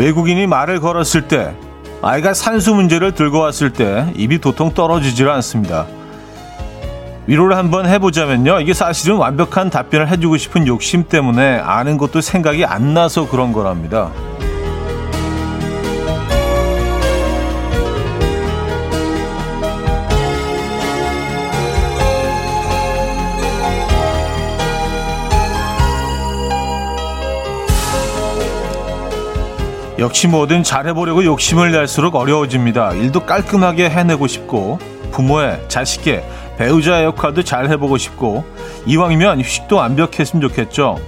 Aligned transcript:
외국인이 0.00 0.46
말을 0.46 0.80
걸었을 0.80 1.28
때, 1.28 1.54
아이가 2.00 2.32
산수 2.32 2.74
문제를 2.74 3.12
들고 3.12 3.40
왔을 3.40 3.70
때 3.70 4.10
입이 4.16 4.38
도통 4.38 4.72
떨어지질 4.72 5.28
않습니다. 5.28 5.86
위로를 7.26 7.54
한번 7.58 7.86
해보자면요. 7.86 8.60
이게 8.60 8.72
사실은 8.72 9.16
완벽한 9.16 9.68
답변을 9.68 10.08
해주고 10.08 10.38
싶은 10.38 10.66
욕심 10.66 11.04
때문에 11.06 11.58
아는 11.58 11.98
것도 11.98 12.22
생각이 12.22 12.64
안 12.64 12.94
나서 12.94 13.28
그런 13.28 13.52
거랍니다. 13.52 14.10
역시 30.00 30.26
뭐든 30.28 30.62
잘해보려고 30.62 31.24
욕심을 31.24 31.72
낼수록 31.72 32.14
어려워집니다. 32.16 32.94
일도 32.94 33.26
깔끔하게 33.26 33.90
해내고 33.90 34.26
싶고 34.26 34.78
부모의 35.12 35.62
자식의 35.68 36.24
배우자의 36.56 37.04
역할도 37.04 37.42
잘 37.42 37.68
해보고 37.68 37.98
싶고 37.98 38.44
이왕이면 38.86 39.40
휴식도 39.40 39.76
완벽했으면 39.76 40.40
좋겠죠. 40.48 40.98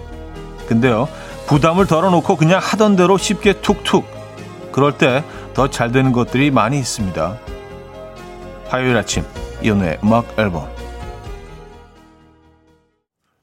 근데요 0.67 1.09
부담을 1.47 1.87
덜어놓고 1.87 2.37
그냥 2.37 2.61
하던 2.63 2.97
대로 2.97 3.17
쉽게 3.19 3.55
툭툭 3.61 4.07
그럴 4.73 4.93
때 4.97 5.23
더 5.55 5.69
잘 5.69 5.93
되는 5.93 6.13
것들이 6.13 6.51
많이 6.51 6.79
있습니다. 6.79 7.37
화요일 8.69 8.97
아침 8.97 9.23
이연우의 9.63 9.99
음악 10.03 10.39
앨범 10.39 10.67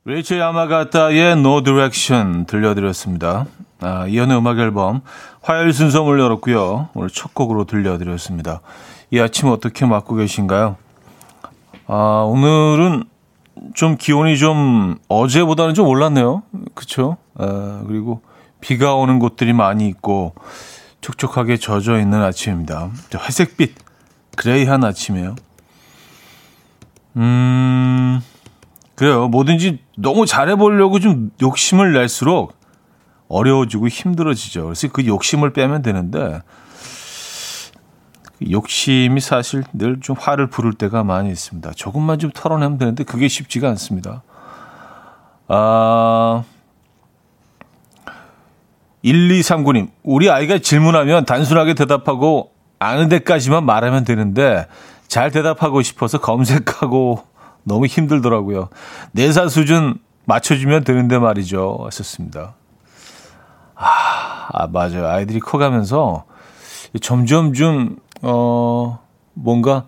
레이첼 0.06 0.40
야마가타의 0.40 1.34
No 1.34 1.62
Direction 1.62 2.46
들려드렸습니다. 2.48 3.46
아, 3.82 4.08
이연의 4.08 4.38
음악 4.38 4.60
앨범 4.60 5.02
화요일 5.42 5.72
순서 5.74 6.04
문 6.04 6.20
열었고요. 6.20 6.90
오늘 6.94 7.10
첫 7.10 7.34
곡으로 7.34 7.66
들려드렸습니다. 7.66 8.62
이 9.12 9.20
아침 9.20 9.50
어떻게 9.50 9.86
맞고 9.86 10.16
계신가요? 10.16 10.76
아, 11.88 12.24
오늘은 12.28 13.06
좀 13.74 13.98
기온이 13.98 14.38
좀 14.38 14.98
어제보다는 15.08 15.74
좀 15.74 15.88
올랐네요. 15.88 16.44
그쵸? 16.76 17.18
아, 17.36 17.84
그리고 17.88 18.22
비가 18.62 18.96
오는 18.96 19.20
곳들이 19.20 19.54
많이 19.54 19.88
있고 19.88 20.34
촉촉하게 21.02 21.58
젖어 21.58 21.98
있는 22.00 22.22
아침입니다. 22.22 22.92
회색빛, 23.16 23.76
그레이한 24.36 24.84
아침이에요. 24.84 25.36
음, 27.16 28.22
그래요. 28.96 29.30
뭐든지 29.30 29.80
너무 29.98 30.26
잘해보려고 30.26 31.00
좀 31.00 31.32
욕심을 31.42 31.94
낼수록 31.94 32.59
어려워지고 33.30 33.88
힘들어지죠. 33.88 34.64
그래서 34.64 34.88
그 34.90 35.06
욕심을 35.06 35.54
빼면 35.54 35.82
되는데, 35.82 36.42
그 38.40 38.52
욕심이 38.52 39.20
사실 39.22 39.64
늘 39.74 40.00
좀 40.02 40.16
화를 40.20 40.48
부를 40.48 40.74
때가 40.74 41.04
많이 41.04 41.30
있습니다. 41.30 41.72
조금만 41.76 42.20
좀 42.20 42.32
털어내면 42.34 42.78
되는데 42.78 43.04
그게 43.04 43.28
쉽지가 43.28 43.68
않습니다. 43.70 44.24
아, 45.48 46.44
1239님, 49.04 49.90
우리 50.04 50.30
아이가 50.30 50.58
질문하면 50.58 51.26
단순하게 51.26 51.74
대답하고 51.74 52.52
아는 52.80 53.10
데까지만 53.10 53.66
말하면 53.66 54.04
되는데 54.06 54.68
잘 55.08 55.32
대답하고 55.32 55.82
싶어서 55.82 56.20
검색하고 56.20 57.24
너무 57.64 57.86
힘들더라고요. 57.88 58.70
내사 59.12 59.48
수준 59.50 60.00
맞춰주면 60.26 60.84
되는데 60.84 61.18
말이죠. 61.18 61.80
하셨습니다. 61.86 62.56
아, 63.80 64.50
아, 64.52 64.68
맞아요. 64.68 65.08
아이들이 65.08 65.40
커가면서 65.40 66.26
점점 67.02 67.54
좀, 67.54 67.96
어, 68.22 69.00
뭔가 69.34 69.86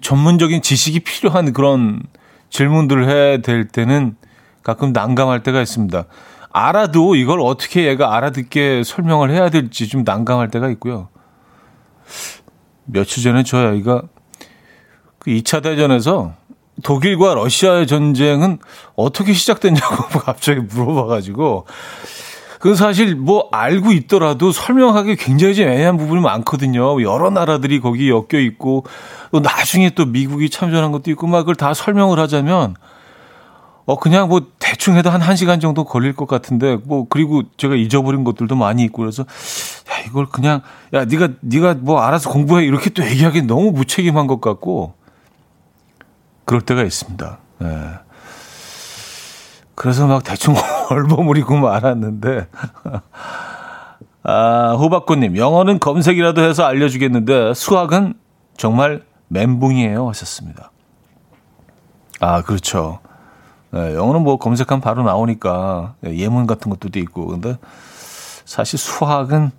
전문적인 0.00 0.60
지식이 0.60 1.00
필요한 1.00 1.54
그런 1.54 2.02
질문들을 2.50 3.08
해야 3.08 3.38
될 3.38 3.66
때는 3.66 4.16
가끔 4.62 4.92
난감할 4.92 5.42
때가 5.42 5.62
있습니다. 5.62 6.04
알아도 6.52 7.16
이걸 7.16 7.40
어떻게 7.40 7.86
얘가 7.86 8.14
알아듣게 8.14 8.82
설명을 8.84 9.30
해야 9.30 9.48
될지 9.48 9.88
좀 9.88 10.04
난감할 10.04 10.50
때가 10.50 10.68
있고요. 10.70 11.08
며칠 12.84 13.22
전에 13.22 13.42
저희 13.42 13.66
아이가 13.66 14.02
그 15.18 15.30
2차 15.30 15.62
대전에서 15.62 16.34
독일과 16.82 17.34
러시아의 17.34 17.86
전쟁은 17.86 18.58
어떻게 18.96 19.32
시작됐냐고 19.32 19.96
갑자기 20.20 20.60
물어봐가지고 20.60 21.66
그 22.64 22.74
사실 22.74 23.14
뭐 23.14 23.50
알고 23.52 23.92
있더라도 23.92 24.50
설명하기 24.50 25.16
굉장히 25.16 25.54
좀 25.54 25.68
애매한 25.68 25.98
부분이 25.98 26.22
많거든요. 26.22 27.02
여러 27.02 27.28
나라들이 27.28 27.78
거기 27.78 28.08
엮여 28.08 28.40
있고 28.40 28.86
또 29.32 29.40
나중에 29.40 29.90
또 29.90 30.06
미국이 30.06 30.48
참전한 30.48 30.90
것도 30.90 31.10
있고 31.10 31.26
막 31.26 31.40
그걸 31.40 31.56
다 31.56 31.74
설명을 31.74 32.18
하자면 32.18 32.76
어 33.84 33.98
그냥 33.98 34.30
뭐 34.30 34.46
대충 34.58 34.96
해도 34.96 35.10
한 35.10 35.20
1시간 35.20 35.60
정도 35.60 35.84
걸릴 35.84 36.14
것 36.14 36.26
같은데 36.26 36.78
뭐 36.86 37.06
그리고 37.06 37.42
제가 37.58 37.74
잊어버린 37.74 38.24
것들도 38.24 38.56
많이 38.56 38.82
있고 38.84 39.02
그래서 39.02 39.24
야 39.24 40.02
이걸 40.06 40.24
그냥 40.24 40.62
야 40.94 41.04
네가 41.04 41.28
네가 41.42 41.74
뭐 41.80 42.00
알아서 42.00 42.30
공부해 42.30 42.64
이렇게 42.64 42.88
또 42.88 43.04
얘기하기 43.04 43.42
너무 43.42 43.72
무책임한 43.72 44.26
것 44.26 44.40
같고 44.40 44.94
그럴 46.46 46.62
때가 46.62 46.82
있습니다. 46.82 47.38
예. 47.62 48.03
그래서 49.74 50.06
막 50.06 50.22
대충 50.24 50.54
얼버무리고 50.90 51.56
말았는데. 51.56 52.48
아, 54.22 54.76
호박꽃님, 54.78 55.36
영어는 55.36 55.80
검색이라도 55.80 56.42
해서 56.42 56.64
알려주겠는데 56.64 57.54
수학은 57.54 58.14
정말 58.56 59.02
멘붕이에요. 59.28 60.08
하셨습니다. 60.08 60.70
아, 62.20 62.42
그렇죠. 62.42 63.00
네, 63.70 63.94
영어는 63.94 64.22
뭐 64.22 64.38
검색하면 64.38 64.80
바로 64.80 65.02
나오니까 65.02 65.96
예문 66.04 66.46
같은 66.46 66.70
것도 66.70 66.98
있고. 67.00 67.26
근데 67.26 67.58
사실 68.44 68.78
수학은 68.78 69.50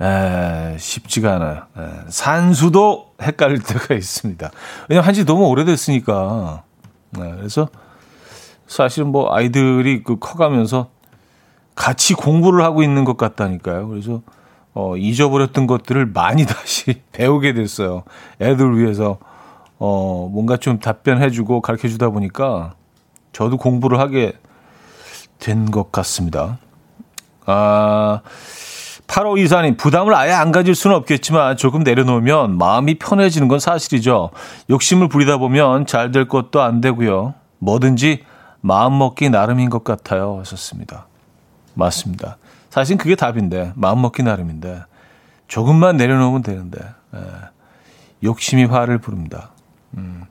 에, 0.00 0.76
쉽지가 0.78 1.34
않아요. 1.34 1.62
에, 1.78 1.90
산수도 2.08 3.14
헷갈릴 3.22 3.62
때가 3.64 3.94
있습니다. 3.94 4.50
왜냐면 4.88 5.06
한지 5.06 5.24
너무 5.24 5.46
오래됐으니까. 5.46 6.62
네, 7.10 7.34
그래서 7.36 7.68
사실은 8.72 9.08
뭐 9.08 9.32
아이들이 9.34 10.02
그 10.02 10.18
커가면서 10.18 10.88
같이 11.74 12.14
공부를 12.14 12.64
하고 12.64 12.82
있는 12.82 13.04
것 13.04 13.16
같다니까요. 13.16 13.88
그래서 13.88 14.22
어, 14.74 14.96
잊어버렸던 14.96 15.66
것들을 15.66 16.06
많이 16.06 16.44
다시 16.46 17.02
배우게 17.12 17.52
됐어요. 17.52 18.04
애들 18.40 18.78
위해서 18.78 19.18
어, 19.78 20.28
뭔가 20.32 20.56
좀 20.56 20.78
답변해주고 20.78 21.60
가르쳐 21.60 21.88
주다 21.88 22.08
보니까 22.10 22.74
저도 23.32 23.56
공부를 23.56 23.98
하게 23.98 24.32
된 25.38 25.66
것 25.70 25.90
같습니다. 25.90 26.58
아, 27.46 28.20
8호 29.08 29.38
이사님, 29.38 29.76
부담을 29.76 30.14
아예 30.14 30.30
안 30.30 30.52
가질 30.52 30.74
수는 30.74 30.94
없겠지만 30.96 31.56
조금 31.56 31.82
내려놓으면 31.82 32.56
마음이 32.56 32.94
편해지는 32.98 33.48
건 33.48 33.58
사실이죠. 33.58 34.30
욕심을 34.70 35.08
부리다 35.08 35.38
보면 35.38 35.86
잘 35.86 36.12
될 36.12 36.28
것도 36.28 36.62
안 36.62 36.80
되고요. 36.80 37.34
뭐든지 37.58 38.22
마음 38.62 38.96
먹기 38.96 39.28
나름인 39.28 39.68
것 39.68 39.84
같아요. 39.84 40.38
하셨습니다. 40.38 41.06
맞습니다. 41.74 42.38
사실 42.70 42.96
그게 42.96 43.16
답인데, 43.16 43.72
마음 43.74 44.00
먹기 44.00 44.22
나름인데, 44.22 44.84
조금만 45.48 45.96
내려놓으면 45.98 46.42
되는데, 46.42 46.78
예. 47.14 47.20
욕심이 48.22 48.64
화를 48.64 48.98
부릅니다. 48.98 49.50
음. 49.96 50.24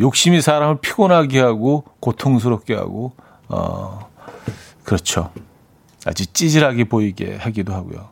욕심이 0.00 0.40
사람을 0.40 0.78
피곤하게 0.80 1.40
하고, 1.40 1.84
고통스럽게 2.00 2.74
하고, 2.74 3.12
어, 3.48 4.08
그렇죠. 4.84 5.30
아주 6.06 6.26
찌질하게 6.26 6.84
보이게 6.84 7.36
하기도 7.36 7.74
하고요. 7.74 8.08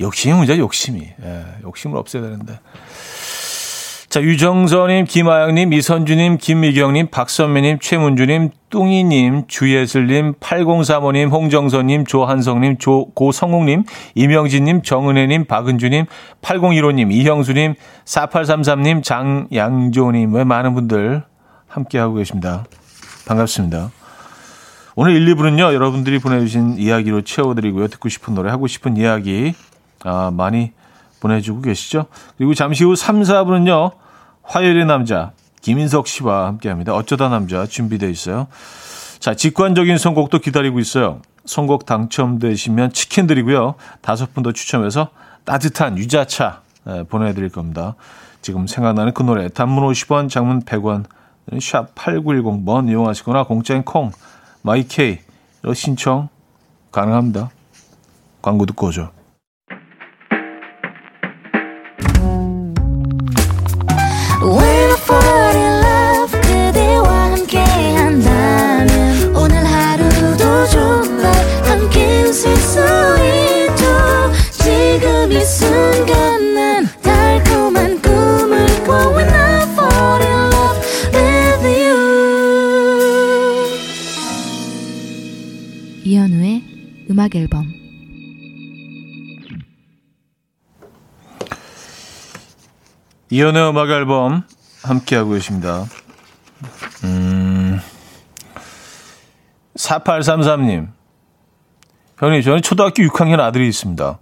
욕심이 0.00 0.34
문제 0.34 0.56
욕심이. 0.58 1.02
예, 1.22 1.44
욕심을 1.62 1.96
없애야 1.98 2.22
되는데. 2.22 2.58
자, 4.10 4.20
유정선님, 4.20 5.04
김아영님, 5.04 5.72
이선주님, 5.72 6.38
김미경님, 6.38 7.10
박선미님, 7.12 7.78
최문주님, 7.78 8.50
뚱이님, 8.68 9.44
주예슬님, 9.46 10.34
8035님, 10.40 11.30
홍정선님, 11.30 12.06
조한성님, 12.06 12.78
조, 12.78 13.04
고성욱님, 13.14 13.84
이명진님, 14.16 14.82
정은혜님, 14.82 15.44
박은주님, 15.44 16.06
8015님, 16.42 17.12
이형수님, 17.12 17.74
4833님, 18.04 19.04
장양조님, 19.04 20.34
왜 20.34 20.42
많은 20.42 20.74
분들 20.74 21.22
함께하고 21.68 22.14
계십니다. 22.14 22.64
반갑습니다. 23.28 23.92
오늘 24.96 25.14
1, 25.14 25.36
2부는요, 25.36 25.72
여러분들이 25.72 26.18
보내주신 26.18 26.78
이야기로 26.78 27.22
채워드리고요. 27.22 27.86
듣고 27.86 28.08
싶은 28.08 28.34
노래, 28.34 28.50
하고 28.50 28.66
싶은 28.66 28.96
이야기, 28.96 29.54
아, 30.02 30.32
많이 30.34 30.72
보내주고 31.20 31.60
계시죠? 31.62 32.06
그리고 32.36 32.54
잠시 32.54 32.84
후 32.84 32.96
3, 32.96 33.22
4부는요, 33.22 33.92
화요일의 34.42 34.86
남자, 34.86 35.32
김인석 35.60 36.08
씨와 36.08 36.46
함께 36.46 36.68
합니다. 36.68 36.94
어쩌다 36.94 37.28
남자 37.28 37.66
준비되어 37.66 38.08
있어요. 38.08 38.46
자, 39.18 39.34
직관적인 39.34 39.98
선곡도 39.98 40.38
기다리고 40.38 40.78
있어요. 40.78 41.20
선곡 41.44 41.84
당첨되시면 41.86 42.92
치킨 42.92 43.26
드리고요. 43.26 43.74
다섯 44.00 44.32
분 44.32 44.42
더 44.42 44.52
추첨해서 44.52 45.08
따뜻한 45.44 45.98
유자차 45.98 46.62
네, 46.84 47.02
보내드릴 47.02 47.50
겁니다. 47.50 47.96
지금 48.40 48.66
생각나는 48.66 49.12
그 49.12 49.22
노래 49.22 49.48
단문 49.48 49.84
50원, 49.84 50.30
장문 50.30 50.62
100원 50.62 51.04
샵 51.60 51.94
8910번 51.94 52.88
이용하시거나 52.88 53.44
공짜인 53.44 53.82
콩, 53.82 54.12
마이케이 54.62 55.18
신청 55.74 56.28
가능합니다. 56.92 57.50
광고 58.40 58.64
듣고 58.64 58.86
오죠. 58.86 59.10
음악 87.10 87.34
앨범 87.34 87.66
이연의 93.30 93.68
음악 93.70 93.90
앨범 93.90 94.42
함께하고 94.82 95.30
계십니다. 95.30 95.84
음, 97.04 97.80
4833님. 99.76 100.88
형님, 102.18 102.42
저는 102.42 102.62
초등학교 102.62 103.02
6학년 103.04 103.40
아들이 103.40 103.68
있습니다. 103.68 104.18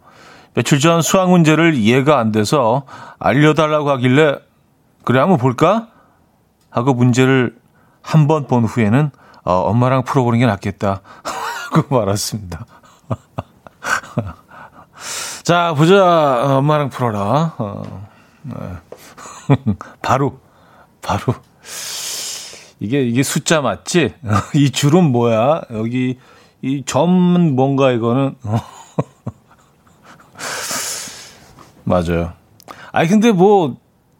며칠 0.54 0.78
전 0.78 1.02
수학 1.02 1.30
문제를 1.30 1.74
이해가 1.74 2.18
안 2.18 2.32
돼서 2.32 2.84
알려달라고 3.18 3.90
하길래, 3.90 4.38
그래, 5.04 5.20
한번 5.20 5.38
볼까? 5.38 5.88
하고 6.70 6.92
문제를 6.94 7.56
한 8.02 8.26
번 8.26 8.46
본 8.46 8.64
후에는, 8.64 9.10
어, 9.44 9.52
엄마랑 9.52 10.04
풀어보는 10.04 10.38
게 10.38 10.46
낫겠다. 10.46 11.00
하고 11.72 11.96
말았습니다. 11.98 12.66
자, 15.44 15.74
보자. 15.74 16.58
엄마랑 16.58 16.90
풀어라. 16.90 17.54
어, 17.58 18.08
네. 18.42 18.54
바로, 20.02 20.40
바로. 21.00 21.34
이게, 22.80 23.02
이게 23.02 23.22
숫자 23.22 23.60
맞지? 23.60 24.14
이 24.54 24.70
줄은 24.70 25.10
뭐야? 25.10 25.62
여기, 25.70 26.18
이 26.62 26.84
점은 26.84 27.56
뭔가 27.56 27.92
이거는. 27.92 28.36
맞아요. 31.84 32.32
아니, 32.92 33.08
근데 33.08 33.32
뭐, 33.32 33.76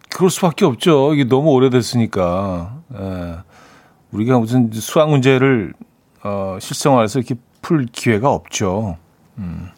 그럴 0.09 0.29
수밖에 0.29 0.65
없죠. 0.65 1.13
이게 1.13 1.23
너무 1.23 1.51
오래됐으니까. 1.51 2.79
예. 2.95 3.37
우리가 4.11 4.39
무슨 4.39 4.71
수학 4.73 5.09
문제를, 5.09 5.73
어, 6.23 6.57
실생활에서 6.59 7.19
이렇게 7.19 7.35
풀 7.69 7.85
기회가 7.85 8.31
없죠. 8.31 8.97
음. 9.37 9.69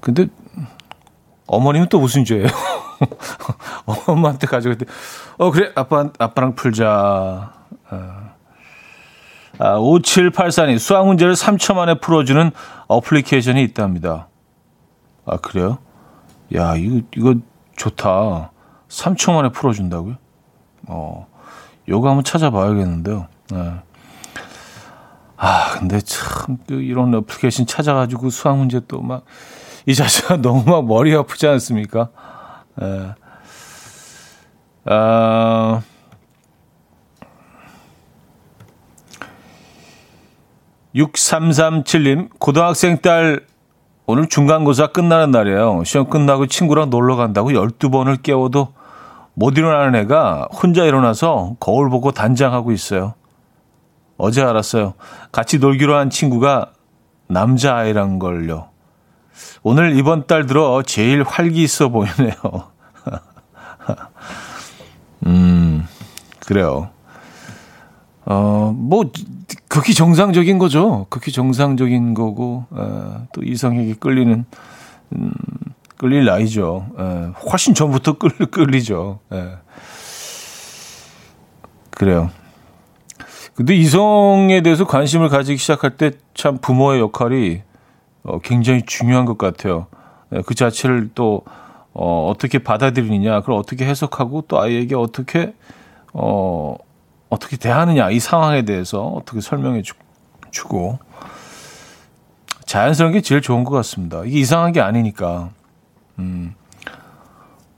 근데 0.00 0.26
어머님은 1.46 1.88
또 1.90 2.00
무슨 2.00 2.24
죄예요? 2.24 2.48
엄마한테 4.08 4.48
가져갈 4.48 4.76
때, 4.76 4.84
어, 5.38 5.52
그래, 5.52 5.70
아빠, 5.76 6.10
아빠랑 6.18 6.56
풀자. 6.56 7.52
아, 7.88 9.78
5784님, 9.78 10.80
수학 10.80 11.06
문제를 11.06 11.34
3초 11.34 11.76
만에 11.76 12.00
풀어주는 12.00 12.50
어플리케이션이 12.88 13.62
있답니다. 13.62 14.26
아, 15.24 15.36
그래요? 15.36 15.78
야, 16.56 16.74
이거, 16.74 17.00
이거 17.16 17.36
좋다. 17.76 18.50
3초 18.88 19.32
만에 19.34 19.50
풀어준다고요? 19.50 20.16
어, 20.88 21.28
요거 21.88 22.08
한번 22.08 22.24
찾아봐야겠는데요. 22.24 23.28
네. 23.52 23.74
아, 25.36 25.78
근데 25.78 26.00
참, 26.00 26.58
이런 26.68 27.14
어플리케이션 27.14 27.66
찾아가지고 27.66 28.30
수학 28.30 28.56
문제 28.56 28.80
또 28.86 29.00
막, 29.00 29.24
이 29.86 29.94
자체가 29.94 30.36
너무 30.42 30.64
막 30.64 30.86
머리 30.86 31.14
아프지 31.14 31.46
않습니까? 31.46 32.10
예. 32.80 33.14
아, 34.86 35.82
(6337님) 40.94 42.28
고등학생 42.38 42.98
딸 42.98 43.44
오늘 44.06 44.28
중간고사 44.28 44.88
끝나는 44.88 45.30
날이에요. 45.30 45.82
시험 45.84 46.08
끝나고 46.08 46.46
친구랑 46.46 46.90
놀러 46.90 47.16
간다고 47.16 47.50
12번을 47.50 48.22
깨워도 48.22 48.68
못 49.32 49.58
일어나는 49.58 49.98
애가 50.00 50.48
혼자 50.52 50.84
일어나서 50.84 51.56
거울 51.58 51.88
보고 51.90 52.12
단장하고 52.12 52.70
있어요. 52.70 53.14
어제 54.16 54.42
알았어요. 54.42 54.94
같이 55.32 55.58
놀기로 55.58 55.96
한 55.96 56.10
친구가 56.10 56.72
남자아이란 57.28 58.18
걸요. 58.18 58.68
오늘 59.62 59.96
이번 59.96 60.26
달 60.26 60.46
들어 60.46 60.82
제일 60.82 61.22
활기 61.22 61.62
있어 61.62 61.88
보이네요. 61.88 62.34
음, 65.26 65.86
그래요. 66.46 66.90
어, 68.26 68.72
뭐, 68.74 69.10
극히 69.68 69.94
정상적인 69.94 70.58
거죠. 70.58 71.06
극히 71.10 71.32
정상적인 71.32 72.14
거고, 72.14 72.66
어, 72.70 73.26
또 73.32 73.42
이성에게 73.42 73.94
끌리는, 73.94 74.44
음, 75.12 75.32
끌릴 75.96 76.24
나이죠. 76.24 76.86
에, 76.98 77.02
훨씬 77.50 77.74
전부터 77.74 78.18
끌, 78.18 78.30
끌리죠. 78.50 79.20
에. 79.32 79.56
그래요. 81.90 82.30
근데 83.54 83.74
이성에 83.74 84.62
대해서 84.62 84.84
관심을 84.84 85.28
가지기 85.28 85.58
시작할 85.58 85.96
때 85.96 86.10
참 86.34 86.58
부모의 86.58 87.00
역할이 87.00 87.62
어, 88.24 88.38
굉장히 88.40 88.82
중요한 88.84 89.24
것 89.24 89.38
같아요. 89.38 89.86
네, 90.30 90.42
그 90.44 90.54
자체를 90.54 91.10
또 91.14 91.42
어, 91.92 92.28
어떻게 92.28 92.58
받아들이느냐, 92.58 93.40
그걸 93.40 93.54
어떻게 93.54 93.86
해석하고 93.86 94.42
또 94.48 94.60
아이에게 94.60 94.96
어떻게 94.96 95.54
어, 96.12 96.76
어떻게 97.28 97.56
대하느냐 97.56 98.10
이 98.10 98.18
상황에 98.18 98.62
대해서 98.62 99.06
어떻게 99.06 99.40
설명해 99.40 99.82
주, 99.82 99.94
고 100.68 100.98
자연스러운 102.64 103.12
게 103.12 103.20
제일 103.20 103.40
좋은 103.40 103.64
것 103.64 103.72
같습니다. 103.76 104.22
이게 104.24 104.38
이상한 104.38 104.72
게 104.72 104.80
아니니까. 104.80 105.50
음, 106.18 106.54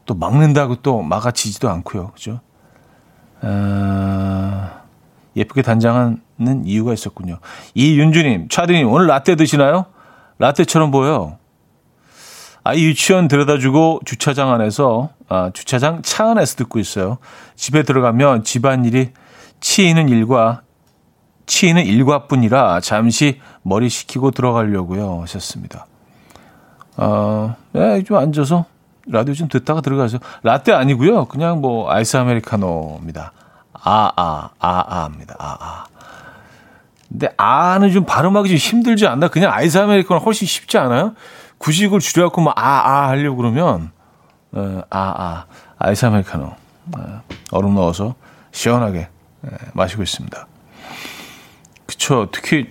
또 0.04 0.14
막는다고 0.14 0.76
또 0.76 1.02
막아치지도 1.02 1.68
않고요. 1.68 2.11
그죠? 2.12 2.40
어, 3.42 4.71
예쁘게 5.37 5.62
단장하는 5.62 6.64
이유가 6.64 6.93
있었군요. 6.93 7.38
이윤주님, 7.75 8.49
차드님, 8.49 8.90
오늘 8.90 9.07
라떼 9.07 9.37
드시나요? 9.37 9.87
라떼처럼 10.38 10.90
보여. 10.90 11.38
아이 12.64 12.83
유치원 12.85 13.28
데려다주고 13.28 14.00
주차장 14.05 14.50
안에서, 14.50 15.11
아, 15.28 15.50
주차장 15.52 16.02
차 16.02 16.31
안에서 16.31 16.57
듣고 16.57 16.78
있어요. 16.78 17.19
집에 17.55 17.83
들어가면 17.85 18.43
집안일이 18.43 19.12
치이는 19.61 20.09
일과, 20.09 20.62
치이는 21.47 21.85
일과뿐이라 21.85 22.81
잠시 22.81 23.40
머리 23.62 23.88
식히고 23.88 24.33
들어가려고요. 24.33 25.23
하셨습니다. 25.23 25.87
어, 26.97 27.55
네, 27.73 28.02
좀 28.02 28.16
앉아서 28.16 28.64
라디오 29.07 29.35
좀 29.35 29.49
듣다가 29.49 29.81
들어가죠. 29.81 30.19
라떼 30.43 30.73
아니고요. 30.73 31.26
그냥 31.26 31.61
뭐 31.61 31.88
아이스 31.90 32.16
아메리카노입니다. 32.16 33.33
아, 33.88 34.11
아, 34.16 34.50
아, 34.59 35.05
아입니다. 35.05 35.37
아, 35.38 35.57
아. 35.61 35.85
근데 37.09 37.28
아는 37.37 37.93
좀 37.93 38.05
발음하기 38.05 38.49
좀 38.49 38.57
힘들지 38.57 39.07
않나? 39.07 39.28
그냥 39.28 39.52
아이스 39.52 39.78
아메리카노 39.78 40.21
훨씬 40.21 40.49
쉽지 40.49 40.76
않아요? 40.76 41.14
구식을 41.59 42.00
줄여갖고 42.00 42.40
막 42.40 42.59
아, 42.59 42.62
아 42.62 43.09
하려고 43.09 43.37
그러면, 43.37 43.93
어, 44.50 44.83
아, 44.90 44.99
아, 44.99 45.45
아이스 45.78 46.05
아메리카노. 46.05 46.47
어, 46.47 47.23
얼음 47.52 47.76
넣어서 47.76 48.16
시원하게 48.50 49.09
예, 49.45 49.50
마시고 49.75 50.02
있습니다. 50.02 50.47
그쵸. 51.87 52.28
특히 52.33 52.69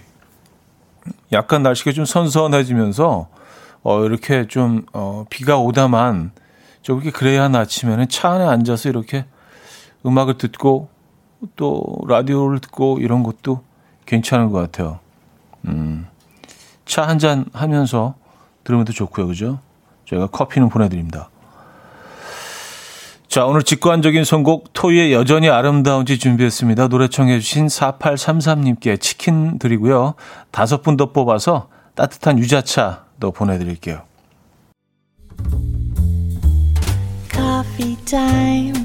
약간 1.31 1.63
날씨가 1.63 1.93
좀 1.93 2.03
선선해지면서, 2.03 3.29
어, 3.83 4.03
이렇게 4.03 4.47
좀, 4.47 4.85
어, 4.91 5.23
비가 5.29 5.59
오다만, 5.59 6.31
저렇게 6.81 7.09
그래야 7.11 7.45
아침에는 7.45 8.09
차 8.09 8.31
안에 8.31 8.43
앉아서 8.45 8.89
이렇게 8.89 9.25
음악을 10.05 10.37
듣고, 10.37 10.89
또 11.55 11.83
라디오를 12.07 12.59
듣고 12.59 12.99
이런 12.99 13.23
것도 13.23 13.61
괜찮은 14.05 14.51
것 14.51 14.59
같아요. 14.59 14.99
음, 15.67 16.07
차 16.85 17.03
한 17.07 17.17
잔 17.19 17.45
하면서 17.53 18.15
들으면 18.63 18.85
더 18.85 18.93
좋고요. 18.93 19.27
그죠? 19.27 19.59
저희가 20.05 20.27
커피는 20.27 20.69
보내드립니다. 20.69 21.29
자, 23.27 23.45
오늘 23.45 23.63
직관적인 23.63 24.23
선곡 24.23 24.71
토이의 24.73 25.11
여전히 25.11 25.49
아름다운지 25.49 26.19
준비했습니다. 26.19 26.87
노래 26.87 27.07
청해 27.09 27.39
주신 27.39 27.67
4833님께 27.67 28.99
치킨 29.01 29.59
드리고요. 29.59 30.13
다섯 30.51 30.81
분 30.83 30.95
더 30.95 31.11
뽑아서 31.11 31.67
따뜻한 31.95 32.39
유자차도 32.39 33.31
보내드릴게요. 33.31 34.03
Coffee 37.33 37.95
time. 38.05 38.84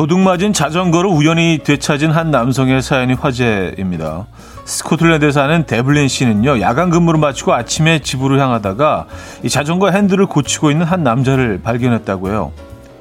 도둑 0.00 0.20
맞은 0.20 0.54
자전거를 0.54 1.10
우연히 1.10 1.60
되찾은 1.62 2.10
한 2.10 2.30
남성의 2.30 2.80
사연이 2.80 3.12
화제입니다. 3.12 4.24
스코틀랜드에 4.64 5.30
사는 5.30 5.66
데블린 5.66 6.08
씨는요, 6.08 6.62
야간 6.62 6.88
근무를 6.88 7.20
마치고 7.20 7.52
아침에 7.52 7.98
집으로 7.98 8.40
향하다가 8.40 9.04
이 9.42 9.50
자전거 9.50 9.90
핸들을 9.90 10.24
고치고 10.24 10.70
있는 10.70 10.86
한 10.86 11.02
남자를 11.02 11.60
발견했다고요. 11.62 12.50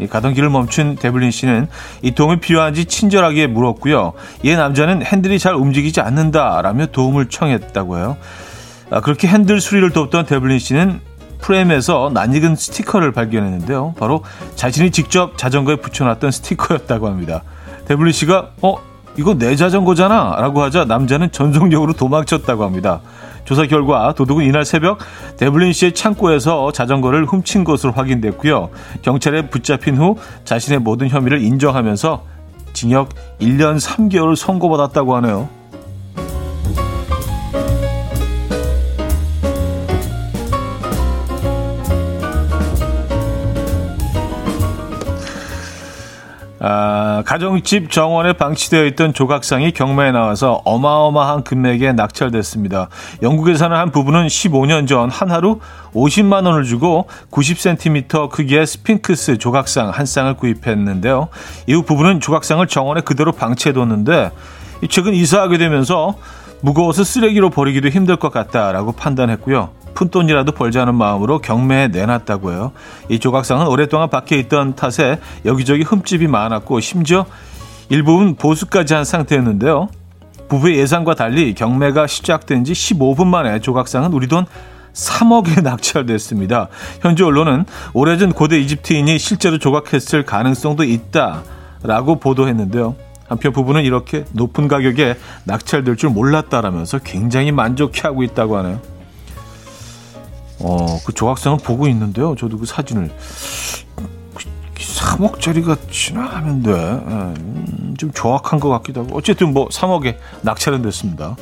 가던 0.10 0.34
길을 0.34 0.50
멈춘 0.50 0.98
데블린 0.98 1.32
씨는 1.32 1.70
이 2.02 2.12
도움이 2.12 2.42
필요한지 2.42 2.84
친절하게 2.84 3.48
물었고요. 3.48 4.12
이 4.44 4.54
남자는 4.54 5.06
핸들이 5.06 5.40
잘 5.40 5.54
움직이지 5.54 6.02
않는다라며 6.02 6.88
도움을 6.88 7.28
청했다고 7.30 7.98
해요. 7.98 8.18
아, 8.92 9.00
그렇게 9.00 9.30
핸들 9.30 9.62
수리를 9.62 9.90
돕던 9.92 10.26
데블린 10.26 10.60
씨는 10.60 11.00
프레임에서 11.42 12.12
낯익은 12.14 12.56
스티커를 12.56 13.12
발견했는데요. 13.12 13.96
바로 13.98 14.24
자신이 14.56 14.92
직접 14.92 15.38
자전거에 15.38 15.78
붙여놨던 15.78 16.32
스티커였다고 16.32 17.08
합니다. 17.08 17.44
데블린 17.86 18.14
씨가 18.14 18.52
어 18.62 18.78
이거 19.18 19.34
내 19.34 19.56
자전거잖아 19.56 20.38
라고 20.40 20.62
하자 20.62 20.86
남자는 20.86 21.32
전속력으로 21.32 21.94
도망쳤다고 21.94 22.64
합니다. 22.64 23.02
조사 23.46 23.66
결과 23.66 24.14
도둑은 24.14 24.46
이날 24.46 24.64
새벽 24.64 25.00
데블린 25.38 25.74
씨의 25.74 25.94
창고에서 25.94 26.72
자전거를 26.72 27.26
훔친 27.26 27.64
것으로 27.64 27.94
확인됐고요. 27.94 28.70
경찰에 29.02 29.50
붙잡힌 29.50 29.98
후 29.98 30.18
자신의 30.46 30.80
모든 30.80 31.10
혐의를 31.10 31.42
인정하면서 31.42 32.24
징역 32.74 33.10
1년 33.42 33.80
3개월을 33.80 34.36
선고받았다고 34.36 35.16
하네요. 35.18 35.50
아, 46.62 47.24
가정집 47.26 47.92
정원에 47.92 48.34
방치되어 48.34 48.86
있던 48.86 49.14
조각상이 49.14 49.72
경매에 49.72 50.12
나와서 50.12 50.62
어마어마한 50.66 51.44
금액에 51.44 51.94
낙찰됐습니다. 51.94 52.90
영국에 53.22 53.56
사는 53.56 53.76
한 53.76 53.92
부부는 53.92 54.28
15년 54.28 54.88
전 54.88 55.10
한 55.10 55.32
하루 55.32 55.60
50만 55.94 56.46
원을 56.46 56.64
주고 56.64 57.08
90cm 57.32 58.30
크기의 58.30 58.66
스핑크스 58.66 59.38
조각상 59.38 59.90
한 59.90 60.06
쌍을 60.06 60.36
구입했는데요. 60.36 61.30
이후 61.68 61.84
부부는 61.84 62.22
조각상을 62.22 62.66
정원에 62.68 63.02
그대로 63.02 63.32
방치해뒀는데 63.32 64.32
최근 64.90 65.14
이사하게 65.14 65.58
되면서 65.58 66.16
무거워서 66.62 67.04
쓰레기로 67.04 67.50
버리기도 67.50 67.90
힘들 67.90 68.16
것 68.18 68.32
같다라고 68.32 68.94
판단했고요. 68.94 69.70
푼돈이라도 69.94 70.52
벌자는 70.54 70.96
마음으로 70.96 71.40
경매에 71.40 71.90
내놨다고 71.90 72.52
해요. 72.52 72.72
이 73.10 73.20
조각상은 73.20 73.68
오랫동안 73.68 74.10
밖에 74.10 74.38
있던 74.40 74.76
탓에 74.76 75.20
여기저기 75.46 75.84
흠집이 75.84 76.28
많았고 76.28 76.80
심지어 76.80 77.26
일부분 77.90 78.36
보수까지 78.36 78.94
한 78.94 79.04
상태였는데요. 79.04 79.90
부부의 80.48 80.78
예상과 80.80 81.16
달리 81.16 81.54
경매가 81.54 82.08
시작된 82.08 82.64
지 82.64 82.74
15분 82.74 83.28
만에 83.28 83.60
조각상은 83.60 84.14
우리 84.14 84.28
돈 84.28 84.46
3억에 84.94 85.62
낙찰됐습니다. 85.64 86.70
현지 87.02 87.24
언론은 87.24 87.66
오래전 87.94 88.34
고대 88.34 88.60
이집트인이 88.60 89.18
실제로 89.20 89.58
조각했을 89.58 90.26
가능성도 90.26 90.84
있다라고 90.84 92.20
보도했는데요. 92.20 92.96
한편 93.28 93.54
부부는 93.54 93.84
이렇게 93.84 94.26
높은 94.34 94.68
가격에 94.68 95.16
낙찰될 95.46 95.98
줄 95.98 96.10
몰랐다라면서 96.10 97.00
굉장히 97.00 97.52
만족해하고 97.52 98.24
있다고 98.24 98.58
하네요. 98.58 98.82
어, 100.60 101.00
그 101.06 101.14
조각상을 101.14 101.60
보고 101.60 101.88
있는데요. 101.88 102.36
저도 102.36 102.58
그 102.58 102.66
사진을 102.66 103.12
3억짜리 104.76 105.66
같지는 105.66 106.22
않은데 106.22 106.72
음, 106.72 107.96
좀 107.98 108.12
조악한 108.12 108.60
것 108.60 108.70
같기도 108.70 109.02
하고 109.02 109.18
어쨌든 109.18 109.54
뭐 109.54 109.68
3억에 109.70 110.18
낙찰은 110.42 110.82
됐습니다. 110.82 111.36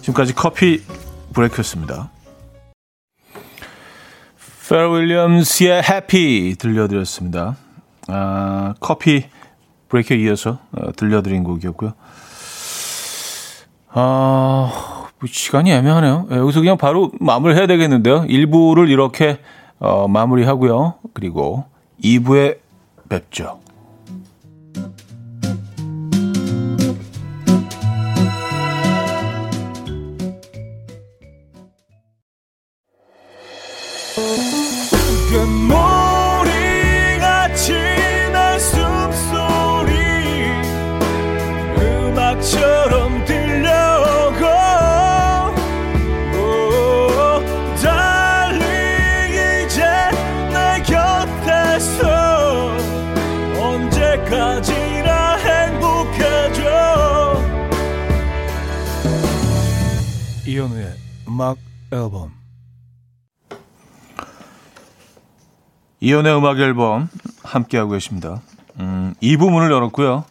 지금까지 0.00 0.34
커피 0.34 0.82
브레이크였습니다. 1.32 2.10
페러 4.68 4.90
윌리엄스의 4.90 5.82
해피 5.82 6.56
들려드렸습니다. 6.58 7.56
아, 8.08 8.74
커피 8.80 9.24
브레이크에 9.88 10.18
이어서 10.18 10.58
어, 10.72 10.92
들려드린 10.92 11.44
곡이었고요. 11.44 11.94
아... 13.90 14.97
뭐 15.20 15.28
시간이 15.30 15.70
애매하네요. 15.72 16.26
네, 16.30 16.36
여기서 16.36 16.60
그냥 16.60 16.76
바로 16.76 17.10
마무리 17.20 17.54
해야 17.54 17.66
되겠는데요. 17.66 18.22
1부를 18.22 18.88
이렇게 18.88 19.38
어, 19.78 20.08
마무리하고요. 20.08 20.94
그리고 21.12 21.64
2부에 22.02 22.58
뵙죠. 23.08 23.60
이현우의 60.46 60.94
음악 61.28 61.56
앨범 61.92 62.32
이현우의 66.00 66.36
음악 66.36 66.58
앨범 66.58 67.08
함께하고 67.42 67.92
계십니다. 67.92 68.42
음, 68.80 69.14
이 69.20 69.36
부분을 69.36 69.70
열었고요. 69.70 70.24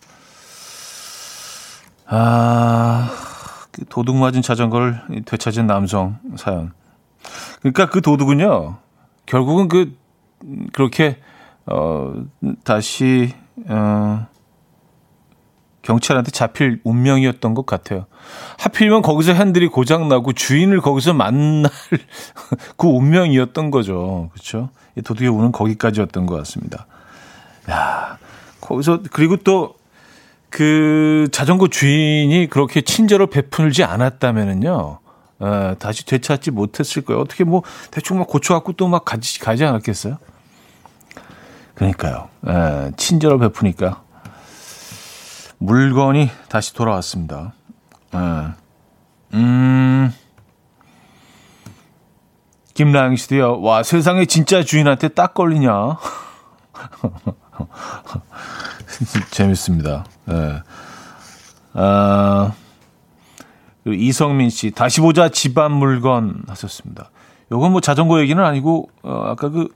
아, 2.06 3.10
그 3.72 3.86
도둑 3.90 4.16
맞은 4.16 4.42
자전거를 4.42 5.24
되찾은 5.26 5.66
남성 5.66 6.20
사연. 6.36 6.72
그러니까 7.62 7.90
그 7.90 8.02
도둑은요, 8.02 8.78
결국은 9.26 9.68
그, 9.68 9.98
그렇게, 10.72 11.20
어, 11.66 12.14
다시, 12.64 13.34
어, 13.68 14.28
경찰한테 15.82 16.32
잡힐 16.32 16.82
운명이었던 16.84 17.54
것 17.54 17.66
같아요. 17.66 18.06
하필이면 18.60 19.02
거기서 19.02 19.34
핸들이 19.34 19.68
고장나고 19.68 20.34
주인을 20.34 20.82
거기서 20.82 21.14
만날 21.14 21.72
그 22.78 22.88
운명이었던 22.88 23.72
거죠. 23.72 24.30
그렇죠? 24.34 24.70
도둑의 25.04 25.30
운은 25.30 25.52
거기까지였던 25.52 26.26
것 26.26 26.36
같습니다. 26.38 26.88
야, 27.70 28.18
거기서 28.62 29.02
그리고 29.12 29.38
또 29.38 29.78
그 30.50 31.28
자전거 31.32 31.68
주인이 31.68 32.48
그렇게 32.50 32.82
친절을 32.82 33.28
베풀지 33.28 33.84
않았다면은요. 33.84 35.00
에, 35.42 35.76
다시 35.76 36.06
되찾지 36.06 36.52
못했을 36.52 37.04
거예요. 37.04 37.22
어떻게 37.22 37.44
뭐 37.44 37.64
대충 37.92 38.18
막 38.18 38.28
고쳐갖고 38.28 38.74
또 38.74 38.88
막 38.88 39.06
가지 39.06 39.40
가지 39.40 39.66
않았겠어요? 39.66 40.18
그러니까요. 41.78 42.28
에, 42.48 42.92
친절을 42.98 43.38
베푸니까 43.38 44.02
물건이 45.60 46.32
다시 46.50 46.74
돌아왔습니다. 46.74 47.54
네. 48.12 48.20
음. 49.36 50.12
김나영 52.74 53.16
씨도요. 53.16 53.62
와, 53.62 53.84
세상에 53.84 54.26
진짜 54.26 54.64
주인한테 54.64 55.10
딱 55.10 55.36
걸리냐? 55.36 55.70
재밌습니다. 59.32 60.06
네. 60.26 60.62
아, 61.74 62.54
이성민 63.86 64.50
씨, 64.50 64.72
다시 64.72 65.02
보자 65.02 65.30
집안 65.30 65.72
물건 65.72 66.44
하셨습니다. 66.48 67.12
요건 67.52 67.72
뭐 67.72 67.82
자전거 67.82 68.20
얘기는 68.20 68.44
아니고, 68.44 68.90
어, 69.04 69.26
아까 69.28 69.50
그 69.50 69.70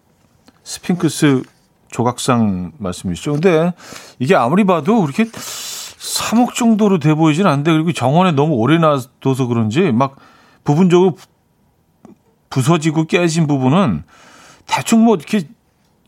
스핑크스 0.64 1.44
조각상 1.92 2.72
말씀이시죠. 2.78 3.34
근데 3.34 3.74
이게 4.18 4.36
아무리 4.36 4.64
봐도 4.64 5.02
그렇게 5.02 5.26
3억 5.26 6.56
정도로 6.56 7.00
돼 7.00 7.14
보이진 7.14 7.46
않는데, 7.46 7.72
그리고 7.72 7.92
정원에 7.94 8.32
너무 8.32 8.56
오래 8.56 8.78
놔둬서 8.80 9.48
그런지 9.48 9.92
막 9.92 10.16
부분적으로 10.64 11.16
부서지고 12.50 13.06
깨진 13.06 13.48
부분은 13.48 14.04
대충 14.66 15.04
뭐 15.06 15.16
이렇게 15.16 15.48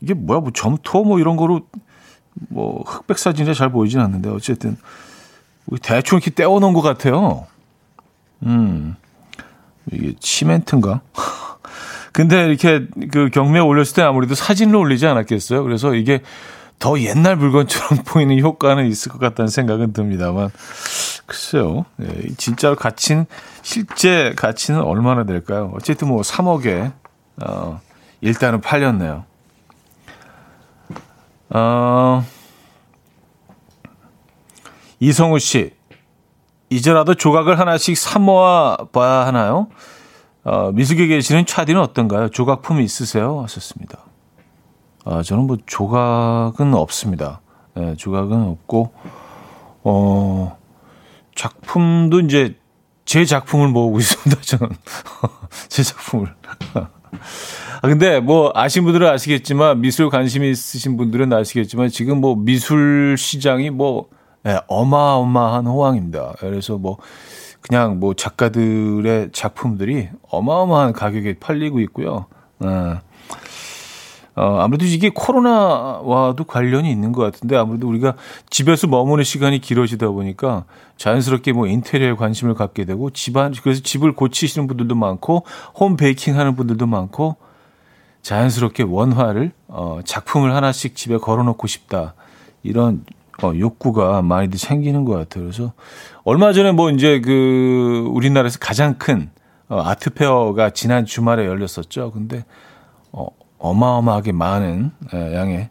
이게 0.01 0.13
뭐야 0.13 0.39
뭐 0.39 0.51
점토 0.51 1.03
뭐 1.03 1.19
이런 1.19 1.37
거로 1.37 1.61
뭐 2.49 2.83
흑백 2.85 3.17
사진에 3.17 3.53
잘 3.53 3.71
보이진 3.71 3.99
않는데 3.99 4.29
어쨌든 4.29 4.77
대충 5.81 6.17
이렇게 6.17 6.31
떼어 6.31 6.59
놓은 6.59 6.73
것 6.73 6.81
같아요. 6.81 7.47
음 8.43 8.95
이게 9.91 10.15
시멘트인가? 10.19 11.01
근데 12.13 12.47
이렇게 12.47 12.87
그 13.11 13.29
경매에 13.29 13.59
올렸을 13.59 13.95
때 13.95 14.01
아무래도 14.03 14.35
사진을 14.35 14.75
올리지 14.75 15.07
않았겠어요. 15.07 15.63
그래서 15.63 15.95
이게 15.95 16.21
더 16.79 16.99
옛날 16.99 17.35
물건처럼 17.35 18.03
보이는 18.05 18.39
효과는 18.39 18.87
있을 18.87 19.11
것 19.11 19.19
같다는 19.19 19.49
생각은 19.49 19.93
듭니다만 19.93 20.49
글쎄요. 21.25 21.85
네, 21.97 22.07
진짜로 22.37 22.75
가치는 22.75 23.25
실제 23.61 24.33
가치는 24.35 24.81
얼마나 24.81 25.23
될까요? 25.23 25.71
어쨌든 25.75 26.07
뭐 26.09 26.21
3억에 26.21 26.91
어, 27.41 27.81
일단은 28.21 28.61
팔렸네요. 28.61 29.25
어, 31.49 32.25
이성우 34.99 35.39
씨, 35.39 35.71
이제라도 36.69 37.13
조각을 37.15 37.59
하나씩 37.59 37.97
사 37.97 38.19
모아 38.19 38.77
봐야 38.91 39.25
하나요? 39.25 39.67
어, 40.43 40.71
미술계 40.73 41.07
계시는 41.07 41.45
차디는 41.45 41.79
어떤가요? 41.79 42.29
조각품 42.29 42.81
있으세요? 42.81 43.41
하셨습니다. 43.43 43.99
아, 45.05 45.21
저는 45.21 45.47
뭐 45.47 45.57
조각은 45.65 46.73
없습니다. 46.73 47.41
네, 47.75 47.95
조각은 47.95 48.41
없고, 48.41 48.93
어, 49.83 50.57
작품도 51.35 52.21
이제 52.21 52.57
제 53.05 53.25
작품을 53.25 53.69
모으고 53.69 53.99
있습니다. 53.99 54.41
저는 54.41 54.69
제 55.69 55.83
작품을. 55.83 56.33
아, 57.81 57.87
근데 57.87 58.19
뭐 58.19 58.51
아신 58.55 58.83
분들은 58.83 59.07
아시겠지만 59.07 59.81
미술 59.81 60.09
관심 60.09 60.43
있으신 60.43 60.97
분들은 60.97 61.31
아시겠지만 61.31 61.89
지금 61.89 62.21
뭐 62.21 62.35
미술 62.35 63.15
시장이 63.17 63.69
뭐 63.69 64.07
네, 64.43 64.57
어마어마한 64.67 65.67
호황입니다. 65.67 66.33
그래서 66.39 66.77
뭐 66.77 66.97
그냥 67.63 67.99
뭐 67.99 68.13
작가들의 68.13 69.29
작품들이 69.31 70.09
어마어마한 70.29 70.93
가격에 70.93 71.35
팔리고 71.39 71.79
있고요. 71.79 72.25
네. 72.59 72.67
어, 74.35 74.57
아무래도 74.61 74.85
이게 74.85 75.11
코로나와도 75.13 76.45
관련이 76.45 76.89
있는 76.91 77.11
것 77.11 77.21
같은데 77.21 77.55
아무래도 77.55 77.87
우리가 77.87 78.15
집에서 78.49 78.87
머무는 78.87 79.23
시간이 79.23 79.59
길어지다 79.59 80.09
보니까 80.09 80.65
자연스럽게 80.97 81.53
뭐 81.53 81.67
인테리어에 81.67 82.15
관심을 82.15 82.55
갖게 82.55 82.83
되고 82.83 83.11
집안 83.11 83.53
그래서 83.61 83.81
집을 83.83 84.13
고치시는 84.13 84.67
분들도 84.67 84.95
많고 84.95 85.45
홈 85.75 85.97
베이킹 85.97 86.37
하는 86.37 86.55
분들도 86.55 86.87
많고 86.87 87.35
자연스럽게 88.23 88.83
원화를 88.83 89.51
어, 89.67 89.99
작품을 90.03 90.55
하나씩 90.55 90.95
집에 90.95 91.17
걸어놓고 91.17 91.67
싶다 91.67 92.15
이런 92.63 93.05
어, 93.43 93.51
욕구가 93.55 94.21
많이들 94.23 94.57
생기는 94.57 95.05
것 95.05 95.13
같아요. 95.13 95.43
그래서 95.43 95.73
얼마 96.25 96.53
전에 96.53 96.71
뭐 96.71 96.89
이제 96.89 97.19
그 97.19 98.07
우리나라에서 98.11 98.57
가장 98.59 98.97
큰 98.97 99.29
어, 99.67 99.81
아트 99.81 100.09
페어가 100.09 100.69
지난 100.69 101.05
주말에 101.05 101.45
열렸었죠. 101.45 102.11
근데 102.11 102.45
어, 103.11 103.27
어마어마하게 103.57 104.31
많은 104.31 104.91
예, 105.13 105.35
양의 105.35 105.69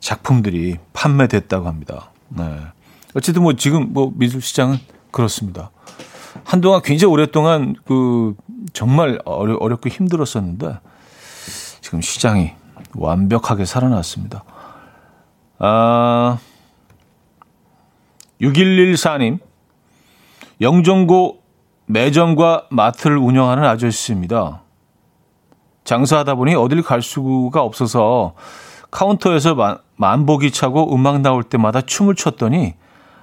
작품들이 0.00 0.76
판매됐다고 0.92 1.66
합니다. 1.66 2.10
네. 2.28 2.44
어쨌든 3.14 3.42
뭐 3.42 3.54
지금 3.54 3.92
뭐 3.92 4.12
미술 4.14 4.42
시장은 4.42 4.78
그렇습니다. 5.10 5.70
한동안 6.44 6.82
굉장히 6.82 7.12
오랫동안 7.12 7.74
그 7.86 8.34
정말 8.74 9.18
어려, 9.24 9.56
어렵고 9.56 9.88
힘들었었는데 9.88 10.78
지금 11.80 12.02
시장이 12.02 12.52
완벽하게 12.94 13.64
살아났습니다. 13.64 14.44
아, 15.58 16.38
6114님, 18.40 19.38
영종고 20.60 21.42
매점과 21.86 22.66
마트를 22.70 23.18
운영하는 23.18 23.64
아저씨입니다. 23.64 24.62
장사하다 25.84 26.34
보니 26.34 26.54
어딜 26.54 26.82
갈 26.82 27.00
수가 27.02 27.62
없어서 27.62 28.34
카운터에서 28.90 29.54
만, 29.54 29.78
만보기 29.96 30.50
차고 30.50 30.94
음악 30.94 31.20
나올 31.20 31.42
때마다 31.42 31.80
춤을 31.80 32.14
췄더니 32.14 32.74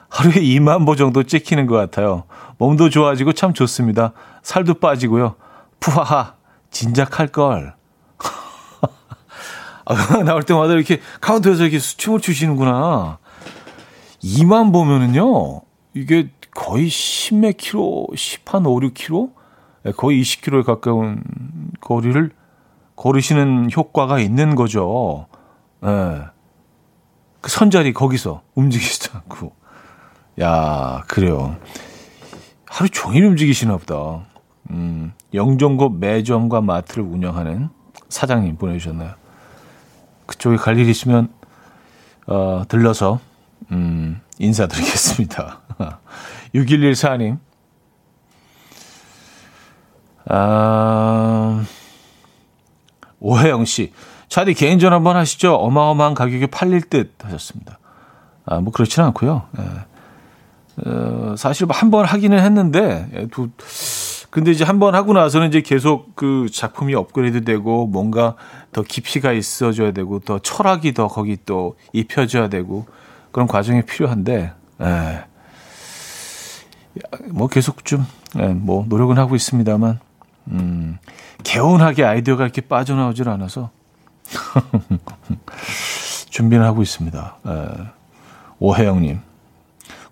하루에 0.09 0.33
2만 0.41 0.85
보 0.85 0.95
정도 0.95 1.23
찍히는 1.23 1.65
것 1.65 1.75
같아요. 1.75 2.23
몸도 2.57 2.89
좋아지고 2.89 3.33
참 3.33 3.53
좋습니다. 3.53 4.13
살도 4.43 4.75
빠지고요. 4.75 5.35
푸하하, 5.79 6.35
진작할 6.71 7.27
걸. 7.27 7.73
아, 9.85 10.23
나올 10.23 10.43
때마다 10.43 10.73
이렇게 10.73 11.01
카운터에서 11.19 11.63
이렇게 11.63 11.79
춤을 11.79 12.21
추시는구나. 12.21 13.17
2만 14.23 14.71
보면은요, 14.71 15.61
이게 15.93 16.29
거의 16.55 16.87
10몇 16.87 17.57
킬로, 17.57 18.07
10한 18.13 18.65
5, 18.67 18.81
6 18.83 18.93
킬로? 18.93 19.31
거의 19.97 20.19
20 20.19 20.41
킬로에 20.41 20.63
가까운 20.63 21.23
거리를 21.81 22.31
걸으시는 22.95 23.69
효과가 23.75 24.19
있는 24.19 24.55
거죠. 24.55 25.27
예. 25.83 26.21
그 27.41 27.49
선자리 27.49 27.91
거기서 27.93 28.41
움직이지도 28.55 29.17
않고. 29.17 29.53
야, 30.41 31.03
그래요. 31.07 31.57
하루 32.67 32.89
종일 32.89 33.25
움직이시나 33.25 33.77
보다. 33.77 34.25
음, 34.71 35.13
영종고 35.33 35.89
매점과 35.89 36.61
마트를 36.61 37.03
운영하는 37.03 37.69
사장님 38.09 38.57
보내주셨나요? 38.57 39.15
그쪽에 40.27 40.55
갈 40.55 40.77
일 40.77 40.87
있으면, 40.89 41.33
어, 42.27 42.63
들러서, 42.69 43.19
음, 43.71 44.21
인사드리겠습니다. 44.39 45.59
6114님. 46.55 47.37
아, 50.29 51.63
오혜영 53.19 53.65
씨, 53.65 53.91
차디 54.29 54.53
개인전 54.53 54.93
한번 54.93 55.15
하시죠. 55.17 55.55
어마어마한 55.55 56.13
가격에 56.13 56.47
팔릴 56.47 56.81
듯 56.81 57.13
하셨습니다. 57.23 57.79
아, 58.45 58.59
뭐 58.59 58.71
그렇지는 58.71 59.07
않고요. 59.07 59.47
예. 59.59 59.63
어, 60.85 61.35
사실 61.37 61.65
뭐한번 61.67 62.05
하기는 62.05 62.37
했는데, 62.39 63.07
예, 63.13 63.27
두, 63.27 63.49
근데 64.29 64.51
이제 64.51 64.63
한 64.63 64.79
번 64.79 64.95
하고 64.95 65.13
나서는 65.13 65.49
이제 65.49 65.61
계속 65.61 66.15
그 66.15 66.47
작품이 66.51 66.95
업그레이드 66.95 67.43
되고 67.43 67.85
뭔가 67.85 68.35
더 68.71 68.81
깊이가 68.81 69.33
있어져야 69.33 69.91
되고 69.91 70.19
더 70.19 70.39
철학이 70.39 70.93
더 70.95 71.07
거기 71.07 71.37
또 71.45 71.75
입혀져야 71.93 72.49
되고 72.49 72.87
그런 73.31 73.47
과정이 73.47 73.83
필요한데, 73.83 74.53
예. 74.81 75.23
뭐 77.31 77.47
계속 77.47 77.85
좀, 77.85 78.05
예, 78.37 78.47
뭐 78.47 78.85
노력은 78.87 79.17
하고 79.17 79.35
있습니다만, 79.35 79.99
음, 80.49 80.97
개운하게 81.43 82.03
아이디어가 82.03 82.43
이렇게 82.43 82.61
빠져나오질 82.61 83.29
않아서 83.29 83.71
준비를 86.29 86.65
하고 86.65 86.81
있습니다. 86.81 87.37
에, 87.47 87.67
오혜영님. 88.59 89.19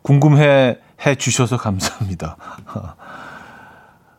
궁금해 0.02 0.78
해 1.06 1.16
주셔서 1.16 1.58
감사합니다. 1.58 2.38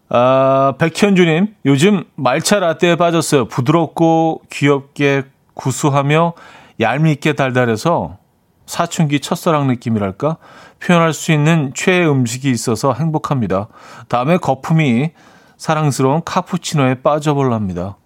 아, 0.08 0.74
백현주님, 0.78 1.54
요즘 1.64 2.04
말차 2.16 2.60
라떼에 2.60 2.96
빠졌어요. 2.96 3.46
부드럽고 3.46 4.42
귀엽게 4.50 5.22
구수하며 5.54 6.34
얄밉게 6.80 7.32
달달해서 7.32 8.18
사춘기 8.66 9.20
첫사랑 9.20 9.68
느낌이랄까? 9.68 10.36
표현할 10.84 11.12
수 11.12 11.32
있는 11.32 11.72
최애 11.74 12.06
음식이 12.06 12.50
있어서 12.50 12.92
행복합니다. 12.92 13.68
다음에 14.08 14.36
거품이 14.36 15.12
사랑스러운 15.56 16.22
카푸치노에 16.24 17.02
빠져볼랍니다. 17.02 17.96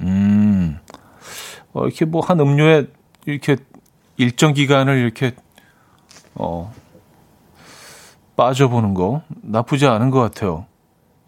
음, 0.00 0.78
어, 1.72 1.86
이렇게 1.86 2.04
뭐 2.04 2.20
한 2.20 2.40
음료에 2.40 2.86
이렇게 3.26 3.56
일정 4.16 4.52
기간을 4.52 4.98
이렇게, 4.98 5.34
어, 6.34 6.72
빠져보는 8.36 8.94
거 8.94 9.22
나쁘지 9.28 9.86
않은 9.86 10.10
것 10.10 10.20
같아요. 10.20 10.66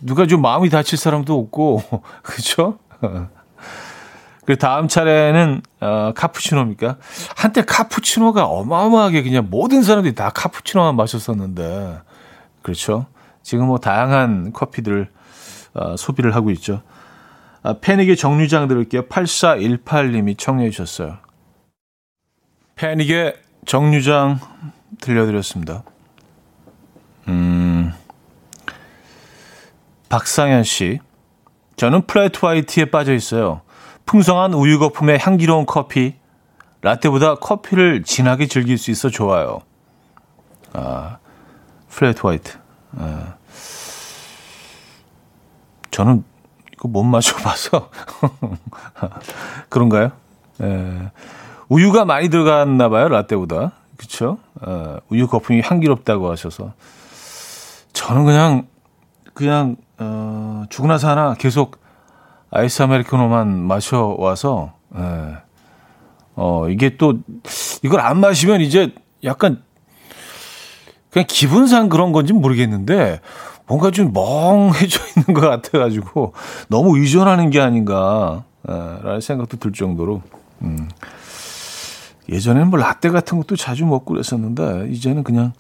누가 0.01 0.27
좀 0.27 0.43
마음이 0.43 0.71
다칠 0.71 0.99
사람도 0.99 1.39
없고, 1.39 1.83
그죠? 2.23 2.79
그 4.47 4.57
다음 4.57 4.89
차례는 4.89 5.63
어, 5.81 6.13
카푸치노입니까? 6.15 6.97
한때 7.37 7.63
카푸치노가 7.63 8.47
어마어마하게 8.47 9.23
그냥 9.23 9.49
모든 9.51 9.83
사람들이 9.83 10.15
다 10.15 10.31
카푸치노만 10.31 10.97
마셨었는데 10.97 12.01
그렇죠. 12.63 13.07
지금 13.43 13.67
뭐 13.67 13.79
다양한 13.79 14.53
커피들 14.53 15.09
어, 15.75 15.97
소비를 15.97 16.35
하고 16.35 16.51
있죠. 16.51 16.83
아, 17.63 17.75
패닉의 17.81 18.17
정류장 18.17 18.69
들을게요. 18.69 19.03
8418님이 19.03 20.37
청해 20.39 20.71
주셨어요. 20.71 21.19
패닉의 22.77 23.37
정류장 23.67 24.41
들려드렸습니다. 25.01 25.83
음, 27.29 27.93
박상현 30.09 30.65
씨. 30.65 30.99
저는 31.77 32.07
플레트 32.07 32.45
화이트에 32.45 32.87
빠져 32.87 33.15
있어요. 33.15 33.61
풍성한 34.07 34.55
우유 34.55 34.79
거품의 34.79 35.19
향기로운 35.19 35.67
커피. 35.67 36.15
라떼보다 36.83 37.35
커피를 37.37 38.03
진하게 38.03 38.47
즐길 38.47 38.79
수 38.79 38.91
있어 38.91 39.11
좋아요. 39.11 39.61
아, 40.73 41.19
flat 41.89 42.27
white. 42.27 42.59
아. 42.97 43.35
저는 45.91 46.25
이거 46.73 46.89
못 46.89 47.03
마셔봐서 47.03 47.91
그런가요? 49.69 50.13
예. 50.63 51.11
우유가 51.69 52.05
많이 52.05 52.29
들어갔나 52.29 52.89
봐요 52.89 53.09
라떼보다 53.09 53.73
그렇죠? 53.97 54.39
어, 54.63 54.99
우유 55.11 55.27
거품이 55.27 55.61
향기롭다고 55.63 56.31
하셔서 56.31 56.73
저는 57.93 58.25
그냥 58.25 58.67
그냥 59.35 59.77
어, 59.99 60.65
죽으나 60.71 60.97
사나 60.97 61.35
계속 61.35 61.79
아이스 62.51 62.83
아메리카노만 62.83 63.49
마셔와서 63.49 64.73
예. 64.97 65.37
어 66.35 66.69
이게 66.69 66.97
또 66.97 67.19
이걸 67.83 68.01
안 68.01 68.19
마시면 68.19 68.61
이제 68.61 68.93
약간 69.25 69.63
그냥 71.11 71.27
기분상 71.29 71.89
그런 71.89 72.13
건지 72.13 72.33
모르겠는데 72.33 73.21
뭔가 73.67 73.91
좀 73.91 74.13
멍해져 74.13 75.01
있는 75.17 75.41
것 75.41 75.49
같아가지고 75.49 76.33
너무 76.69 76.99
의존하는 76.99 77.51
게 77.51 77.61
아닌가 77.61 78.45
라는 78.63 79.21
생각도 79.21 79.57
들 79.59 79.73
정도로 79.73 80.23
음. 80.63 80.89
예전에는 82.29 82.71
뭐 82.71 82.79
라떼 82.79 83.11
같은 83.11 83.39
것도 83.39 83.57
자주 83.57 83.85
먹고 83.87 84.15
그랬었는데 84.15 84.89
이제는 84.91 85.25
그냥 85.25 85.53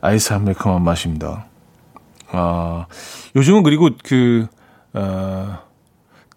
아이스 0.00 0.32
아메리카노 0.32 0.78
마십니다. 0.78 1.46
아 2.30 2.86
요즘은 3.34 3.62
그리고 3.62 3.90
그 4.04 4.46
어, 4.92 5.58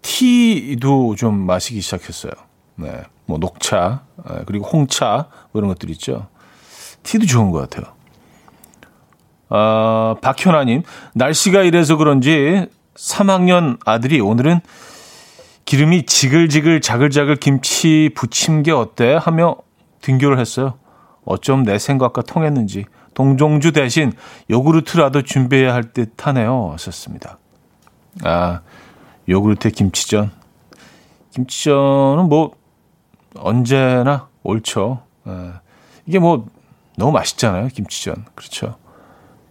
티도 0.01 1.15
좀 1.15 1.35
마시기 1.45 1.81
시작했어요. 1.81 2.31
네, 2.75 3.03
뭐 3.25 3.37
녹차 3.37 4.03
그리고 4.45 4.65
홍차 4.65 5.27
뭐 5.51 5.59
이런 5.59 5.67
것들 5.69 5.89
있죠. 5.91 6.27
티도 7.03 7.25
좋은 7.25 7.51
것 7.51 7.69
같아요. 7.69 7.93
아, 9.49 10.15
박현아님, 10.21 10.83
날씨가 11.15 11.63
이래서 11.63 11.95
그런지 11.97 12.67
3학년 12.95 13.79
아들이 13.85 14.19
오늘은 14.19 14.59
기름이 15.65 16.05
지글지글 16.05 16.81
자글자글 16.81 17.35
김치 17.37 18.09
부침개 18.15 18.71
어때? 18.71 19.13
하며 19.19 19.55
등교를 20.01 20.39
했어요. 20.39 20.77
어쩜 21.25 21.63
내 21.63 21.77
생각과 21.77 22.21
통했는지 22.23 22.85
동종주 23.13 23.71
대신 23.71 24.13
요구르트라도 24.49 25.21
준비해야 25.23 25.73
할 25.73 25.91
듯 25.93 26.25
하네요. 26.25 26.71
하셨습니다. 26.73 27.37
아, 28.23 28.61
요구르트 29.29 29.69
김치전. 29.69 30.31
김치전은 31.31 32.27
뭐 32.29 32.55
언제나 33.35 34.27
옳죠. 34.41 35.03
아, 35.25 35.61
이게 36.07 36.17
뭐 36.17 36.47
너무 36.97 37.11
맛있잖아요. 37.11 37.67
김치전. 37.67 38.25
그렇죠. 38.33 38.75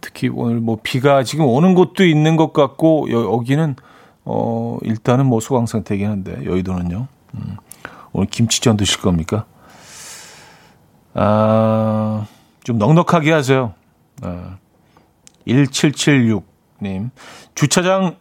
특히 0.01 0.29
오늘 0.29 0.59
뭐 0.59 0.79
비가 0.81 1.23
지금 1.23 1.45
오는 1.45 1.75
곳도 1.75 2.05
있는 2.05 2.35
것 2.35 2.51
같고 2.53 3.07
여, 3.11 3.23
여기는 3.33 3.75
어 4.25 4.77
일단은 4.81 5.25
뭐 5.25 5.39
소강 5.39 5.65
상태긴 5.65 6.09
한데 6.09 6.43
여의도는요. 6.45 7.07
음, 7.35 7.57
오늘 8.11 8.27
김치전 8.27 8.77
드실 8.77 9.01
겁니까? 9.01 9.45
아, 11.13 12.27
좀 12.63 12.77
넉넉하게 12.77 13.31
하세요. 13.31 13.73
아, 14.21 14.57
1776님. 15.47 17.09
주차장 17.55 18.17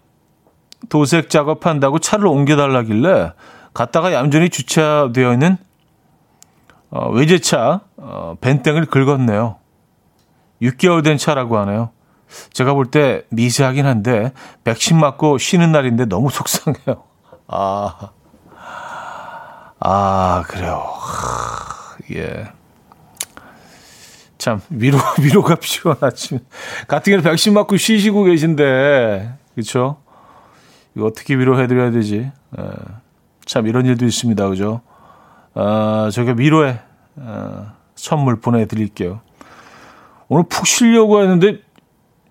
도색 0.88 1.30
작업한다고 1.30 1.98
차를 1.98 2.26
옮겨달라길래 2.26 3.32
갔다가 3.74 4.12
얌전히 4.12 4.48
주차되어 4.50 5.32
있는 5.32 5.56
어, 6.90 7.10
외제차 7.10 7.80
어, 7.96 8.36
벤땡을 8.40 8.86
긁었네요. 8.86 9.56
6개월 10.62 11.04
된 11.04 11.18
차라고 11.18 11.58
하네요. 11.58 11.90
제가 12.52 12.74
볼 12.74 12.90
때 12.90 13.22
미세하긴 13.30 13.86
한데 13.86 14.32
백신 14.64 14.98
맞고 14.98 15.38
쉬는 15.38 15.72
날인데 15.72 16.06
너무 16.06 16.30
속상해요. 16.30 17.04
아, 17.48 18.10
아 19.80 20.42
그래요. 20.46 20.84
예. 22.14 22.48
참 24.38 24.60
위로 24.70 24.98
위로가 25.20 25.56
필요한 25.60 25.98
아침. 26.02 26.38
같은 26.86 27.12
경우 27.12 27.22
백신 27.22 27.54
맞고 27.54 27.76
쉬시고 27.76 28.24
계신데 28.24 29.34
그렇죠? 29.54 29.98
이거 30.94 31.06
어떻게 31.06 31.36
위로해드려야 31.36 31.90
되지? 31.90 32.30
예. 32.58 32.64
참 33.44 33.66
이런 33.66 33.86
일도 33.86 34.04
있습니다, 34.04 34.48
그죠? 34.48 34.80
아, 35.54 36.10
저희가 36.12 36.34
위로의 36.36 36.78
아, 37.20 37.72
선물 37.94 38.40
보내드릴게요. 38.40 39.20
오늘 40.28 40.44
푹 40.48 40.66
쉬려고 40.66 41.20
했는데 41.20 41.60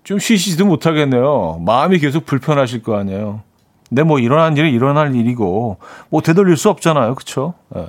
좀 0.04 0.18
쉬시지도 0.18 0.64
못하겠네요. 0.64 1.60
마음이 1.64 1.98
계속 1.98 2.24
불편하실 2.24 2.82
거 2.82 2.96
아니에요. 2.96 3.42
근데 3.88 4.02
뭐 4.02 4.18
일어난 4.18 4.56
일은 4.56 4.70
일어날 4.70 5.14
일이고 5.14 5.78
뭐 6.10 6.20
되돌릴 6.20 6.56
수 6.56 6.70
없잖아요. 6.70 7.14
그렇죠? 7.14 7.54
예. 7.76 7.86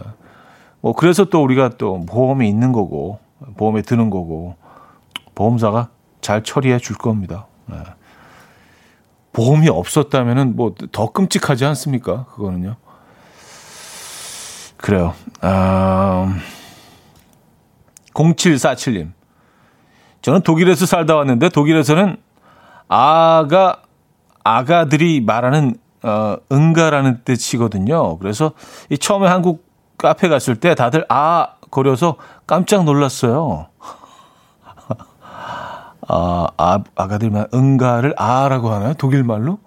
뭐 0.82 0.94
그래서 0.94 1.26
또 1.26 1.44
우리가 1.44 1.72
또 1.78 2.06
보험이 2.06 2.50
있는 2.50 2.72
거고 2.72 3.20
보험에 3.58 3.82
드는 3.82 4.10
거고 4.10 4.56
보험사가 5.36 5.90
잘 6.22 6.44
처리해 6.44 6.80
줄 6.80 6.98
겁니다. 6.98 7.48
예. 7.72 7.76
보험이 9.40 9.70
없었다면은 9.70 10.58
뭐 10.58 10.74
더 10.92 11.12
끔찍하지 11.14 11.64
않습니까? 11.66 12.26
그거는요. 12.36 12.76
그래요. 14.76 15.14
아, 15.42 16.36
0747님. 18.14 19.12
저는 20.22 20.42
독일에서 20.42 20.86
살다 20.86 21.16
왔는데 21.16 21.48
독일에서는 21.50 22.18
아가 22.90 23.82
아가들이 24.44 25.22
말하는 25.22 25.76
어, 26.04 26.36
응가라는 26.52 27.22
뜻이거든요. 27.24 28.18
그래서 28.20 28.52
이 28.90 28.98
처음에 28.98 29.28
한국 29.28 29.66
카페 29.98 30.28
갔을 30.28 30.58
때 30.58 30.76
다들 30.76 31.06
아 31.08 31.56
거려서 31.72 32.18
깜짝 32.46 32.84
놀랐어요. 32.84 33.68
아, 36.10 36.48
아 36.58 36.84
아가들만 36.96 37.48
응가를 37.54 38.14
아라고 38.18 38.70
하나요? 38.70 38.94
독일 38.98 39.24
말로? 39.24 39.60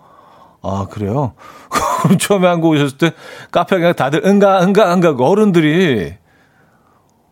아 0.62 0.86
그래요? 0.90 1.32
처음에 2.20 2.46
한국 2.46 2.70
오셨을 2.70 2.98
때 2.98 3.12
카페 3.50 3.76
그냥 3.78 3.94
다들 3.94 4.22
응가 4.26 4.62
응가 4.62 4.92
응가 4.92 5.14
어른들이 5.18 6.14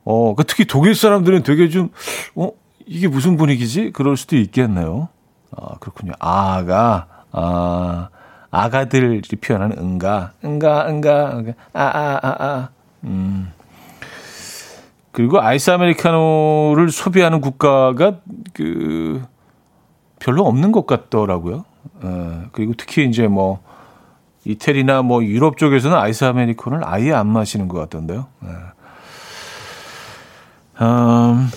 어 0.04 0.34
그 0.34 0.44
특히 0.44 0.64
독일 0.64 0.94
사람들은 0.94 1.42
되게 1.42 1.68
좀 1.68 1.90
어, 2.34 2.50
이게 2.86 3.06
무슨 3.06 3.36
분위기지? 3.36 3.92
그럴 3.92 4.16
수도 4.16 4.36
있겠네요. 4.36 5.08
아, 5.56 5.76
그렇군요. 5.78 6.12
아가, 6.18 7.06
아, 7.32 8.08
아가들이 8.50 9.20
표현하는 9.40 9.78
응가, 9.78 10.32
응가, 10.44 10.88
응가, 10.88 11.38
응가, 11.38 11.52
아, 11.72 11.82
아, 11.82 12.18
아, 12.22 12.36
아. 12.44 12.68
음. 13.04 13.52
그리고 15.20 15.38
아이스 15.38 15.70
아메리카노를 15.70 16.90
소비하는 16.90 17.42
국가가 17.42 18.20
그 18.54 19.22
별로 20.18 20.46
없는 20.46 20.72
것 20.72 20.86
같더라고요. 20.86 21.66
어, 22.02 22.44
그리고 22.52 22.72
특히 22.74 23.06
이제 23.06 23.28
뭐 23.28 23.60
이태리나 24.46 25.02
뭐 25.02 25.22
유럽 25.22 25.58
쪽에서는 25.58 25.94
아이스 25.94 26.24
아메리카노를 26.24 26.88
아예 26.88 27.12
안 27.12 27.26
마시는 27.26 27.68
것 27.68 27.78
같던데요. 27.80 28.28
네. 28.40 28.48
음, 30.80 31.50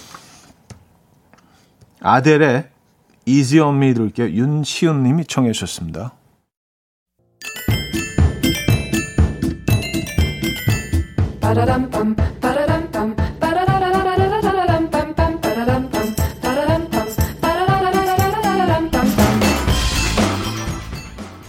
아델의 2.01 2.67
Easy 3.25 3.65
on 3.65 3.77
Me 3.77 3.93
들을게요. 3.93 4.27
윤시은 4.27 5.03
님이 5.03 5.23
청해 5.23 5.53
주셨습니다. 5.53 6.11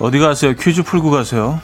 어디 0.05 0.19
가세요? 0.19 0.55
퀴즈 0.55 0.83
풀고 0.83 1.11
가세요. 1.11 1.63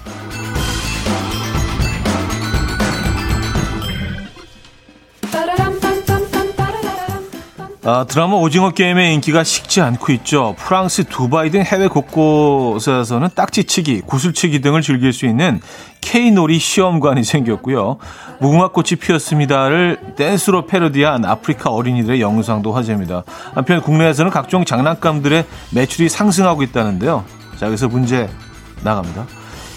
아, 7.85 8.07
드라마 8.09 8.37
오징어 8.37 8.71
게임의 8.71 9.13
인기가 9.13 9.45
식지 9.45 9.83
않고 9.83 10.13
있죠. 10.13 10.55
프랑스, 10.57 11.05
두바이 11.05 11.51
등 11.51 11.63
해외 11.63 11.87
곳곳에서는 11.89 13.29
딱지치기, 13.35 14.03
구슬치기 14.07 14.63
등을 14.63 14.81
즐길 14.81 15.13
수 15.13 15.27
있는 15.27 15.61
케이놀이 16.01 16.59
시험관이 16.59 17.25
생겼고요. 17.25 17.99
무궁화꽃이 18.41 19.01
피었습니다를 19.01 20.15
댄스로 20.17 20.65
패러디한 20.65 21.27
아프리카 21.27 21.69
어린이들의 21.69 22.23
영상도 22.23 22.73
화제입니다. 22.73 23.25
한편 23.55 23.83
국내에서는 23.83 24.31
각종 24.31 24.65
장난감들의 24.65 25.45
매출이 25.73 26.09
상승하고 26.09 26.63
있다는데요. 26.63 27.40
자, 27.61 27.67
여기서 27.67 27.89
문제 27.89 28.27
나갑니다. 28.83 29.27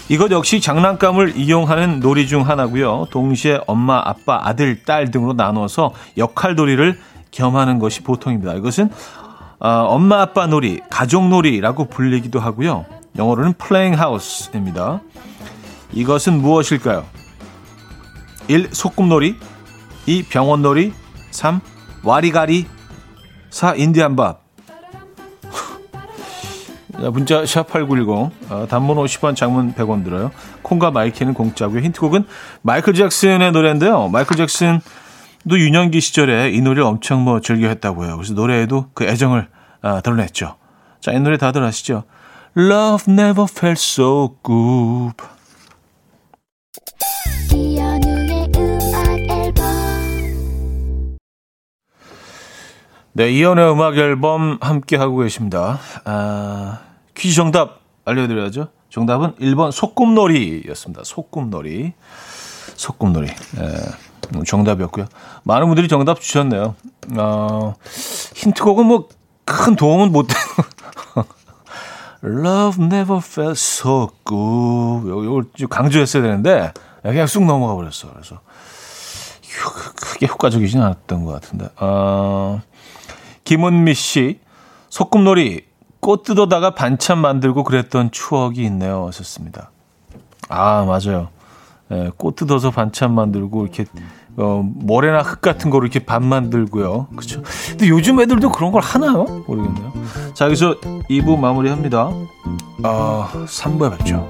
이것 0.08 0.30
역시 0.30 0.62
장난감을 0.62 1.36
이용하는 1.36 2.00
놀이 2.00 2.26
중 2.26 2.48
하나고요. 2.48 3.08
동시에 3.10 3.60
엄마, 3.66 4.00
아빠, 4.02 4.40
아들, 4.42 4.82
딸 4.84 5.10
등으로 5.10 5.34
나눠서 5.34 5.92
역할놀이를 6.16 6.98
겸하는 7.30 7.78
것이 7.78 8.00
보통입니다. 8.00 8.54
이것은 8.54 8.88
어, 9.60 9.68
엄마 9.68 10.22
아빠 10.22 10.46
놀이, 10.46 10.80
가족 10.88 11.28
놀이라고 11.28 11.84
불리기도 11.88 12.40
하고요. 12.40 12.86
영어로는 13.18 13.52
playing 13.52 14.00
house입니다. 14.00 15.02
이것은 15.92 16.40
무엇일까요? 16.40 17.04
1. 18.48 18.70
소꿉놀이 18.72 19.36
2. 20.06 20.22
병원놀이 20.30 20.94
3. 21.32 21.60
와리가리 22.02 22.64
4. 23.50 23.74
인디안밥 23.74 24.43
문자 27.10 27.42
샵8910 27.42 28.30
어, 28.50 28.66
단문 28.68 28.96
50원 28.96 29.36
장문 29.36 29.74
100원 29.74 30.04
들어요. 30.04 30.30
콩과 30.62 30.90
마이케이는 30.90 31.34
공짜고요. 31.34 31.80
힌트곡은 31.80 32.24
마이클 32.62 32.94
잭슨의 32.94 33.52
노래인데요. 33.52 34.08
마이클 34.08 34.36
잭슨 34.36 34.80
도 35.48 35.58
유년기 35.58 36.00
시절에 36.00 36.50
이 36.50 36.60
노래를 36.62 36.84
엄청 36.84 37.22
뭐 37.22 37.40
즐겨 37.40 37.68
했다고요. 37.68 38.16
그래서 38.16 38.32
노래에도 38.32 38.86
그 38.94 39.04
애정을 39.04 39.48
아, 39.82 40.00
드러냈죠. 40.00 40.56
자, 41.00 41.12
이 41.12 41.20
노래 41.20 41.36
다들 41.36 41.62
아시죠? 41.62 42.04
Love 42.56 43.12
never 43.12 43.46
felt 43.50 43.78
so 43.78 44.36
good. 44.42 45.16
네, 53.12 53.30
이연의 53.30 53.70
음악 53.70 53.96
앨범 53.98 54.58
함께 54.60 54.96
하고 54.96 55.18
계십니다. 55.18 55.78
아, 56.04 56.80
퀴즈 57.14 57.36
정답 57.36 57.80
알려드려야죠. 58.04 58.68
정답은 58.90 59.34
1번 59.36 59.72
소꿉놀이였습니다. 59.72 61.02
소꿉놀이. 61.04 61.92
소꿉놀이. 62.76 63.28
예. 63.28 64.42
정답이었고요. 64.46 65.06
많은 65.42 65.66
분들이 65.66 65.86
정답 65.88 66.20
주셨네요. 66.20 66.74
어, 67.16 67.74
힌트곡은 68.34 68.86
뭐 68.86 69.08
큰 69.44 69.76
도움은 69.76 70.12
못 70.12 70.26
되는. 70.26 71.24
Love 72.44 72.84
never 72.84 73.20
felt 73.22 73.52
so 73.52 74.08
good. 74.24 75.06
이걸 75.06 75.68
강조했어야 75.68 76.22
되는데 76.22 76.72
그냥 77.02 77.26
쑥 77.26 77.44
넘어가 77.44 77.74
버렸어. 77.74 78.10
그래서 78.12 78.40
크게 79.96 80.26
효과적이진 80.26 80.80
않았던 80.80 81.24
것 81.24 81.32
같은데. 81.32 81.68
어, 81.76 82.62
김은미 83.44 83.94
씨 83.94 84.40
소꿉놀이 84.88 85.66
꽃 86.04 86.22
뜯어다가 86.22 86.74
반찬 86.74 87.16
만들고 87.16 87.64
그랬던 87.64 88.10
추억이 88.10 88.62
있네요. 88.66 89.06
하셨습니다. 89.06 89.70
아 90.50 90.84
맞아요. 90.84 91.28
예, 91.90 92.10
꽃 92.18 92.36
뜯어서 92.36 92.70
반찬 92.70 93.14
만들고 93.14 93.62
이렇게 93.62 93.86
어, 94.36 94.62
모래나 94.62 95.22
흙 95.22 95.40
같은 95.40 95.70
거로 95.70 95.86
이렇게 95.86 96.04
반 96.04 96.22
만들고요. 96.22 97.06
그렇죠. 97.16 97.42
근데 97.70 97.88
요즘 97.88 98.20
애들도 98.20 98.52
그런 98.52 98.70
걸 98.70 98.82
하나요? 98.82 99.24
모르겠네요. 99.46 99.92
자, 100.34 100.44
여기서 100.44 100.78
2부 101.08 101.38
마무리합니다. 101.38 102.10
어, 102.84 103.28
3부에 103.46 103.96
뵙죠. 103.96 104.28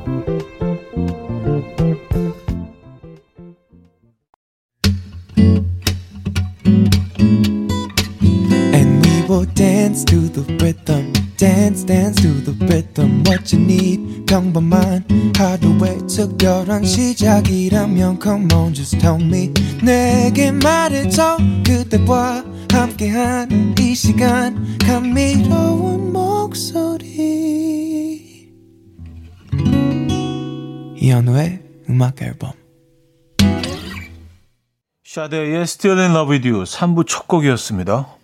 Dance 11.37 11.85
dance 11.85 12.21
to 12.23 12.29
the 12.45 12.53
rhythm 12.67 13.23
what 13.27 13.55
you 13.55 13.63
need 13.63 14.25
평범한 14.27 15.05
하루의 15.37 16.07
특별한 16.07 16.85
시작이라면 16.85 18.19
come 18.23 18.53
on 18.53 18.75
just 18.75 18.99
tell 18.99 19.21
me 19.21 19.53
내게 19.83 20.51
말해줘 20.51 21.39
그대와 21.65 22.45
함께한 22.71 23.75
이 23.79 23.95
시간 23.95 24.79
감미로운 24.79 26.13
목소리 26.13 27.05
이현우의 30.97 31.61
음악 31.91 32.23
앨범 32.23 32.53
샤데의 35.05 35.63
Still 35.63 36.01
in 36.01 36.11
Love 36.11 36.33
with 36.33 36.49
You 36.49 36.65
3부 36.65 37.07
첫 37.07 37.29
곡이었습니다. 37.29 38.24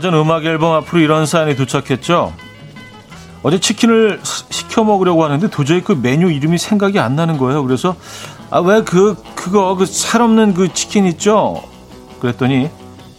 전 0.00 0.14
음악 0.14 0.44
앨범 0.44 0.72
앞으로 0.74 1.00
이런 1.00 1.26
사연이 1.26 1.56
도착했죠. 1.56 2.32
어제 3.42 3.58
치킨을 3.58 4.20
시켜 4.22 4.84
먹으려고 4.84 5.24
하는데 5.24 5.48
도저히 5.48 5.80
그 5.82 5.92
메뉴 5.92 6.30
이름이 6.30 6.58
생각이 6.58 6.98
안 6.98 7.16
나는 7.16 7.38
거예요. 7.38 7.62
그래서 7.64 7.96
아 8.50 8.60
왜 8.60 8.82
그 8.84 9.16
그거 9.34 9.74
그 9.76 9.86
살 9.86 10.20
없는 10.22 10.54
그 10.54 10.72
치킨 10.72 11.06
있죠? 11.06 11.62
그랬더니 12.20 12.68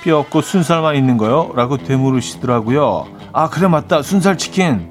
뼈 0.03 0.19
없고 0.19 0.41
순살만 0.41 0.95
있는 0.95 1.17
거요? 1.17 1.51
라고 1.55 1.77
되물으시더라고요. 1.77 3.07
아, 3.33 3.49
그래, 3.49 3.67
맞다. 3.67 4.01
순살 4.01 4.37
치킨. 4.37 4.89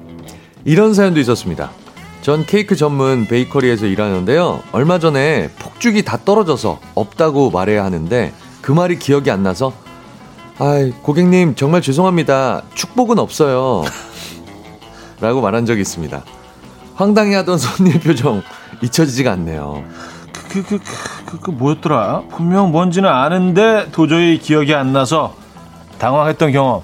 이런 0.65 0.93
사연도 0.93 1.19
있었습니다. 1.19 1.71
전 2.21 2.45
케이크 2.45 2.75
전문 2.75 3.25
베이커리에서 3.27 3.85
일하는데요. 3.87 4.61
얼마 4.71 4.99
전에 4.99 5.49
폭죽이 5.59 6.03
다 6.03 6.17
떨어져서 6.23 6.79
없다고 6.95 7.51
말해야 7.51 7.83
하는데 7.83 8.33
그 8.61 8.71
말이 8.71 8.97
기억이 8.99 9.29
안 9.31 9.43
나서 9.43 9.73
아이, 10.63 10.91
고객님 10.91 11.55
정말 11.55 11.81
죄송합니다. 11.81 12.61
축복은 12.75 13.17
없어요. 13.17 13.83
라고 15.19 15.41
말한 15.41 15.65
적이 15.65 15.81
있습니다. 15.81 16.23
황당해 16.93 17.33
하던 17.37 17.57
손님 17.57 17.99
표정 17.99 18.43
잊혀지지가 18.83 19.31
않네요. 19.31 19.83
그, 20.31 20.61
그, 20.61 20.77
그, 20.77 20.79
그, 21.25 21.39
그 21.39 21.49
뭐였더라? 21.49 22.25
분명 22.29 22.71
뭔지는 22.71 23.09
아는데 23.09 23.89
도저히 23.91 24.37
기억이 24.37 24.75
안 24.75 24.93
나서 24.93 25.33
당황했던 25.97 26.51
경험. 26.51 26.83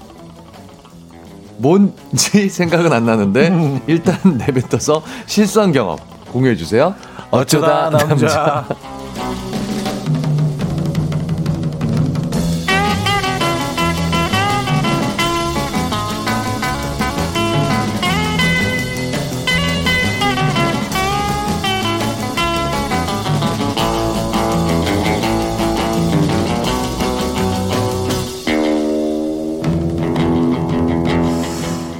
뭔지 1.58 2.48
생각은 2.50 2.92
안 2.92 3.06
나는데 3.06 3.80
일단 3.86 4.18
내뱉어서 4.38 5.04
실수한 5.26 5.70
경험 5.70 5.98
공유해 6.32 6.56
주세요. 6.56 6.96
어쩌다, 7.30 7.86
어쩌다 7.86 8.06
남자. 8.08 8.26
남자. 8.26 9.47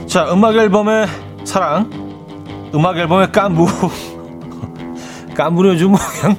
자, 0.09 0.33
음악 0.33 0.57
앨범의 0.57 1.07
사랑. 1.45 1.91
음악 2.75 2.97
앨범의 2.97 3.31
깐부. 3.31 3.67
깐부는 5.37 5.75
요즘 5.75 5.91
뭐 5.91 6.01
그냥 6.21 6.37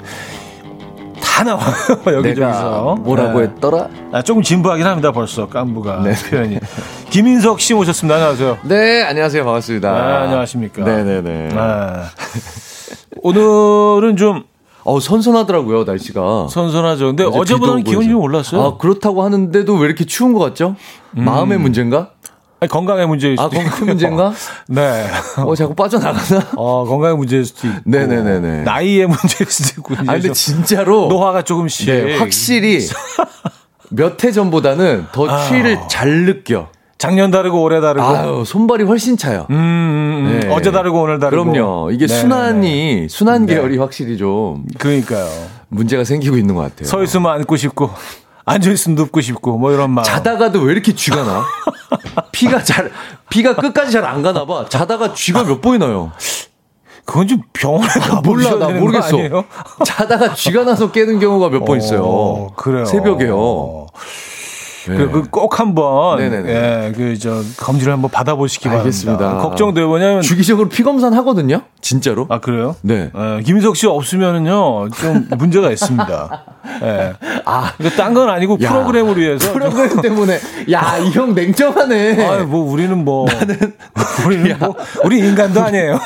다 1.22 1.44
나와요. 1.44 1.64
여기저기서. 2.18 2.96
뭐라고 3.00 3.38
네. 3.38 3.46
했더라? 3.46 3.88
아, 4.10 4.22
조금 4.22 4.42
진부하긴 4.42 4.84
합니다, 4.84 5.12
벌써. 5.12 5.48
깐부가. 5.48 6.02
네. 6.02 6.14
표현이. 6.14 6.58
김인석 7.10 7.60
씨 7.60 7.74
모셨습니다. 7.74 8.16
안녕하세요. 8.16 8.58
네, 8.64 9.02
안녕하세요. 9.04 9.44
반갑습니다. 9.44 9.92
네, 9.92 10.14
안녕하십니까. 10.14 10.84
네네네. 10.84 11.48
네. 11.48 11.54
오늘은 13.22 14.16
좀 14.16 14.42
어, 14.82 14.98
선선하더라고요, 14.98 15.84
날씨가. 15.84 16.48
선선하죠. 16.50 17.06
근데 17.06 17.22
어제보다는 17.22 17.84
기온이 17.84 18.08
좀 18.08 18.20
올랐어요. 18.20 18.62
아, 18.62 18.76
그렇다고 18.78 19.22
하는데도 19.22 19.74
왜 19.76 19.86
이렇게 19.86 20.04
추운 20.04 20.32
것 20.32 20.40
같죠? 20.40 20.74
음. 21.16 21.24
마음의 21.24 21.58
문제인가? 21.58 22.10
아니, 22.60 22.68
건강의 22.68 23.06
문제일 23.06 23.36
아, 23.38 23.44
수도 23.44 23.58
아, 23.58 23.62
건강 23.64 23.86
문제인가? 23.86 24.32
네. 24.68 25.06
어, 25.38 25.54
자꾸 25.54 25.74
빠져나가나? 25.74 26.46
어, 26.56 26.84
건강의 26.84 27.16
문제일 27.16 27.44
수도 27.44 27.66
있고. 27.68 27.80
네네네네. 27.84 28.62
나이의 28.62 29.06
문제일 29.06 29.50
수도 29.50 29.80
있고. 29.80 29.94
아, 30.06 30.12
근데 30.12 30.32
진짜로. 30.32 31.08
노화가 31.08 31.42
조금씩. 31.42 31.86
네, 31.86 32.18
확실히 32.18 32.80
몇 33.90 34.22
해 34.22 34.30
전보다는 34.30 35.06
더 35.12 35.28
아. 35.28 35.44
추위를 35.48 35.78
잘 35.88 36.26
느껴. 36.26 36.68
작년 36.98 37.30
다르고 37.30 37.62
올해 37.62 37.80
다르고. 37.80 38.06
아유, 38.06 38.44
손발이 38.46 38.84
훨씬 38.84 39.16
차요. 39.16 39.46
음, 39.48 39.54
음, 39.56 40.26
음. 40.26 40.40
네. 40.42 40.48
어제 40.52 40.70
다르고 40.70 41.00
오늘 41.00 41.18
다르고. 41.18 41.50
그럼요. 41.50 41.90
이게 41.92 42.06
네 42.06 42.14
순환이, 42.14 43.06
순환 43.08 43.46
네. 43.46 43.54
계열이 43.54 43.78
확실히 43.78 44.18
좀. 44.18 44.64
그러니까요. 44.78 45.26
문제가 45.68 46.04
생기고 46.04 46.36
있는 46.36 46.54
것 46.54 46.60
같아요. 46.60 46.86
서 46.86 47.02
있으면 47.02 47.32
앉고 47.32 47.56
싶고. 47.56 47.88
앉아있으면 48.50 48.96
눕고 48.96 49.20
싶고 49.20 49.58
뭐 49.58 49.72
이런 49.72 49.90
마음. 49.90 50.04
자다가도 50.04 50.60
왜 50.60 50.72
이렇게 50.72 50.94
쥐가 50.94 51.22
나? 51.24 51.44
피가 52.32 52.62
잘 52.62 52.90
피가 53.28 53.54
끝까지 53.56 53.92
잘 53.92 54.04
안 54.04 54.22
가나 54.22 54.44
봐. 54.46 54.66
자다가 54.68 55.14
쥐가 55.14 55.44
몇 55.44 55.60
번이 55.60 55.78
나요. 55.78 56.12
그건 57.04 57.26
좀 57.26 57.42
병원에 57.52 57.86
가 57.88 58.20
몰라 58.20 58.54
나 58.56 58.68
모르겠어. 58.68 59.16
자다가 59.84 60.34
쥐가 60.34 60.64
나서 60.64 60.92
깨는 60.92 61.18
경우가 61.18 61.48
몇번 61.48 61.78
있어요. 61.78 62.02
어, 62.04 62.52
그래요. 62.56 62.84
새벽에요. 62.84 63.86
네. 64.88 64.96
그, 64.96 65.22
꼭 65.30 65.58
한번 65.60 66.20
예, 66.20 66.92
그저 66.96 67.42
검진을 67.58 67.92
한번 67.92 68.10
받아보시기 68.10 68.68
알겠습니다. 68.68 69.18
바랍니다. 69.18 69.48
걱정돼요. 69.48 69.90
왜냐면 69.90 70.22
주기적으로 70.22 70.68
피 70.68 70.82
검사는 70.82 71.16
하거든요. 71.18 71.62
진짜로? 71.80 72.26
아 72.28 72.40
그래요? 72.40 72.76
네. 72.82 73.10
예, 73.14 73.42
김인석 73.42 73.76
씨 73.76 73.86
없으면은요 73.86 74.88
좀 74.90 75.28
문제가 75.38 75.70
있습니다. 75.70 76.44
예. 76.82 77.12
아, 77.44 77.72
이거 77.80 77.90
딴 77.90 78.14
건 78.14 78.28
아니고 78.28 78.58
야, 78.62 78.70
프로그램을 78.70 79.16
위해서 79.18 79.52
프로그램 79.52 80.00
때문에 80.02 80.38
야 80.72 80.98
이 81.02 81.10
형 81.10 81.34
냉정하네. 81.34 82.26
아, 82.26 82.44
뭐 82.44 82.70
우리는 82.70 83.04
뭐 83.04 83.26
나는 83.26 83.56
우리는 84.26 84.56
뭐 84.58 84.74
우리 85.04 85.18
인간도 85.18 85.60
아니에요. 85.62 85.98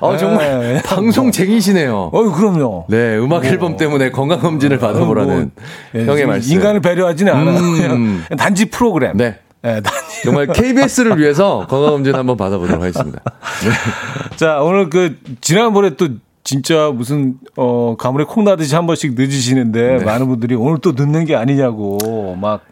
어 0.00 0.16
정말 0.16 0.76
예. 0.76 0.82
방송쟁이시네요. 0.84 2.10
어 2.12 2.22
그럼요. 2.32 2.86
네 2.88 3.16
음악 3.18 3.44
앨범 3.44 3.76
때문에 3.76 4.10
건강 4.10 4.40
검진을 4.40 4.78
받아보라는 4.78 5.50
뭐, 5.94 6.04
형의 6.04 6.26
말씀. 6.26 6.52
인간을 6.52 6.80
배려하지는 6.80 7.32
않아요. 7.32 7.51
음. 7.56 8.24
단지 8.38 8.66
프로그램. 8.66 9.16
네. 9.16 9.38
네, 9.62 9.80
정말 10.24 10.48
KBS를 10.48 11.18
위해서 11.20 11.66
건강검진 11.68 12.14
한번 12.16 12.36
받아보도록 12.36 12.82
하겠습니다. 12.82 13.20
네. 13.62 14.36
자, 14.36 14.60
오늘 14.60 14.90
그, 14.90 15.16
지난번에 15.40 15.90
또 15.90 16.08
진짜 16.42 16.90
무슨, 16.92 17.34
어, 17.56 17.94
가물에 17.96 18.24
콩 18.24 18.42
나듯이 18.42 18.74
한 18.74 18.86
번씩 18.88 19.14
늦으시는데 19.14 19.98
네. 19.98 20.04
많은 20.04 20.26
분들이 20.26 20.56
오늘 20.56 20.78
또 20.78 20.90
늦는 20.92 21.26
게 21.26 21.36
아니냐고 21.36 22.36
막 22.40 22.62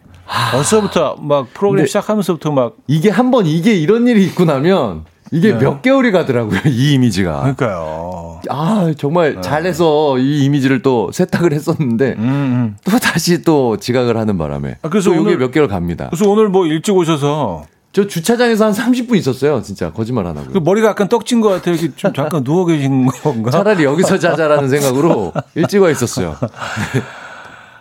벌써부터 0.51 1.15
막 1.21 1.47
프로그램 1.53 1.85
시작하면서부터 1.85 2.51
막 2.51 2.75
이게 2.87 3.09
한 3.09 3.31
번 3.31 3.45
이게 3.45 3.73
이런 3.73 4.05
일이 4.07 4.25
있고 4.25 4.43
나면 4.43 5.05
이게 5.31 5.53
네. 5.53 5.59
몇 5.59 5.81
개월이 5.81 6.11
가더라고요, 6.11 6.59
이 6.65 6.93
이미지가. 6.93 7.39
그러니까요. 7.55 8.41
아, 8.49 8.93
정말 8.97 9.35
네. 9.35 9.41
잘해서 9.41 10.17
이 10.17 10.43
이미지를 10.43 10.81
또 10.81 11.09
세탁을 11.13 11.53
했었는데, 11.53 12.15
음, 12.17 12.23
음. 12.23 12.77
또 12.83 12.99
다시 12.99 13.41
또 13.43 13.77
지각을 13.77 14.17
하는 14.17 14.37
바람에. 14.37 14.77
아, 14.81 14.89
그래서 14.89 15.13
이게 15.15 15.37
몇 15.37 15.51
개월 15.51 15.67
갑니다. 15.69 16.07
그래서 16.09 16.29
오늘 16.29 16.49
뭐 16.49 16.65
일찍 16.65 16.93
오셔서. 16.95 17.63
저 17.93 18.07
주차장에서 18.07 18.65
한 18.65 18.71
30분 18.73 19.15
있었어요, 19.17 19.61
진짜. 19.61 19.91
거짓말 19.91 20.25
안 20.25 20.37
하고. 20.37 20.47
그 20.53 20.59
머리가 20.59 20.89
약간 20.89 21.09
떡진 21.09 21.41
것 21.41 21.49
같아요. 21.49 21.75
이렇게 21.75 21.93
좀 21.95 22.13
잠깐 22.13 22.41
누워 22.43 22.65
계신 22.65 23.05
건가? 23.21 23.51
차라리 23.51 23.83
여기서 23.83 24.17
자자라는 24.17 24.69
생각으로 24.69 25.33
일찍 25.55 25.81
와 25.81 25.89
있었어요. 25.89 26.37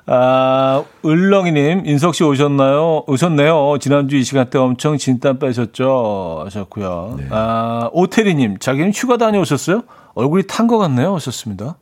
아, 0.07 0.83
을렁이님, 1.05 1.83
인석 1.87 2.15
씨 2.15 2.25
오셨나요? 2.25 3.05
오셨네요. 3.07 3.79
지난주 3.81 4.17
이 4.17 4.25
시간대 4.25 4.59
엄청 4.59 4.97
진땀 4.99 5.39
빼셨죠? 5.39 6.43
하셨고요. 6.45 7.15
네. 7.19 7.27
아, 7.31 7.89
오태리님, 7.93 8.59
자기는 8.59 8.93
휴가 8.93 9.17
다녀오셨어요? 9.17 9.83
얼굴이 10.15 10.45
탄 10.49 10.67
것 10.67 10.79
같네요. 10.79 11.15
하셨습니다. 11.17 11.77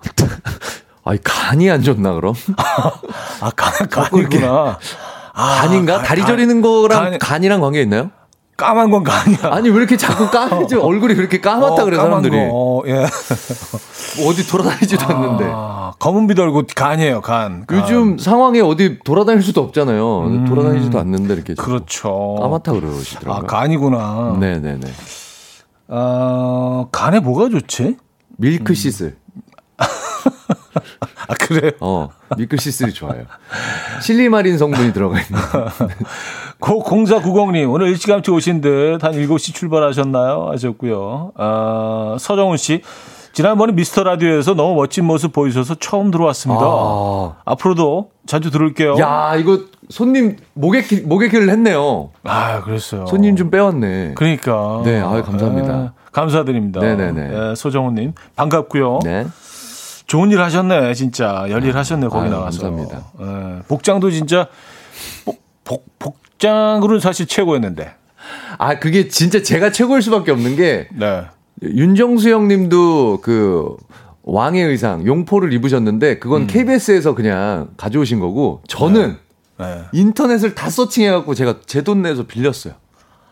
아니, 1.04 1.18
간이 1.22 1.70
안 1.70 1.82
좋나, 1.82 2.14
그럼? 2.14 2.34
아, 3.40 3.50
간, 3.54 3.88
간이구나. 3.88 4.78
아, 5.34 5.60
간인가? 5.62 6.02
다리 6.02 6.22
간, 6.22 6.28
저리는 6.30 6.60
거랑 6.62 7.10
간, 7.10 7.18
간이랑 7.18 7.60
관계 7.60 7.82
있나요? 7.82 8.10
까만 8.56 8.90
건 8.90 9.04
아니야. 9.06 9.52
아니 9.52 9.68
왜 9.68 9.76
이렇게 9.76 9.96
자꾸 9.96 10.30
까매져 10.30 10.80
얼굴이 10.80 11.14
그렇게 11.14 11.40
까맣다 11.40 11.82
어, 11.82 11.84
그래 11.84 11.96
사람들이. 11.96 12.36
거, 12.36 12.82
예. 12.86 12.94
뭐 14.18 14.30
어디 14.30 14.46
돌아다니지도 14.46 15.04
아, 15.06 15.08
않는데. 15.10 15.52
검은 15.98 16.26
빛 16.28 16.38
얼굴 16.38 16.64
간이에요 16.72 17.20
간, 17.20 17.66
간. 17.66 17.78
요즘 17.78 18.16
상황에 18.18 18.60
어디 18.60 18.98
돌아다닐 19.04 19.42
수도 19.42 19.60
없잖아요. 19.62 20.20
음, 20.26 20.44
돌아다니지도 20.44 20.98
않는데 20.98 21.34
이렇게. 21.34 21.54
그렇죠. 21.54 22.36
까맣다 22.40 22.72
그러시더라고요. 22.72 23.34
아 23.34 23.46
간이구나. 23.46 24.36
네네네. 24.38 24.86
어, 25.88 26.88
간에 26.92 27.18
뭐가 27.20 27.48
좋지? 27.48 27.96
밀크 28.36 28.74
시슬. 28.74 29.16
음. 29.36 29.42
아, 31.28 31.34
그래요? 31.34 31.70
어, 31.80 32.08
밀크시슬이 32.36 32.92
좋아요. 32.92 33.24
실리마린 34.02 34.58
성분이 34.58 34.92
들어가 34.92 35.18
있는. 35.20 35.38
고 36.60 36.82
0490님, 36.84 37.70
오늘 37.72 37.88
일찌감치 37.88 38.30
오신 38.30 38.60
듯 38.60 38.98
한 39.02 39.12
7시 39.12 39.54
출발하셨나요? 39.54 40.48
하셨고요. 40.52 41.32
아, 41.36 42.16
서정훈 42.18 42.56
씨. 42.56 42.82
지난번에 43.32 43.72
미스터 43.72 44.04
라디오에서 44.04 44.54
너무 44.54 44.76
멋진 44.76 45.04
모습 45.04 45.32
보이셔서 45.32 45.74
처음 45.80 46.12
들어왔습니다. 46.12 46.62
아. 46.64 47.32
앞으로도 47.44 48.10
자주 48.26 48.50
들을게요. 48.52 48.96
야, 49.00 49.34
이거 49.36 49.58
손님 49.90 50.36
목액 50.52 50.86
목액기를 51.08 51.50
했네요. 51.50 52.10
아, 52.22 52.60
그랬어요. 52.62 53.06
손님 53.06 53.34
좀 53.34 53.50
빼왔네. 53.50 54.12
그러니까. 54.14 54.82
네, 54.84 55.00
아, 55.00 55.20
감사합니다. 55.22 55.72
아, 55.74 55.92
감사드립니다. 56.12 56.80
네네네. 56.80 57.28
네, 57.28 57.54
소정훈님 57.56 58.12
반갑고요. 58.36 59.00
네. 59.02 59.26
좋은 60.14 60.30
일 60.30 60.40
하셨네, 60.40 60.94
진짜 60.94 61.44
열일 61.50 61.76
하셨네 61.76 62.06
거기 62.06 62.28
아, 62.28 62.30
나가서. 62.30 62.70
감사합니다. 62.70 63.04
네, 63.18 63.62
복장도 63.66 64.12
진짜 64.12 64.46
복, 65.24 65.42
복, 65.64 65.98
복장으로는 65.98 67.00
사실 67.00 67.26
최고였는데. 67.26 67.92
아, 68.58 68.78
그게 68.78 69.08
진짜 69.08 69.42
제가 69.42 69.72
최고일 69.72 70.02
수밖에 70.02 70.30
없는 70.30 70.54
게. 70.54 70.86
네. 70.94 71.24
윤정수 71.64 72.30
형님도 72.30 73.22
그 73.22 73.74
왕의 74.22 74.62
의상 74.68 75.04
용포를 75.04 75.52
입으셨는데 75.52 76.20
그건 76.20 76.42
음. 76.42 76.46
KBS에서 76.46 77.16
그냥 77.16 77.70
가져오신 77.76 78.20
거고 78.20 78.62
저는 78.68 79.16
네. 79.58 79.64
네. 79.66 79.82
인터넷을 79.92 80.54
다 80.54 80.70
서칭해갖고 80.70 81.34
제가 81.34 81.56
제 81.66 81.82
돈 81.82 82.02
내서 82.02 82.22
빌렸어요. 82.22 82.74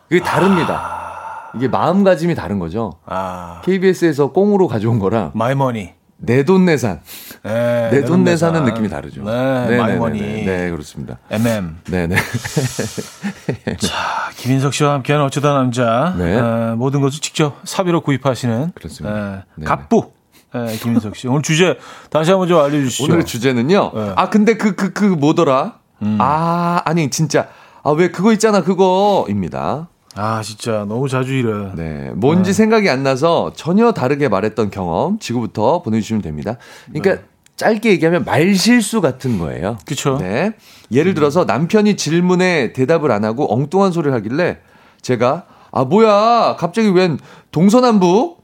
그게 0.09 0.21
다릅니다. 0.21 0.81
아... 0.83 1.57
이게 1.57 1.69
마음가짐이 1.69 2.35
다른 2.35 2.59
거죠. 2.59 2.95
아... 3.07 3.61
KBS에서 3.65 4.33
꽁으로 4.33 4.67
가져온 4.67 4.99
거랑 4.99 5.31
마이머니. 5.35 5.93
내돈 6.23 6.65
내산. 6.65 7.01
네, 7.43 7.91
내돈 7.91 8.23
내산은 8.23 8.65
느낌이 8.65 8.89
다르죠. 8.89 9.25
네, 9.25 9.67
네 9.69 9.77
마이머니. 9.77 10.21
네, 10.21 10.45
네, 10.45 10.71
그렇습니다. 10.71 11.19
MM. 11.31 11.79
네네. 11.85 12.15
자, 13.79 14.31
김인석 14.37 14.73
씨와 14.73 14.93
함께하는 14.95 15.27
어쩌다 15.27 15.53
남자. 15.53 16.15
네. 16.17 16.39
어, 16.39 16.77
모든 16.79 17.01
것을 17.01 17.21
직접 17.21 17.59
사비로 17.65 18.03
구입하시는. 18.03 18.73
그렇습니다. 18.75 19.47
네, 19.57 19.65
갑부. 19.65 20.13
네, 20.55 20.77
김인석 20.77 21.17
씨. 21.17 21.27
오늘 21.27 21.43
주제 21.43 21.77
다시 22.11 22.31
한번 22.31 22.47
좀 22.47 22.61
알려주시죠. 22.61 23.05
오늘의 23.05 23.27
주제는요. 23.27 23.93
네. 23.93 24.13
아, 24.15 24.31
근데 24.31 24.57
그, 24.57 24.77
그, 24.77 24.93
그 24.93 25.05
뭐더라? 25.05 25.79
음. 26.03 26.19
아, 26.21 26.83
아니, 26.85 27.11
진짜. 27.11 27.49
아, 27.83 27.91
왜 27.91 28.13
그거 28.13 28.33
있잖아, 28.33 28.63
그거입니다. 28.63 29.89
아, 30.15 30.43
진짜 30.43 30.85
너무 30.87 31.09
자주 31.09 31.33
이래. 31.33 31.73
네. 31.75 32.11
뭔지 32.15 32.51
네. 32.51 32.53
생각이 32.53 32.89
안 32.91 33.03
나서 33.03 33.53
전혀 33.55 33.93
다르게 33.93 34.29
말했던 34.29 34.71
경험 34.71 35.19
지금부터 35.19 35.83
보내주시면 35.83 36.23
됩니다. 36.23 36.57
그러니까 36.93 37.23
네. 37.23 37.29
짧게 37.57 37.91
얘기하면 37.91 38.25
말실수 38.25 39.01
같은 39.01 39.39
거예요. 39.39 39.79
그렇죠. 39.85 40.19
네. 40.19 40.53
예를 40.91 41.15
들어서 41.15 41.45
남편이 41.45 41.97
질문에 41.97 42.73
대답을 42.73 43.11
안 43.11 43.25
하고 43.25 43.53
엉뚱한 43.53 43.93
소리를 43.93 44.13
하길래 44.15 44.59
제가 45.01 45.45
아 45.71 45.85
뭐야 45.85 46.57
갑자기 46.59 46.89
웬 46.89 47.19
동서남북 47.51 48.42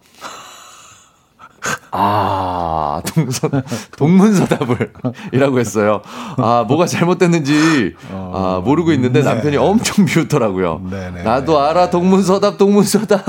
아, 1.91 3.03
동선, 3.07 3.51
동문서답을, 3.97 4.93
이라고 5.33 5.59
했어요. 5.59 6.03
아, 6.37 6.65
뭐가 6.69 6.87
잘못됐는지, 6.87 7.95
아, 8.11 8.61
모르고 8.65 8.93
있는데 8.93 9.21
네. 9.21 9.25
남편이 9.25 9.57
엄청 9.57 10.05
비웃더라고요. 10.05 10.83
네네. 10.91 11.23
나도 11.23 11.61
알아, 11.61 11.91
동문서답, 11.91 12.59
동문서답. 12.59 13.29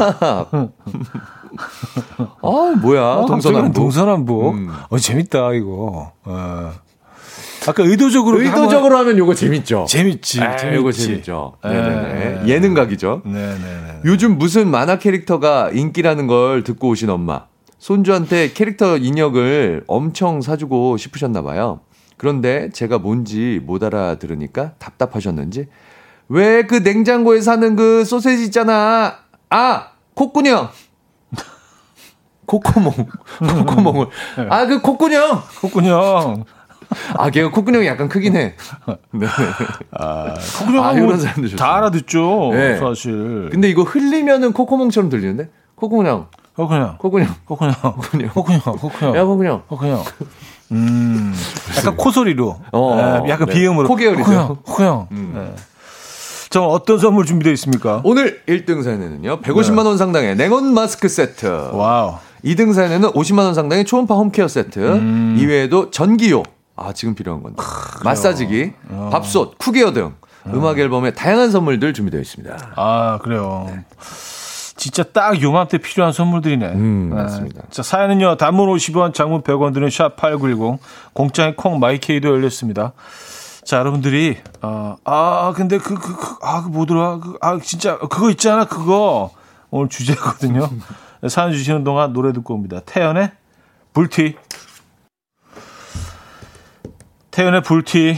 아, 2.42 2.74
뭐야, 2.82 3.02
어, 3.02 3.26
동서남북. 3.26 3.74
동서남북. 3.74 4.54
음. 4.56 4.70
어, 4.90 4.98
재밌다, 4.98 5.54
이거. 5.54 6.12
어. 6.26 6.72
아까 7.68 7.84
의도적으로 7.84 8.40
의도적으로 8.42 8.98
하면 9.00 9.18
요거 9.18 9.34
재밌죠. 9.34 9.86
재밌지. 9.88 10.42
아, 10.42 10.56
재밌지. 10.56 10.78
요거 10.78 10.92
재밌죠. 10.94 11.54
네네네. 11.64 12.48
예능각이죠. 12.48 13.22
네네네. 13.26 14.02
요즘 14.06 14.38
무슨 14.38 14.70
만화 14.72 14.98
캐릭터가 14.98 15.70
인기라는 15.74 16.28
걸 16.28 16.64
듣고 16.64 16.88
오신 16.90 17.10
엄마. 17.10 17.44
손주한테 17.80 18.52
캐릭터 18.54 18.98
인형을 18.98 19.84
엄청 19.88 20.42
사주고 20.42 20.98
싶으셨나 20.98 21.42
봐요. 21.42 21.80
그런데 22.18 22.70
제가 22.72 23.00
뭔지 23.00 23.62
못 23.64 23.82
알아들으니까 23.84 24.74
답답하셨는지 24.78 25.68
왜 26.28 26.64
그 26.64 26.76
냉장고에 26.76 27.42
사는 27.42 27.76
그 27.76 28.04
소세지 28.06 28.44
있잖아. 28.46 29.16
아, 29.50 29.88
콧구녕. 30.14 30.70
코코몽. 32.46 32.94
코코몽을. 33.66 34.08
아, 34.50 34.66
그 34.66 34.82
콧구녕. 34.82 35.42
콧구녕. 35.62 36.46
아, 37.16 37.30
걔가 37.30 37.52
콧구녕이 37.52 37.86
약간 37.86 38.10
크긴 38.10 38.36
해. 38.36 38.56
네. 39.12 39.28
아, 39.92 40.34
콧구녕 40.60 40.84
아, 40.84 40.94
이런 40.94 41.20
사람들 41.20 41.56
다 41.56 41.78
알아듣죠. 41.78 42.50
네. 42.54 42.78
사실. 42.78 43.50
근데 43.52 43.70
이거 43.70 43.84
흘리면은 43.84 44.54
코코몽처럼 44.54 45.10
들리는데? 45.10 45.50
콧 45.76 45.90
코코냥. 46.60 46.98
코코냥. 46.98 47.36
코코냥. 47.46 47.76
코코냥. 48.34 49.16
야, 49.16 49.24
코코냥. 49.24 49.64
코코냥. 49.70 50.04
음. 50.74 51.34
약간 51.78 51.96
코소리로. 51.96 52.60
어, 52.74 53.22
네, 53.24 53.30
약간 53.30 53.48
네. 53.48 53.54
비음으로. 53.54 53.88
코계열이죠. 53.88 54.58
코코냥. 54.66 55.08
음. 55.12 55.32
네. 55.36 55.56
자, 56.50 56.62
어떤 56.62 57.00
선물 57.00 57.26
준비되어 57.26 57.54
있습니까? 57.54 58.02
오늘 58.04 58.42
1등 58.46 58.84
사연에는요. 58.84 59.40
150만 59.40 59.86
원 59.86 59.98
상당의 59.98 60.36
냉온 60.36 60.74
마스크 60.74 61.08
세트. 61.08 61.70
와우. 61.72 62.16
2등 62.44 62.74
사연에는 62.74 63.12
50만 63.12 63.40
원 63.40 63.54
상당의 63.54 63.86
초음파 63.86 64.16
home 64.16 64.32
care 64.32 64.48
세트. 64.50 64.80
음. 64.80 65.38
이외에도 65.40 65.92
전기요. 65.92 66.44
아, 66.76 66.92
지금 66.94 67.16
필요한 67.16 67.42
건데. 67.42 67.62
아, 67.62 68.04
마사지기, 68.04 68.74
어. 68.90 69.10
밥솥, 69.12 69.58
cookware 69.60 69.94
등 69.94 70.16
어. 70.46 70.52
음악 70.54 70.80
앨범에 70.80 71.12
다양한 71.12 71.52
선물들 71.52 71.94
준비되어 71.94 72.20
있습니다. 72.20 72.74
아, 72.76 73.20
그래요. 73.22 73.66
네. 73.68 73.86
진짜 74.80 75.04
딱 75.04 75.42
요맘때 75.42 75.80
필요한 75.80 76.14
선물들이네. 76.14 76.68
음, 76.68 77.10
맞습니다. 77.14 77.64
자, 77.70 77.84
사연은요. 77.84 78.38
단문 78.38 78.70
50원, 78.70 79.14
장문 79.14 79.42
100원 79.42 79.74
드는 79.74 79.90
샵8910 79.90 80.80
공짜인 81.12 81.54
콩 81.58 81.80
마이케이도 81.82 82.30
열렸습니다. 82.30 82.94
자, 83.66 83.78
여러분들이 83.80 84.38
어, 84.62 84.96
아, 85.04 85.52
근데 85.54 85.78
그 85.80 85.96
그 85.96 86.16
그, 86.16 86.36
아, 86.42 86.64
그 86.64 86.70
뭐더라? 86.70 87.20
그, 87.20 87.38
아, 87.42 87.60
진짜 87.62 87.98
그거 87.98 88.30
있잖아. 88.30 88.64
그거 88.64 89.32
오늘 89.70 89.90
주제거든요. 89.90 90.70
사연 91.28 91.52
주시는 91.52 91.84
동안 91.84 92.14
노래 92.14 92.32
듣고 92.32 92.54
옵니다. 92.54 92.80
태연의 92.86 93.32
불티. 93.92 94.38
태연의 97.32 97.64
불티 97.64 98.18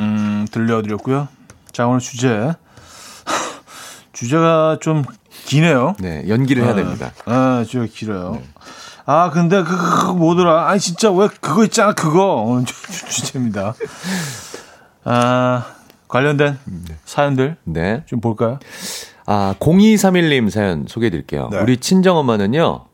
음, 0.00 0.46
들려드렸고요. 0.50 1.28
자, 1.70 1.86
오늘 1.86 2.00
주제 2.00 2.54
주제가 4.14 4.78
좀 4.80 5.04
기네요. 5.44 5.94
네, 5.98 6.24
연기를 6.28 6.64
해야 6.64 6.72
아, 6.72 6.74
됩니다. 6.74 7.12
아, 7.24 7.64
저 7.68 7.84
길어요. 7.84 8.32
네. 8.32 8.44
아, 9.06 9.30
근데 9.30 9.62
그, 9.62 9.76
그, 9.76 10.06
그 10.06 10.12
뭐더라? 10.12 10.68
아니, 10.68 10.80
진짜 10.80 11.10
왜 11.10 11.28
그거 11.40 11.64
있잖아, 11.64 11.94
그거. 11.94 12.42
오늘 12.46 12.66
주제입니다. 12.66 13.74
아, 15.04 15.66
관련된 16.08 16.58
네. 16.64 16.96
사연들. 17.04 17.56
네. 17.64 18.02
좀 18.06 18.20
볼까요? 18.20 18.58
아, 19.24 19.54
0231님 19.60 20.50
사연 20.50 20.86
소개해 20.86 21.10
드릴게요. 21.10 21.48
네. 21.50 21.58
우리 21.60 21.78
친정엄마는요, 21.78 22.84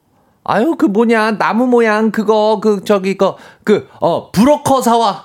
아유, 0.45 0.76
그 0.76 0.86
뭐냐, 0.86 1.38
나무 1.38 1.66
모양, 1.66 2.11
그거, 2.11 2.61
그, 2.62 2.84
저기, 2.84 3.16
그, 3.16 3.32
그, 3.64 3.88
어, 4.01 4.30
브로커 4.30 4.82
사와. 4.82 5.24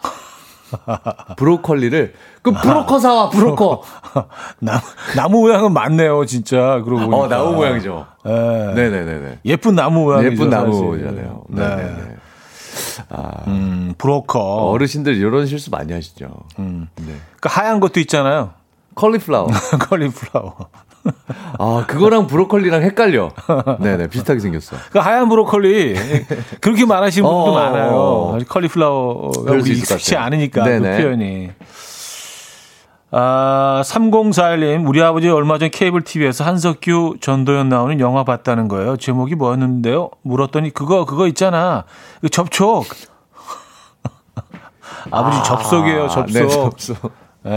브로콜리를 1.37 2.13
그 2.41 2.51
브로커 2.51 2.99
사와 2.99 3.29
브로커 3.29 3.81
나무 4.59 4.81
나무 5.15 5.39
모양은 5.41 5.73
많네요 5.73 6.25
진짜 6.25 6.81
그러고 6.85 7.07
보니까. 7.07 7.17
어 7.17 7.27
나무 7.27 7.53
모양이죠. 7.55 8.05
네. 8.25 8.73
네 8.75 8.89
네 8.89 9.03
네. 9.19 9.39
예쁜 9.45 9.75
나무 9.75 10.01
모양이죠. 10.05 10.31
예쁜 10.33 10.49
나무잖아요. 10.49 11.43
네. 11.49 11.67
네네. 11.75 12.15
아, 13.09 13.31
음, 13.47 13.93
브로커. 13.97 14.39
어르신들 14.39 15.15
이런 15.15 15.47
실수 15.47 15.71
많이 15.71 15.91
하시죠. 15.93 16.27
음. 16.59 16.87
네. 16.97 17.13
그 17.39 17.49
하얀 17.51 17.79
것도 17.79 17.99
있잖아요. 18.01 18.51
컬리플라워. 18.95 19.47
컬리플라워. 19.89 20.55
아, 21.57 21.85
그거랑 21.87 22.27
브로콜리랑 22.27 22.81
헷갈려. 22.81 23.31
네네, 23.79 24.07
비슷하게 24.07 24.39
생겼어. 24.39 24.75
그 24.91 24.99
하얀 24.99 25.29
브로콜리, 25.29 25.95
그렇게 26.61 26.85
말하시는 26.85 27.27
분도 27.27 27.51
어, 27.51 27.53
많아요. 27.53 27.91
어, 27.91 28.35
어. 28.35 28.39
컬리플라워가 28.47 29.55
익숙치 29.55 30.15
않으니까, 30.15 30.63
그 30.63 30.79
표현이. 30.79 31.51
아, 33.11 33.81
3041님, 33.83 34.87
우리 34.87 35.01
아버지 35.01 35.27
얼마 35.29 35.57
전 35.57 35.71
케이블 35.71 36.03
TV에서 36.03 36.43
한석규, 36.43 37.15
전도연 37.21 37.67
나오는 37.67 37.99
영화 37.99 38.23
봤다는 38.23 38.67
거예요. 38.67 38.97
제목이 38.97 39.33
뭐였는데요? 39.35 40.11
물었더니, 40.21 40.71
그거, 40.71 41.05
그거 41.05 41.27
있잖아. 41.27 41.85
그 42.21 42.29
접촉. 42.29 42.85
아버지 45.09 45.37
아, 45.37 45.43
접속이에요, 45.43 46.07
접속. 46.09 46.33
네, 46.39 46.47
접속. 46.47 47.11
에. 47.45 47.49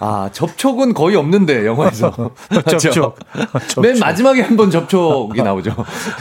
아, 0.00 0.30
접촉은 0.32 0.94
거의 0.94 1.16
없는데, 1.16 1.66
영화에서. 1.66 2.12
접촉. 2.68 3.16
접촉. 3.52 3.80
맨 3.82 3.98
마지막에 3.98 4.40
한 4.42 4.56
번 4.56 4.70
접촉이 4.70 5.42
나오죠. 5.42 5.74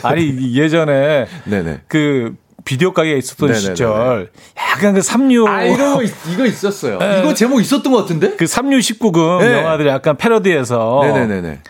아니, 0.03 0.55
예전에. 0.55 1.27
네네. 1.45 1.81
그, 1.87 2.35
비디오 2.65 2.91
가게에 2.93 3.17
있었던 3.17 3.49
네네네네. 3.49 3.73
시절 3.75 4.31
약간 4.57 4.93
그 4.93 5.01
삼류 5.01 5.47
아 5.47 5.63
이거 5.63 6.03
이거 6.31 6.45
있었어요. 6.45 6.99
네. 6.99 7.19
이거 7.21 7.33
제목 7.33 7.61
있었던 7.61 7.91
것 7.91 7.99
같은데? 7.99 8.35
그 8.35 8.45
삼류 8.45 8.77
19금 8.77 9.39
네. 9.39 9.53
영화들이 9.59 9.89
약간 9.89 10.17
패러디해서 10.17 10.99
네네네네. 11.03 11.61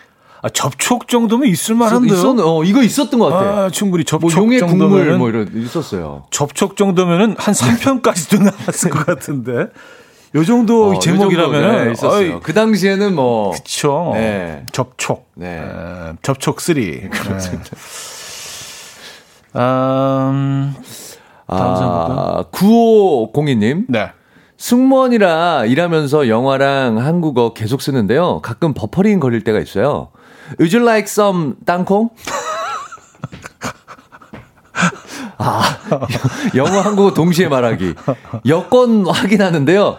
아, 0.42 0.48
접촉 0.50 1.08
정도면 1.08 1.48
있을 1.48 1.74
만한데요. 1.76 2.12
있었, 2.18 2.38
어, 2.40 2.64
이거 2.64 2.82
있었던 2.82 3.18
것 3.20 3.26
같아요. 3.30 3.50
아, 3.64 3.70
충분히 3.70 4.04
접촉 4.04 4.30
뭐 4.34 4.42
용의 4.44 4.58
정도면 4.58 4.88
국물 4.90 5.16
뭐 5.18 5.28
이런 5.30 5.50
있었어요. 5.54 6.24
접촉 6.30 6.76
정도면은 6.76 7.34
한 7.38 7.54
3편까지도 7.54 8.42
나왔을 8.42 8.90
것 8.90 9.06
같은데. 9.06 9.68
요 10.34 10.44
정도 10.44 10.90
어, 10.90 10.98
제목이라면 10.98 11.84
네, 11.86 11.92
있었어요. 11.92 12.34
어이, 12.36 12.40
그 12.40 12.54
당시에는 12.54 13.14
뭐 13.14 13.50
그쵸. 13.50 14.12
네. 14.14 14.64
접촉. 14.72 15.28
네. 15.34 15.58
에, 15.58 16.12
접촉 16.22 16.60
3. 16.60 16.74
그렇습니다. 17.10 17.70
음, 19.56 20.74
아, 21.48 22.44
9502님. 22.52 23.86
네. 23.88 24.12
승무원이라 24.56 25.64
일하면서 25.64 26.28
영화랑 26.28 26.98
한국어 26.98 27.52
계속 27.54 27.82
쓰는데요. 27.82 28.40
가끔 28.42 28.74
버퍼링 28.74 29.18
걸릴 29.18 29.42
때가 29.42 29.58
있어요. 29.58 30.10
Would 30.60 30.76
you 30.76 30.86
like 30.86 31.06
some 31.08 31.54
땅콩? 31.64 32.10
아, 35.38 35.62
영어, 36.54 36.80
한국어 36.80 37.14
동시에 37.14 37.48
말하기. 37.48 37.94
여권 38.46 39.06
확인하는데요. 39.06 39.96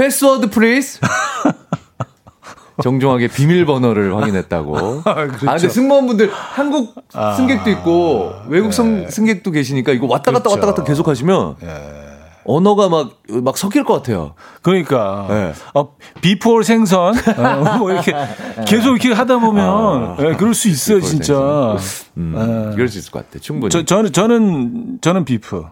password 0.00 0.48
please. 0.48 0.98
정중하게 2.82 3.28
비밀번호를 3.28 4.16
확인했다고. 4.16 5.02
아, 5.04 5.14
그렇죠. 5.26 5.50
아, 5.50 5.52
근데 5.56 5.68
승무원분들 5.68 6.30
한국 6.32 6.94
아, 7.12 7.34
승객도 7.34 7.68
있고 7.68 8.32
외국 8.48 8.70
네. 8.70 9.10
승객도 9.10 9.50
계시니까 9.50 9.92
이거 9.92 10.06
왔다 10.06 10.32
갔다 10.32 10.44
그렇죠. 10.44 10.56
왔다 10.56 10.66
갔다 10.68 10.84
계속 10.84 11.06
하시면 11.06 11.56
네. 11.60 11.68
언어가 12.44 12.88
막, 12.88 13.18
막 13.28 13.58
섞일 13.58 13.84
것 13.84 13.92
같아요. 13.92 14.32
그러니까. 14.62 15.26
네. 15.28 15.52
어, 15.74 15.94
beef 16.22 16.50
or 16.50 16.64
생선. 16.64 17.14
어, 17.14 17.76
뭐 17.76 17.92
이렇게 17.92 18.14
계속 18.66 18.92
이렇게 18.92 19.12
하다 19.12 19.38
보면. 19.38 19.68
아, 19.68 20.16
네, 20.18 20.34
그럴 20.36 20.54
수 20.54 20.68
있어요, 20.68 21.02
진짜. 21.02 21.76
음, 22.16 22.32
네. 22.70 22.74
그럴 22.74 22.88
수 22.88 22.96
있을 22.96 23.12
것 23.12 23.26
같아요. 23.26 23.40
충분히. 23.42 23.68
저, 23.68 23.84
저는, 23.84 24.12
저는, 24.12 24.98
저는 25.02 25.26
beef. 25.26 25.66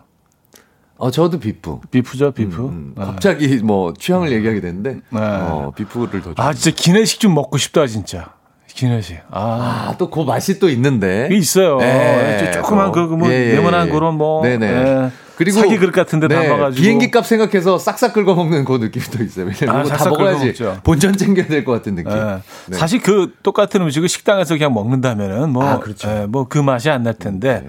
어, 0.99 1.11
저도 1.11 1.39
beef. 1.39 1.79
beef죠, 1.91 2.33
beef. 2.33 2.61
음, 2.61 2.69
음. 2.69 2.93
네. 2.97 3.05
갑자기 3.05 3.57
뭐 3.63 3.93
취향을 3.97 4.33
얘기하게 4.33 4.61
되는데, 4.61 4.95
네. 4.95 5.01
어, 5.21 5.73
beef를 5.75 6.21
더. 6.23 6.35
아, 6.37 6.53
진짜 6.53 6.75
기내식 6.77 7.21
좀 7.21 7.35
먹고 7.35 7.57
싶다, 7.57 7.87
진짜. 7.87 8.31
기내식. 8.67 9.19
아, 9.31 9.89
아 9.91 9.97
또 9.97 10.11
그 10.11 10.21
맛이 10.23 10.59
또 10.61 10.69
있는데. 10.69 11.29
있어요. 11.33 11.79
네. 11.79 12.51
조그만 12.53 12.93
그, 12.93 13.01
뭐, 13.01 13.29
예, 13.31 13.51
예, 13.51 13.55
네모난 13.55 13.89
예. 13.89 13.91
그런 13.93 14.15
뭐. 14.17 14.43
네네. 14.43 14.67
예. 14.67 15.11
그리고 15.37 15.61
사기 15.61 15.79
그릇 15.79 15.93
같은 15.93 16.19
데 16.19 16.27
네, 16.27 16.35
담아가지고. 16.35 16.83
비행기 16.83 17.11
값 17.13 17.25
생각해서 17.27 17.79
싹싹 17.79 18.13
긁어 18.13 18.35
먹는 18.35 18.65
그 18.65 18.73
느낌도 18.77 19.23
있어요. 19.23 19.47
왜냐면 19.47 19.83
아, 19.91 19.97
다 19.97 20.09
먹어야지. 20.11 20.53
본전 20.83 21.17
챙겨야 21.17 21.47
될 21.47 21.65
것 21.65 21.73
같은 21.73 21.95
느낌. 21.95 22.13
네. 22.13 22.39
네. 22.67 22.77
사실 22.77 23.01
그 23.01 23.33
똑같은 23.45 23.81
음식을 23.83 24.09
식당에서 24.09 24.55
그냥 24.57 24.75
먹는다면은 24.75 25.51
뭐, 25.51 25.65
아, 25.65 25.79
그렇죠. 25.79 26.09
예, 26.11 26.27
뭐그 26.27 26.59
맛이 26.59 26.91
안 26.91 27.05
날 27.05 27.15
텐데. 27.15 27.65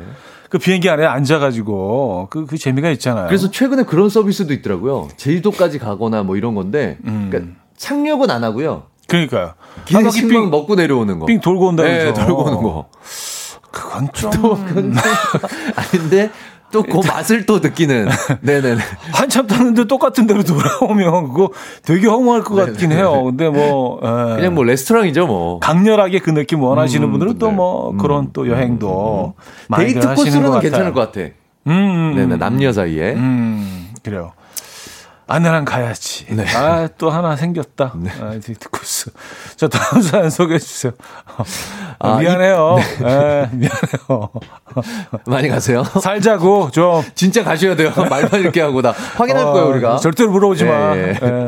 네. 0.50 0.58
그 0.58 0.58
비행기 0.58 0.90
안에 0.90 1.06
앉아가지고 1.06 2.28
그, 2.32 2.46
그 2.46 2.58
재미가 2.58 2.90
있잖아요. 2.92 3.28
그래서 3.28 3.52
최근에 3.52 3.84
그런 3.84 4.10
서비스도 4.10 4.54
있더라고요. 4.54 5.08
제주도까지 5.16 5.78
가거나 5.78 6.24
뭐 6.24 6.36
이런 6.38 6.56
건데, 6.56 6.98
음. 7.06 7.30
그러니까 7.30 7.54
착륙은 7.78 8.30
안 8.32 8.44
하고요. 8.44 8.84
그러니까요. 9.08 9.54
기내식빵 9.86 10.50
먹고 10.50 10.76
내려오는 10.76 11.20
거. 11.20 11.26
삥 11.26 11.40
돌고 11.40 11.68
온다는 11.68 11.92
네, 11.92 12.06
거. 12.06 12.14
돌고 12.14 12.44
오는 12.44 12.64
거. 12.64 12.90
그건 13.72 14.10
좀. 14.14 14.32
또, 14.32 14.56
근데, 14.56 15.00
아닌데, 15.76 16.32
또 16.72 16.84
그 16.84 17.02
맛을 17.08 17.46
또 17.46 17.60
느끼는. 17.60 18.08
네네네. 18.42 18.82
한참 19.12 19.48
탔는데 19.48 19.86
똑같은 19.86 20.28
데로 20.28 20.44
돌아오면 20.44 21.30
그거 21.34 21.50
되게 21.84 22.08
허무할 22.08 22.44
것 22.44 22.56
같긴 22.56 22.92
해요. 22.92 23.24
근데 23.26 23.50
뭐 23.50 24.00
에. 24.04 24.36
그냥 24.36 24.56
뭐 24.56 24.64
레스토랑이죠 24.64 25.28
뭐. 25.28 25.60
강렬하게 25.60 26.20
그 26.20 26.30
느낌 26.32 26.62
원하시는 26.62 27.08
음, 27.08 27.12
분들은 27.12 27.38
또 27.40 27.50
뭐 27.52 27.96
그런 27.98 28.30
또 28.34 28.48
여행도 28.48 29.34
음, 29.68 29.76
데이트 29.76 30.14
코스로는 30.14 30.60
괜찮을 30.60 30.94
것 30.94 31.12
같아. 31.12 31.28
음, 31.68 31.72
음, 31.72 32.14
네네 32.16 32.38
남녀 32.38 32.72
사이에. 32.72 33.14
음 33.14 33.90
그래요. 34.04 34.32
아내랑 35.30 35.64
가야지. 35.64 36.26
네. 36.30 36.44
아, 36.56 36.88
또 36.98 37.12
하나 37.12 37.36
생겼다. 37.36 37.94
네. 37.98 38.10
아, 38.20 38.32
데이트 38.32 38.68
코스. 38.70 39.12
자, 39.56 39.68
다음 39.68 40.02
사연 40.02 40.30
소개해 40.32 40.58
주세요. 40.58 40.92
아, 42.00 42.18
미안해요. 42.18 42.78
이, 42.80 43.04
네. 43.04 43.10
네, 43.10 43.50
미안해요. 43.54 44.32
많이 45.28 45.48
가세요. 45.48 45.84
살자고, 45.84 46.72
좀. 46.72 47.04
진짜 47.14 47.44
가셔야 47.44 47.76
돼요. 47.76 47.94
말만 47.96 48.42
이렇게 48.42 48.60
하고 48.60 48.82
다 48.82 48.92
확인할 49.16 49.46
어, 49.46 49.54
거예요, 49.54 49.70
우리가. 49.70 49.98
절대로 49.98 50.32
물어보지 50.32 50.66
마. 50.66 50.96
네. 50.96 51.14
네. 51.14 51.48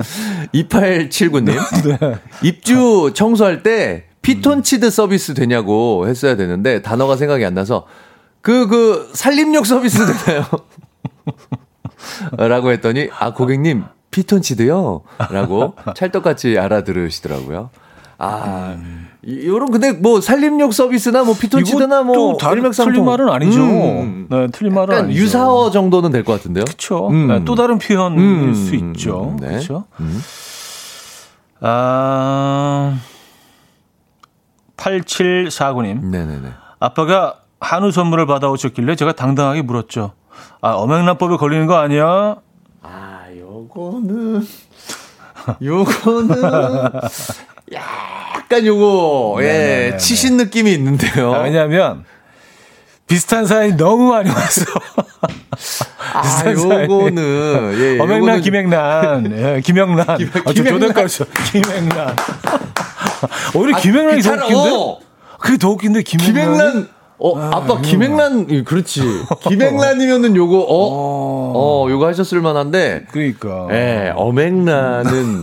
2879님. 0.53 1.97
네. 1.99 2.15
입주 2.43 3.11
청소할 3.15 3.63
때 3.63 4.05
피톤치드 4.21 4.91
서비스 4.91 5.33
되냐고 5.33 6.07
했어야 6.07 6.35
되는데 6.35 6.83
단어가 6.83 7.15
생각이 7.17 7.43
안 7.43 7.55
나서 7.55 7.87
그, 8.41 8.67
그, 8.67 9.09
살림욕 9.15 9.65
서비스 9.65 10.05
되나요? 10.05 10.45
라고 12.37 12.71
했더니, 12.71 13.09
아, 13.17 13.33
고객님, 13.33 13.83
피톤치드요? 14.11 15.01
라고 15.29 15.75
찰떡같이 15.95 16.57
알아들으시더라고요. 16.59 17.69
아, 18.17 18.75
음. 18.77 19.07
요런 19.27 19.71
근데 19.71 19.91
뭐 19.93 20.19
살림욕 20.21 20.73
서비스나 20.73 21.23
뭐 21.23 21.33
피톤치드나 21.35 22.03
뭐 22.03 22.37
일맥상통 22.39 22.91
틀린 22.93 23.05
말은 23.05 23.29
아니죠. 23.29 23.61
음. 23.61 24.27
네, 24.29 24.47
틀린 24.51 24.73
말은 24.73 24.95
아니죠. 24.95 25.19
유사어 25.19 25.71
정도는 25.71 26.11
될 26.11 26.23
것 26.23 26.33
같은데요. 26.33 26.65
그렇죠. 26.65 27.07
음. 27.09 27.27
네, 27.27 27.45
또 27.45 27.55
다른 27.55 27.77
표현일 27.77 28.19
음. 28.19 28.53
수 28.53 28.75
있죠. 28.75 29.35
네. 29.39 29.47
그렇죠. 29.49 29.85
음. 29.99 30.21
아 31.61 32.97
8749님. 34.77 36.03
네네네. 36.05 36.49
아빠가 36.79 37.35
한우 37.59 37.91
선물을 37.91 38.25
받아오셨길래 38.25 38.95
제가 38.95 39.13
당당하게 39.13 39.61
물었죠. 39.61 40.13
아, 40.61 40.71
엄행란법에 40.71 41.37
걸리는 41.37 41.67
거 41.67 41.77
아니야? 41.77 42.35
아, 42.81 43.21
요거는, 43.35 44.45
요거는, 45.63 46.41
약간 47.73 48.65
요거, 48.65 49.37
예, 49.41 49.43
네네네네. 49.45 49.97
치신 49.97 50.37
느낌이 50.37 50.71
있는데요. 50.73 51.33
아, 51.33 51.39
왜냐면, 51.41 52.03
비슷한 53.07 53.45
사연이 53.45 53.75
너무 53.75 54.11
많이 54.11 54.29
왔어. 54.29 54.63
아, 56.13 56.49
요거는, 56.49 57.73
예, 57.77 57.99
엄행란, 57.99 58.41
김행란, 58.41 59.31
예, 59.37 59.61
김영란. 59.61 60.17
김, 60.17 60.29
아, 60.45 60.53
조대까지 60.53 61.23
김행란. 61.51 62.15
오히려 63.55 63.77
아, 63.77 63.79
김행란이 63.79 64.21
더 64.21 64.31
웃긴데? 64.33 64.99
그게 65.39 65.57
더 65.57 65.69
웃긴데, 65.69 66.03
김행란. 66.03 66.33
김행란. 66.33 66.89
어, 67.23 67.37
아, 67.37 67.61
빠 67.61 67.79
김행란, 67.81 68.63
그렇지. 68.63 69.01
김행란이면은 69.47 70.35
요거, 70.35 70.57
어, 70.57 70.65
어, 70.67 71.53
어, 71.85 71.89
요거 71.91 72.07
하셨을 72.07 72.41
만한데. 72.41 73.05
그니까. 73.11 73.67
예, 73.69 74.11
어맹란은. 74.15 75.41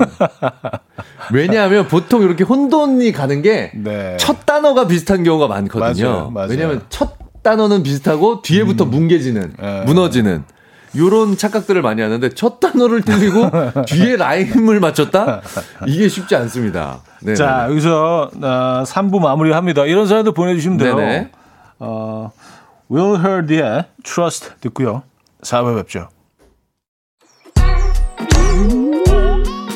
왜냐하면 1.33 1.87
보통 1.87 2.23
이렇게 2.23 2.43
혼돈이 2.43 3.13
가는 3.13 3.43
게. 3.43 3.71
네. 3.77 4.17
첫 4.19 4.45
단어가 4.45 4.89
비슷한 4.89 5.23
경우가 5.23 5.47
많거든요. 5.47 6.09
맞아요, 6.09 6.31
맞아요. 6.31 6.49
왜냐하면 6.51 6.83
첫 6.89 7.17
단어는 7.45 7.85
비슷하고 7.85 8.43
뒤에부터 8.43 8.85
음. 8.85 8.91
뭉개지는, 8.91 9.53
네. 9.61 9.83
무너지는. 9.87 10.45
요런 10.97 11.37
착각들을 11.37 11.83
많이 11.83 12.01
하는데 12.01 12.31
첫 12.31 12.61
단어를 12.61 13.03
틀리고 13.03 13.51
뒤에 13.87 14.17
라임을 14.17 14.81
맞췄다? 14.81 15.43
이게 15.87 16.09
쉽지 16.09 16.35
않습니다. 16.35 17.03
네네. 17.21 17.37
자, 17.37 17.67
여기서 17.69 18.31
어, 18.41 18.83
3부 18.87 19.21
마무리합니다. 19.21 19.85
이런 19.85 20.07
사연도 20.07 20.33
보내주시면 20.33 20.79
돼요. 20.79 20.97
네네. 20.97 21.31
어, 21.79 22.33
Will 22.91 23.17
Heard의 23.17 23.85
Trust 24.03 24.51
듣고요. 24.61 25.03
4부 25.43 25.77
뵙죠. 25.77 26.09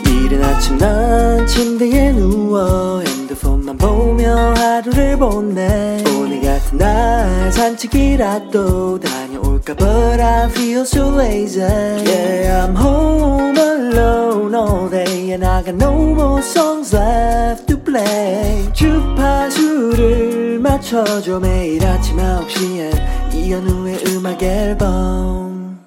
이른 0.07 0.42
아침 0.42 0.78
난 0.78 1.46
침대에 1.46 2.12
누워 2.12 3.00
핸드폰만 3.00 3.76
보며 3.76 4.55
하루를 4.57 5.16
보내 5.18 6.03
오늘 6.16 6.40
같은 6.40 6.78
날 6.78 7.53
산책이라도 7.53 8.98
다녀올까 9.00 9.74
But 9.74 10.20
I 10.20 10.48
feel 10.50 10.82
so 10.82 11.14
lazy 11.14 11.61
Yeah 11.62 12.66
I'm 12.66 12.76
home 12.76 13.59
alone 13.59 14.55
all 14.55 14.88
day 14.88 15.32
And 15.32 15.44
I 15.44 15.62
got 15.62 15.74
no 15.74 15.92
more 16.14 16.40
songs 16.42 16.94
left 16.94 17.72
to 17.93 17.99
play 17.99 18.72
주파수를 18.72 20.59
맞춰줘 20.61 21.38
매일 21.38 21.84
아침 21.84 22.16
9시에 22.16 23.34
이현우의 23.34 24.05
음악 24.09 24.43
앨범 24.43 25.78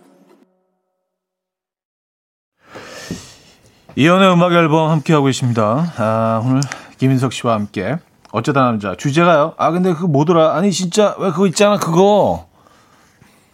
이현우의 3.96 4.34
음악 4.34 4.54
앨범 4.54 4.92
함께하고 4.92 5.30
있습니다 5.30 5.94
아, 5.98 6.42
오늘 6.46 6.62
김인석 6.98 7.34
씨와 7.34 7.56
함께 7.56 7.98
어쩌다 8.32 8.62
남자 8.62 8.96
주제가요 8.96 9.56
아 9.58 9.72
근데 9.72 9.94
그거 9.94 10.08
뭐더라 10.08 10.56
아니 10.56 10.72
진짜 10.72 11.16
왜 11.18 11.32
그거 11.32 11.48
있잖아 11.48 11.78
그거 11.78 12.48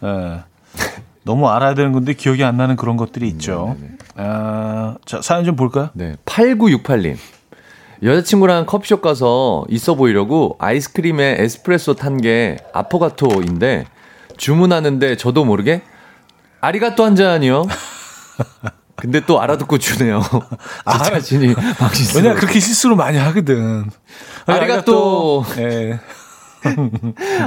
예. 0.02 0.06
네. 0.06 0.42
너무 1.24 1.48
알아야 1.48 1.74
되는 1.74 1.92
건데 1.92 2.14
기억이 2.14 2.42
안 2.42 2.56
나는 2.56 2.74
그런 2.74 2.96
것들이 2.96 3.28
있죠. 3.28 3.76
네네. 3.78 3.92
아, 4.16 4.96
자, 5.04 5.22
사연 5.22 5.44
좀 5.44 5.54
볼까요? 5.54 5.90
네. 5.92 6.16
8968님. 6.24 7.16
여자친구랑 8.02 8.66
커피숍 8.66 9.00
가서 9.00 9.64
있어 9.68 9.94
보이려고 9.94 10.56
아이스크림에 10.58 11.36
에스프레소 11.38 11.94
탄 11.94 12.16
게 12.20 12.56
아포가토인데 12.72 13.86
주문하는데 14.36 15.16
저도 15.16 15.44
모르게 15.44 15.82
아리가또 16.60 17.04
한 17.04 17.16
잔이요. 17.16 17.66
근데 18.96 19.20
또 19.26 19.40
알아듣고 19.40 19.78
주네요. 19.78 20.20
아, 20.84 20.98
자신이 20.98 21.54
왜냐 22.16 22.34
그렇게 22.34 22.60
실수를 22.60 22.94
많이 22.96 23.18
하거든. 23.18 23.90
아리가또. 24.46 25.44
예. 25.58 25.98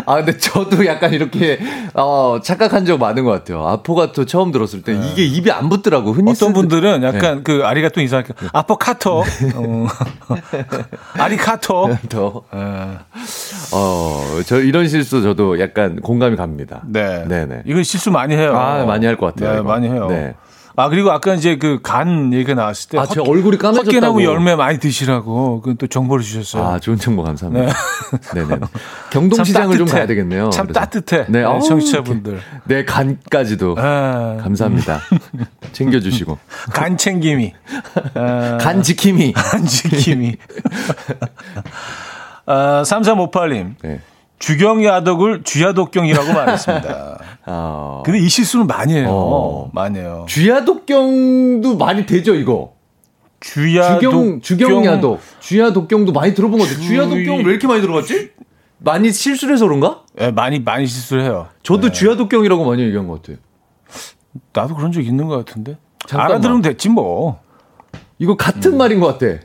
아, 0.06 0.16
근데 0.18 0.38
저도 0.38 0.86
약간 0.86 1.14
이렇게, 1.14 1.60
어, 1.94 2.40
착각한 2.44 2.86
적 2.86 3.00
많은 3.00 3.24
것 3.24 3.32
같아요. 3.32 3.68
아포가토 3.68 4.26
처음 4.26 4.52
들었을 4.52 4.82
때 4.82 4.94
네. 4.94 5.10
이게 5.12 5.26
입에 5.26 5.52
안 5.52 5.70
붙더라고. 5.70 6.12
흔히 6.12 6.32
어떤 6.32 6.54
분들은 6.54 7.04
약간 7.04 7.38
네. 7.38 7.42
그 7.44 7.62
아리가토 7.66 8.02
인사할까 8.02 8.34
아포카토. 8.54 9.24
네. 9.42 9.52
어. 9.56 9.88
아리카토. 11.18 11.98
더. 12.10 12.44
네. 12.54 12.60
어, 13.74 14.24
저 14.46 14.60
이런 14.60 14.88
실수 14.88 15.22
저도 15.22 15.60
약간 15.60 16.00
공감이 16.02 16.36
갑니다. 16.36 16.82
네. 16.88 17.26
네네. 17.28 17.64
이건 17.66 17.84
실수 17.84 18.12
많이 18.12 18.36
해요. 18.36 18.56
아, 18.56 18.86
많이 18.86 19.06
할 19.06 19.16
것 19.16 19.34
같아요. 19.34 19.54
네, 19.54 19.60
이거. 19.60 19.70
많이 19.70 19.88
해요. 19.90 20.08
네. 20.10 20.34
아 20.78 20.90
그리고 20.90 21.12
아까 21.12 21.34
이제 21.36 21.58
그 21.58 21.80
간 21.82 22.34
얘기가 22.34 22.54
나왔을 22.54 22.90
때 22.90 22.98
아, 22.98 23.06
제 23.06 23.20
얼굴이 23.22 23.58
까매졌다고. 23.58 23.86
헛개나무 23.88 24.24
열매 24.24 24.56
많이 24.56 24.80
드시라고 24.80 25.62
그건 25.62 25.78
또 25.78 25.88
정보를 25.88 26.24
주셨어요. 26.24 26.64
아, 26.68 26.80
좋은 26.80 26.98
정보 26.98 27.24
감사합니다. 27.24 27.74
네. 28.34 28.46
네 28.46 28.56
경동시장을 29.12 29.78
좀 29.78 29.88
가야 29.88 30.06
되겠네요. 30.08 30.50
참 30.50 30.66
그래서. 30.68 30.80
따뜻해. 30.80 31.26
네, 31.30 31.44
어우, 31.44 31.62
청취자분들. 31.62 32.40
네, 32.66 32.84
간까지도. 32.86 33.76
아, 33.78 34.38
감사합니다. 34.42 35.00
챙겨주시고. 35.72 36.38
간 36.74 36.98
챙김이. 36.98 37.54
아, 38.16 38.58
간 38.60 38.82
지킴이. 38.84 39.34
간 39.34 39.66
지킴이. 39.66 40.36
아, 42.48 42.84
3358님. 42.86 43.74
네. 43.82 44.02
주경야독을 44.40 45.44
쥐야독경이라고 45.44 46.34
말했습니다. 46.34 47.20
아. 47.46 48.02
근데 48.06 48.20
이 48.20 48.28
실수는 48.30 48.68
많이 48.68 48.94
해요. 48.96 49.08
어. 49.10 49.70
많이 49.74 50.00
해요. 50.00 50.26
쥐야독경도 50.30 51.78
많이 51.78 52.06
되죠, 52.06 52.36
이거. 52.36 52.74
주야독 53.40 54.02
주경, 54.02 54.42
주경야독. 54.42 55.20
쥐야독경도 55.40 56.12
많이 56.12 56.34
들어본 56.34 56.60
것 56.60 56.66
같아요. 56.66 56.82
주- 56.82 56.88
쥐야독경 56.88 57.38
왜 57.38 57.44
이렇게 57.44 57.68
많이 57.68 57.82
들어봤지? 57.82 58.32
많이 58.80 59.12
실수를 59.12 59.54
해서 59.54 59.66
그런가? 59.66 60.04
예, 60.20 60.32
많이 60.32 60.60
많이 60.60 60.86
실수를 60.88 61.24
해요. 61.24 61.48
저도 61.64 61.92
쥐야독경이라고 61.92 62.66
많이 62.66 62.82
얘기한 62.84 63.08
것 63.08 63.22
같아요. 63.22 63.38
나도 64.54 64.76
그런 64.76 64.92
적 64.92 65.02
있는 65.02 65.28
것 65.28 65.46
같은데. 65.46 65.78
잠깐만. 66.08 66.32
알아들으면 66.34 66.62
됐지 66.62 66.90
뭐. 66.90 67.40
이거 68.20 68.36
같은 68.36 68.78
말인 68.78 69.00
것 69.00 69.18
같아. 69.18 69.40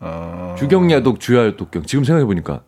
어, 0.00 0.54
주경야독, 0.58 1.20
쥐야독경. 1.20 1.84
지금 1.84 2.04
생각해보니까. 2.04 2.62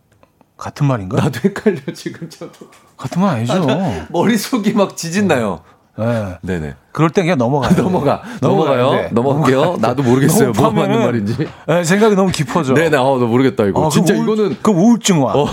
같은 0.63 0.87
말인가? 0.87 1.17
나도 1.21 1.41
헷갈려, 1.43 1.77
지금 1.93 2.29
저도. 2.29 2.67
같은 2.97 3.21
말 3.21 3.35
아니죠. 3.35 3.67
머릿속이 4.09 4.71
막 4.73 4.95
지진나요. 4.95 5.59
예. 5.99 6.37
네네. 6.41 6.73
그럴 6.93 7.09
땐 7.09 7.25
그냥 7.25 7.37
넘어가. 7.37 7.69
넘어가. 7.75 8.23
넘어가요. 8.41 9.09
넘어갈게요. 9.11 9.77
나도 9.79 10.01
모르겠어요. 10.03 10.51
뭐가 10.53 10.71
맞는 10.71 10.99
말인지. 11.05 11.47
예, 11.69 11.83
생각이 11.83 12.15
너무 12.15 12.31
깊어져. 12.31 12.73
네네. 12.73 12.95
어, 12.97 13.17
나 13.19 13.25
모르겠다, 13.25 13.65
이거. 13.65 13.81
어, 13.81 13.89
진짜 13.89 14.13
우울- 14.15 14.23
이거는. 14.23 14.57
그럼 14.63 14.79
우울증 14.79 15.21
와. 15.21 15.33
어, 15.33 15.43
어, 15.43 15.47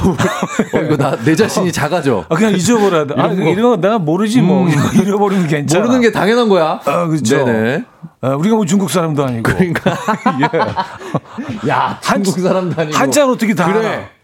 이거 0.82 0.96
나, 0.96 1.16
내 1.24 1.34
자신이 1.34 1.72
작아져. 1.72 2.24
아, 2.28 2.34
그냥 2.36 2.52
잊어버려야 2.54 3.06
돼. 3.06 3.14
아, 3.20 3.26
이런 3.32 3.62
거. 3.62 3.76
내가 3.76 3.98
모르지 3.98 4.40
뭐. 4.40 4.66
잃어버리면 4.94 5.48
괜찮아. 5.48 5.82
모르는 5.84 6.00
게 6.02 6.12
당연한 6.12 6.48
거야. 6.48 6.80
아, 6.86 7.06
그렇죠. 7.06 7.44
네네. 7.44 7.84
아, 8.22 8.28
우리가 8.36 8.54
뭐 8.56 8.64
중국 8.64 8.90
사람도 8.90 9.24
아니고. 9.24 9.42
그러니까. 9.42 9.90
야, 11.68 11.98
한국 12.02 12.38
사람도 12.38 12.80
아니고. 12.80 12.96
한자는 12.96 13.30
어떻게 13.34 13.54
다 13.54 13.70
그래. 13.72 13.86
알아? 13.86 14.19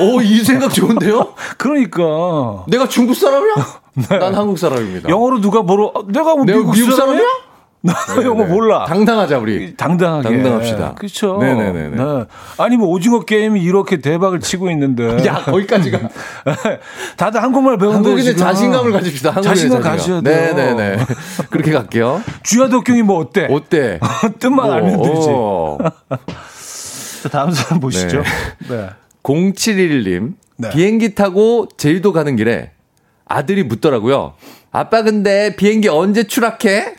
오, 0.00 0.20
이 0.20 0.42
생각 0.42 0.72
좋은데요? 0.72 1.34
그러니까. 1.58 2.64
내가 2.66 2.88
중국 2.88 3.14
사람이야? 3.14 3.54
난 4.20 4.34
한국 4.34 4.58
사람입니다. 4.58 5.08
영어로 5.08 5.40
누가 5.40 5.62
뭐로, 5.62 5.92
어, 5.94 6.04
내가 6.06 6.34
뭐 6.34 6.44
내가 6.44 6.58
미국, 6.58 6.72
미국 6.74 6.92
사람이야? 6.92 7.22
나 7.82 7.94
영어 8.24 8.44
몰라. 8.44 8.84
당당하자, 8.84 9.38
우리. 9.38 9.74
당당하게. 9.74 10.28
당당합시다. 10.28 10.94
그렇죠. 10.96 11.38
네네네네. 11.38 11.96
네. 11.96 12.24
아니 12.58 12.76
뭐 12.76 12.88
오징어 12.88 13.20
게임이 13.20 13.62
이렇게 13.62 14.02
대박을 14.02 14.40
치고 14.40 14.70
있는데. 14.72 15.24
야, 15.24 15.36
거기까지가. 15.44 15.98
다들 17.16 17.42
한국말 17.42 17.78
배우는데 17.78 18.08
한국인의 18.10 18.36
자신감을 18.36 18.92
가집시다. 18.92 19.30
한국인의 19.30 19.56
자신감 19.56 19.82
자신감. 19.82 19.96
가져야 19.96 20.20
돼요. 20.20 20.54
네네네. 20.74 21.06
그렇게 21.48 21.72
갈게요. 21.72 22.22
쥐야독경이 22.42 23.00
뭐 23.00 23.18
어때? 23.18 23.48
어때? 23.50 23.98
뜻만 24.38 24.66
뭐, 24.66 24.74
알면 24.74 25.02
되지. 25.02 25.28
어. 25.30 25.78
자, 27.22 27.28
다음 27.30 27.50
사람 27.52 27.80
보시죠. 27.80 28.22
네. 28.68 28.90
0711님. 29.22 30.34
네. 30.56 30.70
비행기 30.70 31.14
타고 31.14 31.66
제주도 31.76 32.12
가는 32.12 32.36
길에 32.36 32.72
아들이 33.24 33.62
묻더라고요. 33.64 34.34
아빠 34.72 35.02
근데 35.02 35.56
비행기 35.56 35.88
언제 35.88 36.24
추락해? 36.24 36.94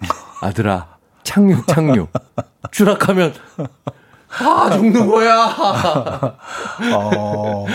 아들아, 0.40 0.96
착륙, 1.22 1.66
착륙. 1.66 2.10
추락하면 2.70 3.34
다 4.30 4.70
죽는 4.70 5.06
거야. 5.06 6.36
어. 6.94 7.66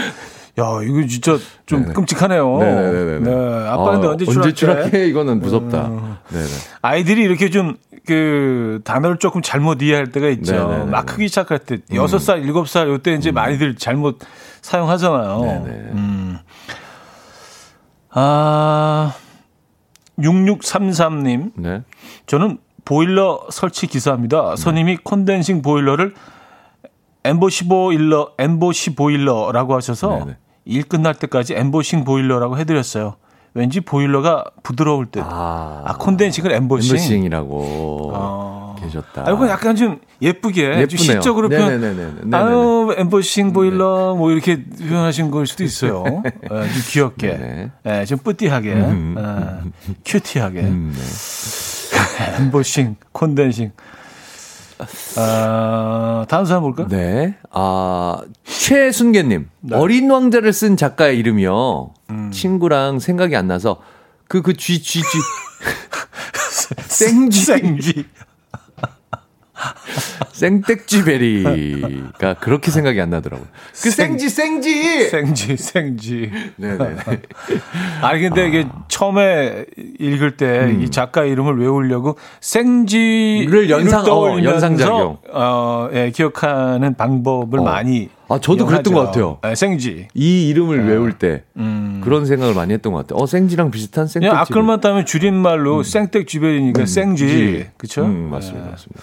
야, 0.60 0.66
이거 0.84 1.08
진짜 1.08 1.38
좀 1.66 1.82
네네. 1.82 1.94
끔찍하네요. 1.94 2.58
네네네네. 2.60 3.20
네. 3.20 3.68
아빠 3.68 3.92
근데 3.92 4.08
어, 4.08 4.12
언제 4.12 4.26
추락해? 4.26 4.54
추락해? 4.54 5.08
이거는 5.08 5.40
무섭다. 5.40 5.90
네네. 6.30 6.46
아이들이 6.82 7.24
이렇게 7.24 7.50
좀 7.50 7.78
그 8.06 8.82
단어를 8.84 9.18
조금 9.18 9.42
잘못 9.42 9.82
이해할 9.82 10.12
때가 10.12 10.28
있죠. 10.30 10.68
네네네. 10.68 10.92
막 10.92 11.06
크기 11.06 11.28
시작할 11.30 11.60
때 11.60 11.78
여섯 11.94 12.20
살 12.20 12.44
일곱 12.44 12.68
살 12.68 12.90
요때 12.90 13.14
이제 13.14 13.32
많이들 13.32 13.76
잘못 13.76 14.20
사용하잖아요. 14.62 15.40
네네. 15.42 15.70
음. 15.94 16.38
아 18.10 19.14
6633님 20.20 21.52
네. 21.56 21.84
저는 22.28 22.58
보일러 22.86 23.40
설치 23.50 23.88
기사입니다. 23.88 24.56
선임이 24.58 24.98
콘덴싱 24.98 25.62
보일러를 25.62 26.14
엠보시 27.24 27.68
보일러, 27.68 28.32
엠보시 28.38 28.96
보일러라고 28.96 29.76
하셔서 29.76 30.20
네네. 30.20 30.38
일 30.66 30.84
끝날 30.84 31.16
때까지 31.16 31.56
엠보싱 31.56 32.04
보일러라고 32.04 32.58
해드렸어요. 32.58 33.16
왠지 33.54 33.82
보일러가 33.82 34.46
부드러울 34.64 35.06
때. 35.06 35.22
아, 35.24 35.84
아, 35.86 35.98
condensing을 35.98 36.52
엠보싱. 36.52 36.96
엠보싱이라고 36.96 38.12
아. 38.16 38.76
계셨다. 38.80 39.26
아, 39.28 39.32
이거 39.32 39.48
약간 39.48 39.76
좀 39.76 40.00
예쁘게, 40.22 40.72
좀 40.72 40.82
예쁘네요. 40.82 41.22
시적으로 41.22 41.50
표현. 41.50 41.80
네네네네. 41.80 42.12
네네네. 42.24 42.36
아유, 42.38 42.96
엠보싱 42.98 43.54
보일러, 43.54 44.16
뭐 44.16 44.32
이렇게 44.32 44.64
표현하신 44.66 45.30
걸 45.30 45.46
수도 45.46 45.64
있어요. 45.64 46.04
예, 46.26 46.48
좀 46.48 46.68
귀엽게. 46.90 47.38
네네. 47.38 47.72
예, 47.86 48.06
좀 48.06 48.18
petit하게. 48.18 48.74
음. 48.74 49.16
예, 49.20 49.94
cutie하게. 50.04 50.62
음, 50.62 50.94
네. 50.96 52.36
엠보싱, 52.40 52.96
condensing. 53.12 53.72
아, 55.18 56.26
다음 56.30 56.46
사람 56.46 56.64
볼까? 56.64 56.88
네. 56.88 57.36
아, 57.52 58.22
최순계님. 58.44 59.50
네. 59.62 59.76
어린 59.76 60.10
왕자를 60.10 60.54
쓴 60.54 60.78
작가의 60.78 61.18
이름이요. 61.20 61.94
음. 62.10 62.32
친구랑 62.32 63.00
생각이 63.00 63.36
안 63.36 63.48
나서 63.48 63.82
그, 64.28 64.42
그, 64.42 64.56
쥐, 64.56 64.82
쥐, 64.82 65.02
쥐. 65.02 65.08
생쥐. 66.88 67.40
생쥐. 67.40 68.06
생땡쥐베리가 70.34 72.34
그렇게 72.40 72.72
생각이 72.72 73.00
안 73.02 73.10
나더라고요. 73.10 73.48
그 73.82 73.92
생- 73.92 74.18
생쥐, 74.18 74.30
생쥐! 74.30 75.10
생쥐, 75.10 75.58
생쥐. 75.58 76.32
네네. 76.58 76.96
아니, 78.02 78.22
근데 78.22 78.48
이게 78.48 78.68
처음에 78.88 79.66
읽을 80.00 80.38
때이 80.38 80.90
작가 80.90 81.24
이름을 81.24 81.60
외우려고 81.60 82.18
생쥐를 82.42 83.52
를 83.52 83.70
연상- 83.70 84.04
떠올리면서 84.04 84.50
어, 84.50 84.54
연상작용. 84.54 85.18
어, 85.34 85.90
예, 85.94 86.12
기억하는 86.14 86.96
방법을 86.96 87.60
어. 87.60 87.64
많이. 87.64 88.10
아, 88.30 88.40
저도 88.40 88.66
그랬던 88.66 88.94
이용하죠. 88.94 88.94
것 88.94 89.12
같아요. 89.42 89.52
예, 89.52 89.56
생쥐. 89.56 90.08
이 90.14 90.48
이름을 90.50 90.88
외울 90.88 91.14
때 91.14 91.44
음. 91.58 92.02
그런 92.04 92.26
생각을 92.26 92.56
많이 92.56 92.74
했던 92.74 92.94
것 92.94 93.00
같아요. 93.06 93.22
어, 93.22 93.28
생쥐랑 93.28 93.70
비슷한. 93.70 94.08
그냥 94.12 94.38
아끌만 94.38 94.80
따면 94.82 95.06
줄임말로 95.06 95.84
생댁 95.84 96.28
주변이니까 96.28 96.86
생쥐. 96.86 97.66
그쵸? 97.78 98.04
음, 98.04 98.30
맞습니다. 98.32 98.72
맞습니다. 98.72 99.02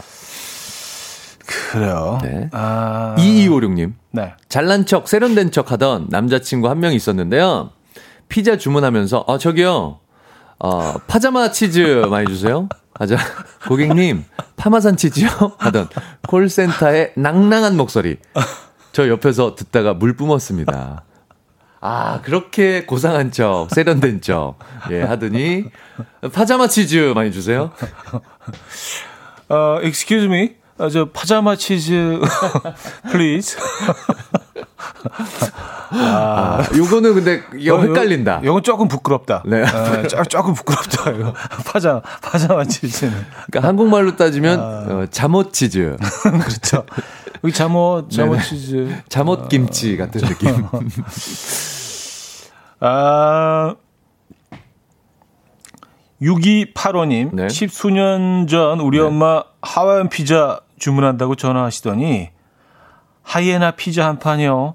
그래요. 1.72 2.18
네. 2.22 2.48
아. 2.52 3.14
2256님. 3.18 3.94
네. 4.12 4.34
잘난 4.48 4.86
척, 4.86 5.08
세련된 5.08 5.50
척 5.50 5.72
하던 5.72 6.06
남자친구 6.10 6.68
한 6.68 6.80
명 6.80 6.92
있었는데요. 6.92 7.70
피자 8.28 8.56
주문하면서, 8.56 9.24
어, 9.26 9.38
저기요, 9.38 9.98
어, 10.58 10.94
파자마 11.06 11.50
치즈 11.50 12.06
많이 12.08 12.26
주세요. 12.28 12.68
하자. 12.94 13.16
고객님, 13.68 14.24
파마산 14.56 14.96
치즈요? 14.96 15.28
하던 15.58 15.88
콜센터의 16.28 17.12
낭낭한 17.16 17.76
목소리. 17.76 18.18
저 18.92 19.08
옆에서 19.08 19.54
듣다가 19.54 19.94
물 19.94 20.16
뿜었습니다. 20.16 21.04
아, 21.82 22.20
그렇게 22.22 22.84
고상한 22.84 23.32
척, 23.32 23.68
세련된 23.70 24.20
척, 24.20 24.56
예, 24.90 25.00
하더니, 25.02 25.64
파자마 26.34 26.68
치즈 26.68 27.12
많이 27.14 27.32
주세요. 27.32 27.70
어, 29.48 29.78
excuse 29.82 30.26
me. 30.26 30.56
어, 30.80 30.88
저 30.88 31.04
파자마 31.04 31.56
치즈 31.56 32.20
please. 33.12 33.58
아, 35.90 36.66
요거는 36.74 37.14
근데, 37.14 37.42
이거 37.58 37.82
헷갈린다. 37.82 38.40
이건 38.42 38.62
조금 38.62 38.88
부끄럽다. 38.88 39.42
네. 39.44 39.62
어, 39.62 40.06
조, 40.08 40.24
조금 40.24 40.54
부끄럽다. 40.54 41.10
이거 41.10 41.34
파자 41.66 42.00
파자마 42.22 42.64
치즈는. 42.64 43.12
그러니까 43.50 43.68
한국말로 43.68 44.16
따지면, 44.16 44.60
어, 44.60 45.06
잠옷 45.10 45.52
치즈. 45.52 45.98
그렇죠. 46.22 46.86
여기 47.44 47.52
잠옷 47.54 48.10
잠옷 48.10 48.38
네네. 48.38 48.48
치즈. 48.48 49.02
잠옷 49.10 49.48
김치 49.50 49.98
같은 49.98 50.20
느낌. 50.22 50.66
아 52.80 53.74
6285님, 56.22 57.34
네. 57.34 57.48
십수년 57.48 58.46
전 58.46 58.80
우리 58.80 58.98
엄마 58.98 59.42
하와이안 59.62 60.08
피자 60.08 60.60
주문한다고 60.80 61.36
전화하시더니 61.36 62.30
하이에나 63.22 63.70
피자 63.72 64.06
한 64.06 64.18
판이요. 64.18 64.74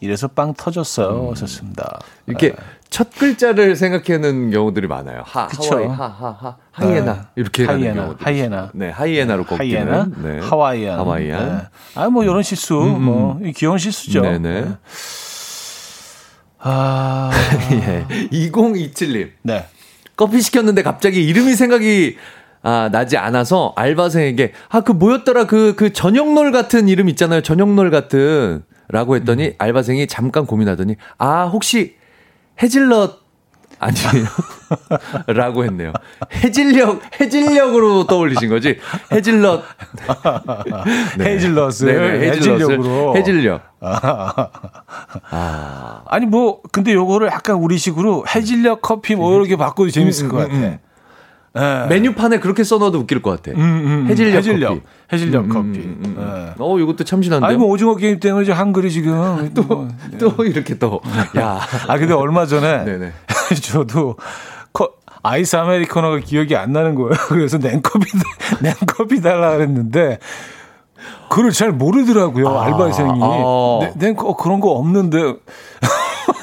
이래서 0.00 0.28
빵 0.28 0.54
터졌어요. 0.54 1.30
음. 1.30 1.34
썼습니다. 1.34 1.98
이렇게 2.26 2.54
첫 2.88 3.10
글자를 3.18 3.74
생각하는 3.74 4.50
경우들이 4.52 4.86
많아요. 4.86 5.22
하, 5.24 5.48
그쵸. 5.48 5.74
하와이, 5.74 5.86
하, 5.88 6.06
하, 6.06 6.30
하, 6.30 6.56
하이에나. 6.70 7.14
네. 7.14 7.20
이렇게 7.34 7.64
하이에나, 7.64 8.02
경우들. 8.02 8.26
하이에나. 8.26 8.70
네, 8.74 8.90
하이에나로 8.90 9.44
꺾이는. 9.44 9.92
하이에나, 9.92 10.08
네. 10.22 10.38
하와이안. 10.38 10.98
하와이안. 11.00 11.48
네. 11.58 11.62
아, 11.96 12.08
뭐, 12.08 12.22
이런 12.22 12.42
실수, 12.42 12.74
뭐, 12.74 13.40
이 13.42 13.52
귀여운 13.52 13.78
실수죠. 13.78 14.22
네네. 14.22 14.68
아, 16.60 17.30
예. 17.72 18.06
2027님. 18.30 19.32
네. 19.42 19.66
커피 20.16 20.40
시켰는데 20.40 20.82
갑자기 20.82 21.24
이름이 21.24 21.54
생각이 21.54 22.16
아, 22.62 22.88
나지 22.92 23.16
않아서 23.16 23.72
알바생에게 23.76 24.52
아, 24.68 24.80
그 24.80 24.92
뭐였더라 24.92 25.46
그, 25.46 25.74
그 25.76 25.92
저녁놀 25.92 26.52
같은 26.52 26.88
이름 26.88 27.08
있잖아요. 27.08 27.40
저녁놀 27.40 27.90
같은 27.90 28.62
라고 28.88 29.16
했더니 29.16 29.54
알바생이 29.58 30.06
잠깐 30.06 30.46
고민하더니 30.46 30.96
아, 31.18 31.44
혹시 31.44 31.96
해질럿 32.62 33.28
아니에요? 33.78 34.26
라고 35.28 35.64
했네요. 35.64 35.92
해질녘, 36.32 37.00
해질녘으로 37.20 38.06
떠올리신 38.06 38.48
거지? 38.48 38.78
해질럿. 39.12 39.62
헤이즐넛을 41.20 41.86
네네, 41.86 42.26
해질녘으로. 42.28 43.16
해질녘. 43.16 43.62
아니, 46.06 46.26
뭐, 46.26 46.60
근데 46.72 46.92
요거를 46.92 47.28
약간 47.28 47.56
우리식으로 47.56 48.24
해질녘 48.28 48.82
커피 48.82 49.14
뭐 49.14 49.36
이렇게 49.36 49.56
바꿔도 49.56 49.90
재밌을 49.90 50.28
것 50.28 50.38
같아. 50.38 50.78
예. 51.58 51.86
메뉴판에 51.88 52.38
그렇게 52.40 52.64
써놔도 52.64 52.98
웃길 52.98 53.22
것 53.22 53.30
같아. 53.42 53.56
음, 53.58 53.62
음, 53.62 54.06
해질녘 54.08 54.34
해질녘. 54.36 54.68
커피. 54.68 54.80
해질녘 55.12 55.44
음, 55.44 55.48
커피. 55.48 55.68
음, 55.80 56.02
음, 56.04 56.14
음. 56.16 56.16
예. 56.18 56.54
어, 56.58 56.78
이것도 56.78 57.04
참신한데요? 57.04 57.48
아니, 57.48 57.58
뭐, 57.58 57.68
오징어 57.68 57.96
게임 57.96 58.20
때문에 58.20 58.44
이제 58.44 58.52
한글이 58.52 58.90
지금. 58.90 59.50
또, 59.54 59.62
뭐, 59.62 59.88
또 60.18 60.44
이렇게 60.44 60.78
또. 60.78 61.00
야. 61.36 61.58
아, 61.88 61.98
근데 61.98 62.14
얼마 62.14 62.46
전에. 62.46 63.12
저도 63.62 64.16
커, 64.72 64.90
아이스 65.22 65.56
아메리카노가 65.56 66.18
기억이 66.20 66.54
안 66.56 66.72
나는 66.72 66.94
거예요. 66.94 67.12
그래서 67.28 67.58
냉커피, 67.58 68.06
냉커피 68.60 69.20
달라 69.22 69.52
그랬는데, 69.52 70.18
그걸 71.28 71.50
잘 71.52 71.72
모르더라고요, 71.72 72.48
아, 72.48 72.64
알바생이. 72.66 73.20
아. 73.22 73.78
냉, 73.80 73.92
냉, 73.98 74.16
어, 74.18 74.36
그런 74.36 74.60
거 74.60 74.70
없는데. 74.72 75.34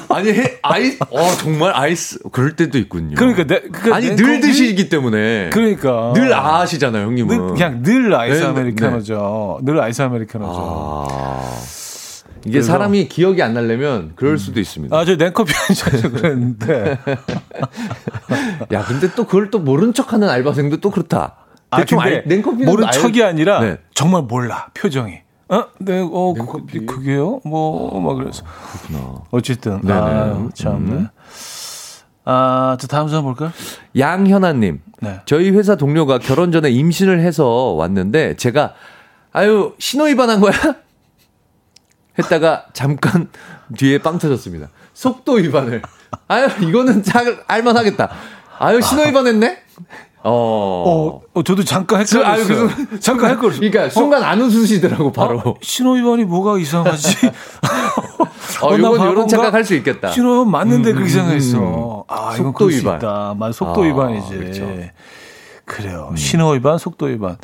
아니, 0.08 0.30
해, 0.30 0.58
아이스, 0.62 0.98
어, 1.10 1.30
정말 1.38 1.72
아이스, 1.74 2.18
그럴 2.32 2.54
때도 2.56 2.78
있군요. 2.78 3.14
그러니까, 3.16 3.44
내, 3.44 3.60
그 3.60 3.92
아니, 3.92 4.08
냉커피- 4.10 4.16
늘 4.16 4.40
드시기 4.40 4.88
때문에. 4.88 5.50
그러니까. 5.52 6.12
늘 6.14 6.32
아시잖아요, 6.34 7.06
형님은. 7.06 7.36
늘, 7.38 7.46
그냥 7.54 7.82
늘 7.82 8.14
아이스 8.14 8.40
네, 8.40 8.46
아메리카노죠. 8.46 9.60
늘 9.62 9.80
아이스 9.80 10.02
아메리카노죠. 10.02 10.52
아. 10.56 11.50
이게 12.44 12.52
그래서- 12.52 12.72
사람이 12.72 13.08
기억이 13.08 13.42
안 13.42 13.54
나려면 13.54 14.12
그럴 14.14 14.38
수도 14.38 14.60
있습니다. 14.60 14.96
아, 14.96 15.04
저 15.04 15.16
냉커피 15.16 15.52
한잔 15.52 16.12
그랬는데. 16.12 16.98
야, 18.72 18.84
근데 18.84 19.10
또 19.16 19.24
그걸 19.24 19.50
또 19.50 19.58
모른 19.58 19.92
척 19.92 20.12
하는 20.12 20.28
알바생도 20.28 20.76
또 20.78 20.90
그렇다. 20.90 21.36
아, 21.70 21.78
대충 21.78 21.98
근데 21.98 22.16
알, 22.18 22.24
냉커피는 22.26 22.66
모른 22.66 22.86
알- 22.86 22.92
척이 22.92 23.24
아니라 23.24 23.60
네. 23.60 23.78
정말 23.94 24.22
몰라, 24.22 24.68
표정이. 24.74 25.14
어, 25.48 25.64
네, 25.78 26.00
어, 26.00 26.34
냉커피? 26.36 26.80
그, 26.80 26.86
그게요? 26.86 27.40
뭐, 27.44 28.00
막 28.00 28.14
그래서. 28.14 28.42
그렇구나. 28.72 29.22
어쨌든. 29.30 29.80
네네. 29.80 29.92
아, 30.00 30.48
참. 30.54 30.84
네. 30.86 31.06
아, 32.24 32.76
저 32.80 32.88
다음 32.88 33.08
사람 33.08 33.24
볼까요? 33.24 33.52
양현아님. 33.96 34.80
네. 35.00 35.20
저희 35.26 35.50
회사 35.50 35.76
동료가 35.76 36.18
결혼 36.18 36.50
전에 36.50 36.70
임신을 36.70 37.20
해서 37.20 37.46
왔는데 37.74 38.34
제가 38.36 38.74
아유 39.32 39.74
신호 39.78 40.04
위반한 40.06 40.40
거야? 40.40 40.52
했다가 42.18 42.66
잠깐 42.72 43.28
뒤에 43.76 43.98
빵 43.98 44.18
터졌습니다. 44.18 44.68
속도 44.94 45.34
위반을. 45.34 45.82
아유 46.26 46.48
이거는 46.62 47.04
잘 47.04 47.44
알만하겠다. 47.46 48.10
아유 48.58 48.80
신호 48.80 49.02
위반했네. 49.04 49.62
어. 50.28 50.84
어, 50.86 51.22
어, 51.34 51.42
저도 51.42 51.62
잠깐 51.64 52.00
헷갈렸어요. 52.00 52.68
그, 52.68 52.98
잠깐 53.00 53.30
헷갈렸어요. 53.30 53.60
그러니까 53.70 53.88
순간 53.90 54.22
안 54.24 54.40
웃으시더라고 54.40 55.12
바로. 55.12 55.38
어, 55.38 55.54
신호위반이 55.62 56.24
뭐가 56.24 56.58
이상하지? 56.58 57.16
어, 58.62 58.70
나 58.76 58.78
요건 58.78 58.84
요런 58.84 58.98
바본가? 58.98 59.26
착각할 59.28 59.64
수 59.64 59.74
있겠다. 59.74 60.10
신호위반 60.10 60.50
맞는데 60.50 60.90
음, 60.90 60.94
그렇게 60.96 61.12
음, 61.12 61.14
생각했어. 61.14 62.04
아, 62.08 62.32
이건 62.34 62.46
속도 62.46 62.52
그럴 62.52 62.72
수 62.72 62.78
위반. 62.80 62.96
있다. 62.96 63.34
속도 63.52 63.82
아, 63.82 63.86
위반이지. 63.86 64.28
그렇죠. 64.36 64.70
그래요. 65.64 66.12
신호 66.16 66.50
위반, 66.50 66.78
속도 66.78 67.06
위반. 67.06 67.36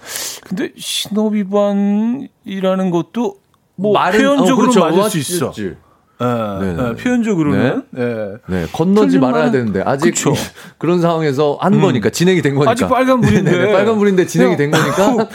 근데 0.44 0.70
신호 0.76 1.28
위반이라는 1.28 2.90
것도 2.90 3.36
뭐 3.76 3.94
말은- 3.98 4.12
표현적으로 4.12 4.54
어, 4.54 4.70
그렇죠. 4.70 4.80
맞을 4.80 5.10
수 5.10 5.18
있어. 5.36 5.46
맞지. 5.46 5.76
예, 6.22 6.64
네네. 6.64 6.88
예, 6.88 6.94
표현적으로는. 6.94 7.82
예. 7.96 8.32
네, 8.46 8.66
건너지 8.72 9.18
말아야 9.18 9.50
되는데 9.50 9.82
아직 9.84 10.10
그쵸. 10.10 10.32
그런 10.78 11.00
상황에서 11.00 11.58
한 11.60 11.80
거니까 11.80 12.10
진행이 12.10 12.42
된 12.42 12.54
거니까 12.54 12.70
아직 12.70 12.88
빨간 12.88 13.20
불인데. 13.20 13.50
네네, 13.50 13.72
빨간 13.72 13.98
불인데 13.98 14.26
진행이 14.26 14.56
된 14.56 14.70
거니까 14.70 15.28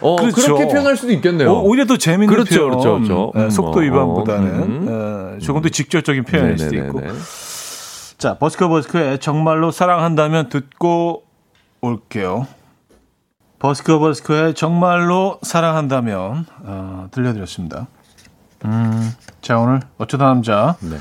어 0.00 0.16
그렇죠. 0.16 0.54
그렇게 0.54 0.68
표현할 0.68 0.96
수도 0.96 1.12
있겠네요. 1.12 1.50
어, 1.50 1.62
오히려 1.62 1.86
더 1.86 1.96
재밌는 1.96 2.26
그렇죠, 2.28 2.54
표현. 2.54 2.70
그렇죠, 2.70 2.94
그렇죠. 2.94 3.32
예, 3.36 3.40
음, 3.40 3.50
속도 3.50 3.78
어, 3.78 3.82
위반보다는 3.82 4.48
음. 4.62 5.34
예, 5.36 5.38
조금 5.40 5.62
더 5.62 5.68
직접적인 5.68 6.24
표현일 6.24 6.58
수도. 6.58 6.76
있고. 6.76 7.00
자, 8.18 8.38
버스커 8.38 8.68
버스커의 8.68 9.18
정말로 9.18 9.70
사랑한다면 9.70 10.48
듣고 10.48 11.24
올게요. 11.80 12.46
버스커 13.58 13.98
버스커의 13.98 14.54
정말로 14.54 15.38
사랑한다면 15.42 16.46
어, 16.64 17.08
들려드렸습니다. 17.10 17.88
음, 18.64 19.12
자 19.42 19.58
오늘 19.58 19.80
어쩌다 19.98 20.26
남자. 20.26 20.76
네. 20.80 20.96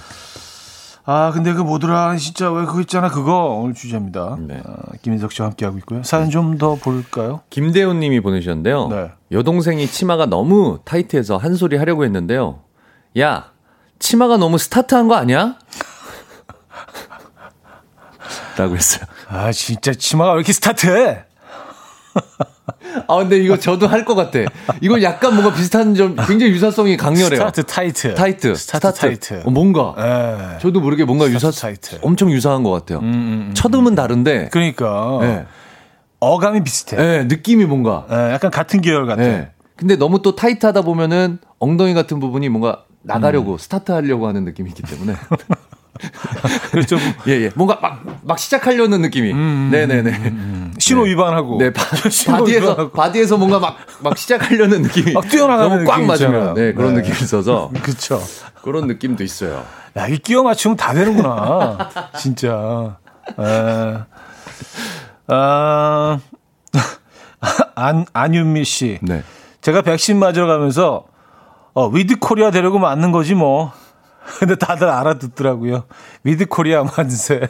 아 1.06 1.32
근데 1.34 1.54
그 1.54 1.62
뭐더라 1.62 2.16
진짜 2.16 2.50
왜 2.52 2.66
그거 2.66 2.80
있잖아 2.82 3.10
그거 3.10 3.60
오늘 3.62 3.74
주제입니다. 3.74 4.38
네. 4.40 4.62
어, 4.66 4.74
김인석 5.02 5.32
씨와 5.34 5.50
함께 5.50 5.66
하고 5.66 5.78
있고요. 5.80 6.02
사연 6.04 6.30
좀 6.30 6.58
더 6.58 6.76
볼까요? 6.76 7.42
김대훈 7.50 8.00
님이 8.00 8.22
보내주셨는데요. 8.22 8.88
네. 8.88 9.12
여동생이 9.32 9.86
치마가 9.88 10.26
너무 10.26 10.80
타이트해서 10.86 11.36
한 11.38 11.56
소리 11.56 11.76
하려고 11.78 12.06
했는데요. 12.06 12.62
야, 13.20 13.52
치마가 14.00 14.38
너무 14.38 14.58
스타트한 14.58 15.08
거 15.10 15.16
아니야? 15.16 15.56
라고 18.58 18.76
했어요. 18.76 19.06
아 19.28 19.52
진짜 19.52 19.94
치마가 19.94 20.32
왜 20.34 20.38
이렇게 20.38 20.54
스타트해? 20.54 21.26
아, 23.08 23.18
근데 23.18 23.38
이거 23.38 23.58
저도 23.58 23.88
할 23.88 24.06
것 24.06 24.16
같아. 24.16 24.40
이거 24.82 25.02
약간 25.02 25.34
뭔가 25.36 25.54
비슷한 25.54 25.96
점, 25.96 26.16
굉장히 26.28 26.52
유사성이 26.54 26.98
강렬해요. 26.98 27.40
스타트 27.40 27.64
타이트. 27.64 28.14
타이트. 28.16 28.56
스타트 28.56 28.94
타이트. 28.94 29.42
어, 29.46 29.50
뭔가. 29.50 29.96
예. 29.98 30.60
저도 30.60 30.80
모르게 30.82 31.06
뭔가 31.06 31.28
유사, 31.30 31.52
타이트. 31.52 32.00
엄청 32.02 32.32
유사한 32.32 32.64
것 32.64 32.72
같아요. 32.72 33.02
첫음은 33.54 33.96
다른데. 33.96 34.50
그러니까 34.52 35.18
네. 35.22 35.46
어감이 36.20 36.64
비슷해. 36.64 36.96
네, 36.98 37.24
느낌이 37.26 37.66
뭔가. 37.66 38.06
예, 38.12 38.34
약간 38.34 38.52
같은 38.52 38.82
계열 38.82 39.06
같아. 39.08 39.22
네. 39.22 39.52
근데 39.76 39.96
너무 39.96 40.22
또 40.22 40.36
타이트하다 40.36 40.82
보면은 40.84 41.40
엉덩이 41.60 41.94
같은 41.94 42.20
부분이 42.20 42.48
뭔가 42.50 42.84
나가려고 43.02 43.58
스타트 43.58 43.92
하려고 43.92 44.28
하는 44.28 44.46
느낌이 44.46 44.70
있기 44.70 44.84
때문에. 44.84 45.14
그렇죠. 46.72 46.98
예, 47.28 47.34
예. 47.34 47.52
뭔가 47.56 47.78
막, 47.82 48.04
막 48.24 48.40
시작하려는 48.40 49.02
느낌이. 49.02 49.34
네네네. 49.34 50.72
신호 50.80 51.04
위반하고. 51.04 51.58
네, 51.60 51.72
바, 51.74 51.84
신호 52.10 52.40
바디에서, 52.40 52.72
위반하고. 52.72 52.92
바디에서 52.92 53.38
뭔가 53.38 53.60
막, 53.60 53.78
막 54.02 54.18
시작하려는 54.18 54.82
느낌이. 54.82 55.14
막 55.14 55.28
뛰어나가는 55.28 55.70
너무 55.70 55.86
꽉 55.86 56.04
맞으면. 56.04 56.56
네, 56.56 56.74
그런 56.74 56.96
네. 56.96 57.02
느낌이 57.02 57.18
있어서. 57.22 57.72
그렇죠. 57.82 58.22
그런 58.62 58.88
느낌도 58.88 59.24
있어요. 59.24 59.64
야, 59.98 60.08
이 60.08 60.18
끼워 60.18 60.44
맞추면 60.44 60.78
다 60.78 60.94
되는구나. 60.94 61.90
진짜. 62.18 62.98
에. 63.40 63.98
아, 65.28 66.20
안, 67.76 68.06
안윤미 68.14 68.64
씨. 68.66 69.00
네. 69.02 69.24
제가 69.62 69.82
백신 69.82 70.18
맞으러 70.18 70.48
가면서, 70.48 71.06
어, 71.74 71.88
with 71.88 72.18
Korea 72.20 72.52
되려고 72.52 72.80
맞는 72.80 73.12
거지 73.12 73.36
뭐. 73.36 73.72
근데 74.40 74.56
다들 74.56 74.90
알아듣더라고요. 74.90 75.84
with 76.24 76.46
Korea 76.48 76.84
만세. 76.84 77.48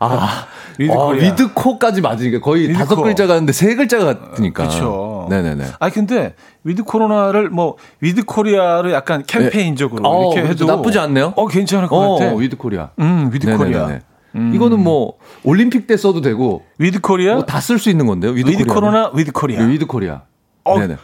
아, 0.00 0.46
with 0.78 0.92
아, 0.92 0.96
Korea. 0.96 1.22
with 1.30 1.52
코까지 1.54 2.00
맞으니까 2.00 2.40
거의 2.40 2.64
with코. 2.68 2.78
다섯 2.78 2.96
글자가 3.02 3.34
있는데 3.34 3.52
세 3.52 3.74
글자가 3.74 4.04
같으니까. 4.18 4.64
그렇죠. 4.64 5.26
네네네. 5.30 5.64
아 5.78 5.90
근데 5.90 6.34
with 6.64 6.82
코로나를 6.84 7.50
뭐 7.50 7.76
with 8.00 8.24
Korea를 8.24 8.92
약간 8.92 9.22
캠페인적으로 9.26 10.02
네. 10.02 10.08
어, 10.08 10.32
이렇게. 10.32 10.48
해도 10.48 10.64
나쁘지 10.66 10.98
않네요. 10.98 11.34
어 11.36 11.46
괜찮을 11.46 11.88
것 11.88 11.96
어, 11.96 12.18
같아. 12.18 12.34
with 12.34 12.56
Korea. 12.56 12.90
음 12.98 13.30
with 13.32 13.56
Korea. 13.56 13.86
네네네네. 13.86 14.54
이거는 14.54 14.80
뭐 14.82 15.18
올림픽 15.44 15.86
때 15.86 15.96
써도 15.96 16.20
되고 16.22 16.62
with 16.78 17.00
Korea. 17.00 17.34
뭐 17.34 17.44
다 17.44 17.58
쓸 17.60 17.78
수 17.78 17.90
있는 17.90 18.06
건데요. 18.06 18.32
with, 18.32 18.48
with. 18.48 18.64
코로나 18.64 19.10
with 19.14 19.30
Korea. 19.32 19.60
네, 19.64 19.72
with 19.72 19.86
Korea. 19.86 20.22
어. 20.64 20.78
네네. 20.78 20.96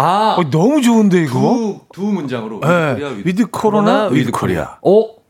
아, 0.00 0.36
어, 0.38 0.50
너무 0.50 0.80
좋은데 0.80 1.22
이거. 1.22 1.40
두, 1.40 1.80
두 1.92 2.00
문장으로. 2.02 2.56
with 2.56 2.66
네. 2.66 3.22
with 3.24 3.46
코로나, 3.50 4.06
with 4.06 4.30
Korea. 4.30 4.78
어? 4.82 5.20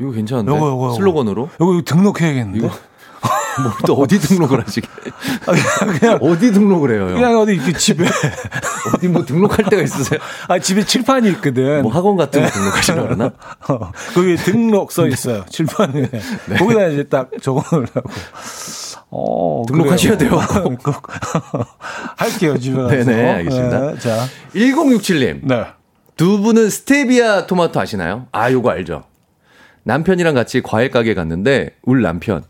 이거 0.00 0.10
괜찮은데? 0.10 0.50
요거, 0.50 0.66
요거, 0.68 0.84
요거. 0.86 0.94
슬로건으로? 0.94 1.50
이거, 1.56 1.72
이거 1.74 1.82
등록해야겠는데. 1.84 2.70
뭘또 3.62 3.94
어디 4.00 4.18
등록을 4.18 4.64
하시게? 4.64 4.88
그냥 6.00 6.18
어디 6.22 6.52
등록을 6.52 6.92
해요? 6.92 7.06
그냥 7.14 7.38
어디 7.38 7.58
그 7.58 7.74
집에 7.74 8.06
어디 8.96 9.08
뭐 9.08 9.24
등록할 9.26 9.66
때가 9.68 9.82
있으세요? 9.82 10.18
아 10.48 10.58
집에 10.58 10.84
칠판이 10.84 11.28
있거든. 11.32 11.82
뭐 11.82 11.92
학원 11.92 12.16
같은 12.16 12.42
거 12.42 12.48
등록하시나 12.50 13.02
그러나? 13.02 13.26
어, 13.68 13.92
거기 14.14 14.36
등록 14.36 14.90
써 14.90 15.06
있어요. 15.06 15.44
칠판에 15.50 16.08
네. 16.46 16.56
거기다 16.56 16.86
이제 16.88 17.04
딱 17.04 17.30
적어놓으라고. 17.42 18.08
어, 19.14 19.62
등록하셔야 19.68 20.16
돼요. 20.16 20.30
할게요 22.16 22.58
집에 22.58 22.76
가서. 22.76 22.88
네네 23.04 23.30
알겠습니다. 23.30 23.80
네, 23.92 23.98
자 23.98 24.26
1067님. 24.54 25.40
네. 25.46 25.64
두 26.16 26.40
분은 26.40 26.70
스테비아 26.70 27.46
토마토 27.46 27.78
아시나요? 27.80 28.26
아 28.32 28.50
요거 28.50 28.70
알죠. 28.70 29.04
남편이랑 29.84 30.34
같이 30.34 30.62
과일 30.62 30.90
가게 30.90 31.14
갔는데 31.14 31.76
울 31.84 32.02
남편 32.02 32.42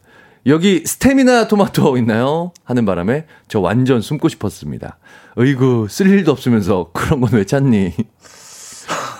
여기 0.46 0.82
스테미나 0.84 1.48
토마토 1.48 1.96
있나요? 1.98 2.52
하는 2.64 2.84
바람에 2.84 3.26
저 3.48 3.60
완전 3.60 4.00
숨고 4.00 4.28
싶었습니다. 4.28 4.98
어이구, 5.36 5.86
쓸 5.88 6.08
일도 6.08 6.30
없으면서 6.32 6.90
그런 6.92 7.20
건 7.20 7.30
왜 7.32 7.44
찾니? 7.44 7.94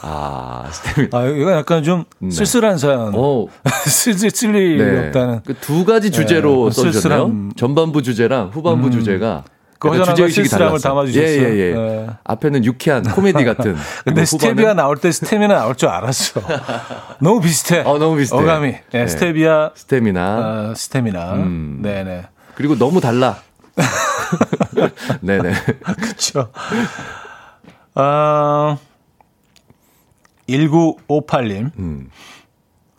아, 0.03 0.69
스테미나. 0.71 1.17
아, 1.19 1.25
이건 1.27 1.55
약간 1.55 1.83
좀 1.85 2.05
네. 2.19 2.31
쓸쓸한 2.31 2.77
사연. 2.79 3.13
어. 3.15 3.47
쓸쓸 3.87 4.31
쓸 4.31 4.55
일이 4.55 4.83
네. 4.83 5.07
없다는. 5.07 5.43
그 5.45 5.55
두 5.61 5.85
가지 5.85 6.11
주제로 6.11 6.69
네, 6.71 6.75
써주셨네요. 6.83 7.51
전반부 7.57 8.03
주제랑 8.03 8.51
후반부 8.53 8.89
음. 8.89 8.93
주제가 8.93 9.45
그 9.79 10.05
주제의식이 10.05 10.49
달라을 10.49 10.79
담아주셨어요. 10.81 11.29
예, 11.29 11.55
예, 11.55 11.59
예. 11.71 11.75
네. 11.75 12.07
앞에는 12.25 12.65
유쾌한 12.65 13.03
코미디 13.03 13.45
같은. 13.45 13.77
근데 14.05 14.25
스테비아 14.25 14.75
나올 14.75 14.97
때 14.97 15.11
스테미나 15.11 15.55
나올 15.55 15.75
줄 15.77 15.89
알았어. 15.89 16.41
너무 17.21 17.41
비슷해. 17.41 17.81
어, 17.81 17.99
너무 17.99 18.17
비슷해. 18.17 18.39
어감이. 18.41 18.71
네, 18.71 18.81
네. 18.93 19.07
스테비아. 19.09 19.71
스테미나. 19.75 20.71
어, 20.71 20.75
스테미나. 20.77 21.33
음. 21.35 21.81
네네. 21.83 22.27
그리고 22.55 22.77
너무 22.79 23.01
달라. 23.01 23.39
네네. 25.21 25.53
그쵸. 26.01 26.49
아, 27.95 28.77
1958님. 30.49 31.71
음. 31.79 32.11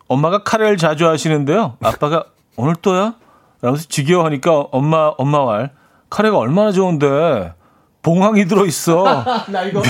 엄마가 0.07 0.43
카레를 0.43 0.77
자주 0.77 1.07
하시는데요. 1.07 1.77
아빠가 1.81 2.25
오늘 2.55 2.75
또야? 2.75 3.15
라면서 3.61 3.87
지겨워하니까 3.87 4.67
엄마, 4.71 5.13
엄마 5.17 5.43
말. 5.45 5.71
카레가 6.09 6.37
얼마나 6.37 6.71
좋은데 6.71 7.53
봉황이 8.01 8.45
들어있어. 8.45 9.23
나 9.49 9.63
이거 9.63 9.81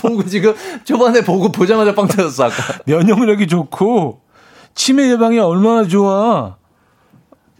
보고 0.00 0.24
지금 0.24 0.54
초반에 0.84 1.22
보고 1.22 1.52
보자마자 1.52 1.94
빵 1.94 2.08
터졌어 2.08 2.44
아까. 2.44 2.56
면역력이 2.86 3.46
좋고 3.46 4.20
치매 4.74 5.10
예방에 5.10 5.38
얼마나 5.38 5.86
좋아. 5.86 6.56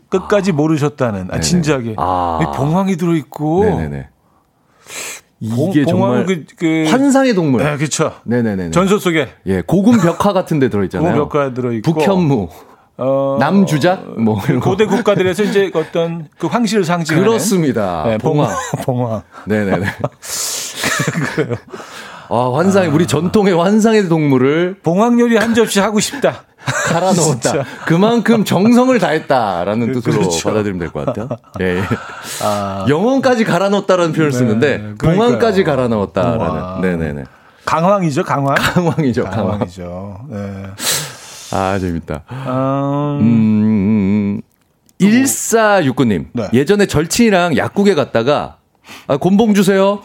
끝까지 0.08 0.50
아. 0.50 0.54
모르셨다는. 0.54 1.28
아, 1.30 1.40
진지하게. 1.40 1.94
아. 1.98 2.52
봉황이 2.54 2.96
들어있고. 2.96 3.64
네네네. 3.64 4.08
이게 5.42 5.84
정말 5.84 6.24
그, 6.24 6.44
그 6.56 6.84
환상의 6.88 7.34
동물. 7.34 7.64
네, 7.64 7.76
그렇죠. 7.76 8.12
네네네. 8.22 8.70
전설 8.70 9.00
속에 9.00 9.28
예 9.46 9.60
고군 9.60 9.98
벽화 9.98 10.32
같은 10.32 10.60
데 10.60 10.68
들어있잖아요. 10.68 11.12
고군 11.12 11.28
벽화에 11.28 11.54
들어있고 11.54 11.92
북현무. 11.92 12.48
어, 12.98 13.36
남주작 13.40 14.20
뭐 14.20 14.40
고대 14.62 14.84
국가들에서 14.84 15.42
이제 15.42 15.70
어떤 15.74 16.28
그 16.38 16.46
황실을 16.46 16.84
상징하는 16.84 17.26
그렇습니다. 17.26 18.04
네, 18.06 18.18
봉화 18.18 18.48
봉화. 18.84 19.22
네네네. 19.46 19.86
그래요. 21.34 21.56
아, 22.30 22.52
환상의 22.54 22.90
아. 22.90 22.94
우리 22.94 23.06
전통의 23.06 23.54
환상의 23.54 24.08
동물을 24.08 24.76
봉황 24.82 25.18
요리 25.18 25.36
한 25.36 25.54
접시 25.54 25.80
하고 25.80 26.00
싶다. 26.00 26.44
갈아 26.64 27.12
넣었다. 27.12 27.64
그만큼 27.86 28.44
정성을 28.44 28.98
다했다라는 28.98 29.92
뜻으로 29.92 30.18
그렇죠. 30.18 30.48
받아들이면 30.48 30.78
될 30.80 30.90
것 30.90 31.04
같아요. 31.06 31.28
예. 31.60 31.78
예. 31.78 31.82
아. 32.42 32.86
영혼까지 32.88 33.44
갈아 33.44 33.68
넣었다라는 33.68 34.12
표현을 34.12 34.32
네, 34.32 34.38
쓰는데 34.38 34.94
봉황까지 34.98 35.64
갈아 35.64 35.88
넣었다라는. 35.88 36.80
네네네. 36.82 37.24
강황이죠, 37.64 38.24
강황. 38.24 38.54
강황이죠, 38.56 39.24
강황. 39.24 39.46
강황이죠. 39.52 40.18
네. 40.28 40.64
아, 41.52 41.78
재밌다. 41.78 42.22
음, 43.20 44.40
1469님. 45.00 46.26
네. 46.32 46.48
예전에 46.52 46.86
절친이랑 46.86 47.56
약국에 47.56 47.94
갔다가, 47.94 48.56
아, 49.06 49.16
곤봉 49.16 49.54
주세요. 49.54 50.00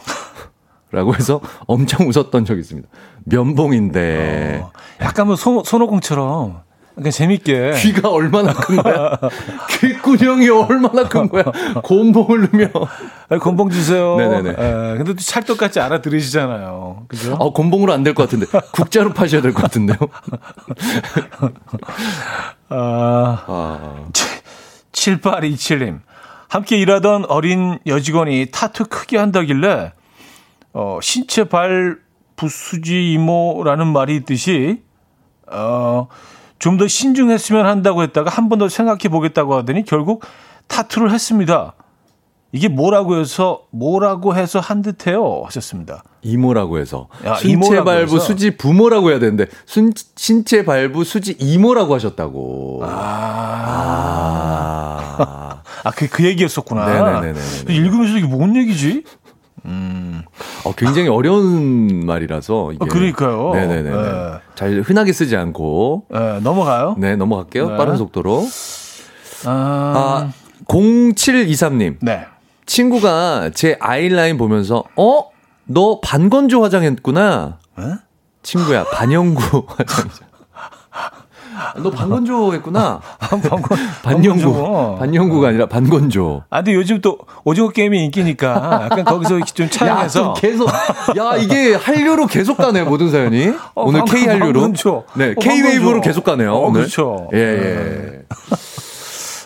라고 0.91 1.13
해서 1.15 1.41
엄청 1.67 2.07
웃었던 2.07 2.45
적이 2.45 2.61
있습니다. 2.61 2.87
면봉인데. 3.25 4.61
어, 4.63 4.71
약간 5.01 5.27
뭐 5.27 5.35
손, 5.35 5.63
손오공처럼 5.63 6.61
그러니까 6.95 7.11
재밌게. 7.11 7.73
귀가 7.77 8.09
얼마나 8.09 8.53
큰 8.53 8.77
거야? 8.77 9.19
귓구녕이 9.79 10.49
얼마나 10.49 11.07
큰 11.07 11.29
거야? 11.29 11.43
곤봉을 11.83 12.49
넣으면. 12.51 12.71
곤봉 13.39 13.69
주세요. 13.69 14.15
네네네. 14.17 14.49
에, 14.49 14.53
예, 14.93 14.97
근데 14.97 15.13
또 15.13 15.19
찰떡같이 15.19 15.79
알아들으시잖아요. 15.79 17.05
그죠? 17.07 17.33
어, 17.37 17.53
곤봉으로 17.53 17.93
안 17.93 18.03
될 18.03 18.15
것 18.15 18.23
같은데. 18.23 18.47
국자로 18.71 19.13
파셔야 19.13 19.41
될 19.41 19.53
것 19.53 19.61
같은데요? 19.61 19.97
아. 22.69 23.43
아. 23.47 24.05
7827님. 24.91 25.99
함께 26.49 26.77
일하던 26.77 27.25
어린 27.25 27.77
여직원이 27.85 28.47
타투 28.51 28.85
크게 28.85 29.17
한다길래, 29.17 29.91
어, 30.73 30.99
신체 31.01 31.45
발 31.45 31.97
부수지 32.35 33.13
이모라는 33.13 33.87
말이 33.87 34.15
있듯이, 34.17 34.81
어, 35.47 36.07
좀 36.59 36.77
더 36.77 36.87
신중했으면 36.87 37.65
한다고 37.65 38.01
했다가 38.03 38.29
한 38.31 38.49
번 38.49 38.59
더 38.59 38.67
생각해 38.69 39.09
보겠다고 39.09 39.55
하더니 39.55 39.83
결국 39.85 40.23
타투를 40.67 41.11
했습니다. 41.11 41.73
이게 42.53 42.67
뭐라고 42.69 43.17
해서 43.17 43.61
뭐라고 43.71 44.35
해서 44.35 44.59
한 44.59 44.81
듯해요 44.81 45.43
하셨습니다. 45.45 46.03
이모라고 46.21 46.77
해서 46.79 47.07
야, 47.25 47.35
신체 47.35 47.83
발부 47.83 48.15
해서. 48.15 48.25
수지 48.25 48.55
부모라고 48.57 49.11
해야 49.11 49.19
되는데 49.19 49.47
순, 49.65 49.91
신체 50.15 50.63
발부 50.65 51.03
수지 51.03 51.35
이모라고 51.39 51.93
하셨다고. 51.93 52.81
아, 52.85 52.87
아, 55.19 55.61
아 55.83 55.91
그 55.91 56.07
그 56.09 56.25
얘기였었구나. 56.25 57.19
네네네. 57.21 57.39
읽으면서 57.69 58.17
이게 58.17 58.27
뭔 58.27 58.55
얘기지? 58.55 59.03
음. 59.67 60.23
어, 60.63 60.71
굉장히 60.73 61.09
어려운 61.09 62.05
말이라서. 62.05 62.73
이게. 62.73 62.83
어, 62.83 62.87
그러니까요. 62.87 63.51
네네네. 63.53 63.89
네. 63.89 64.33
잘 64.55 64.81
흔하게 64.81 65.13
쓰지 65.13 65.35
않고. 65.35 66.05
네, 66.09 66.39
넘어가요? 66.39 66.95
네, 66.97 67.15
넘어갈게요. 67.15 67.71
네. 67.71 67.77
빠른 67.77 67.97
속도로. 67.97 68.45
아, 69.45 69.51
아 69.51 70.31
0723님. 70.67 71.97
네. 72.01 72.25
친구가 72.65 73.51
제 73.53 73.77
아이라인 73.79 74.37
보면서, 74.37 74.83
어? 74.95 75.29
너 75.65 75.99
반건조 76.01 76.63
화장했구나. 76.63 77.59
에? 77.79 77.83
친구야, 78.41 78.85
반영구 78.85 79.41
화장이죠. 79.67 80.26
너 81.77 81.89
반건조 81.91 82.53
했구나. 82.53 82.99
반건, 83.19 83.61
반영구. 84.03 84.97
반영구가 84.99 85.49
아니라 85.49 85.65
반건조. 85.67 86.43
아, 86.49 86.57
근데 86.57 86.73
요즘 86.73 87.01
또 87.01 87.17
오징어 87.43 87.69
게임이 87.69 88.03
인기니까 88.05 88.87
약간 88.89 89.03
거기서 89.05 89.39
좀 89.53 89.69
차이해서. 89.69 90.33
계속. 90.33 90.69
야, 91.17 91.35
이게 91.37 91.75
한류로 91.75 92.27
계속 92.27 92.57
가네요, 92.57 92.85
모든 92.85 93.09
사연이. 93.11 93.49
어, 93.75 93.83
오늘 93.83 94.03
K 94.05 94.25
한류로. 94.25 94.73
네, 95.15 95.31
어, 95.31 95.39
K 95.39 95.61
웨이브로 95.61 96.01
계속 96.01 96.23
가네요. 96.23 96.53
어, 96.53 96.67
오늘. 96.67 96.81
그렇죠. 96.81 97.29
예, 97.33 97.37
예. 97.39 98.21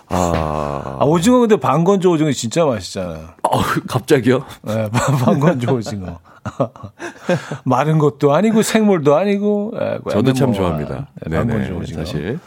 아. 0.09 0.97
아, 0.99 1.05
오징어 1.05 1.39
근데 1.39 1.55
반건조 1.55 2.11
오징어 2.11 2.31
진짜 2.31 2.65
맛있잖아요. 2.65 3.19
어, 3.43 3.61
갑자기요? 3.87 4.43
네, 4.63 4.89
반건조 4.91 5.75
오징어. 5.75 6.19
마른 7.63 7.97
것도 7.99 8.33
아니고 8.33 8.61
생물도 8.61 9.15
아니고. 9.15 9.73
예, 9.79 9.99
저도 10.09 10.33
참 10.33 10.53
좋아합니다. 10.53 11.07
네, 11.27 11.43
네네, 11.43 11.85
사실. 11.95 12.39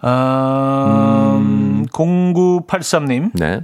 아, 0.00 1.36
음, 1.40 1.86
0983님. 1.92 3.30
네. 3.34 3.60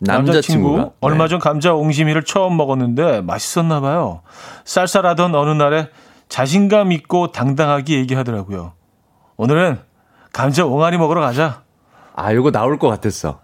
남자친구 0.00 0.76
네. 0.78 0.90
얼마 1.00 1.28
전 1.28 1.38
감자 1.38 1.74
옹심이를 1.74 2.22
처음 2.24 2.56
먹었는데 2.56 3.20
맛있었나 3.20 3.80
봐요. 3.80 4.22
쌀쌀하던 4.64 5.34
어느 5.34 5.50
날에 5.50 5.88
자신감 6.28 6.92
있고 6.92 7.32
당당하게 7.32 7.98
얘기하더라고요. 7.98 8.72
오늘은 9.36 9.80
감자 10.32 10.64
옹알이 10.64 10.96
먹으러 10.96 11.20
가자. 11.20 11.64
아, 12.14 12.32
요거 12.32 12.50
나올 12.50 12.78
것 12.78 12.88
같았어. 12.88 13.40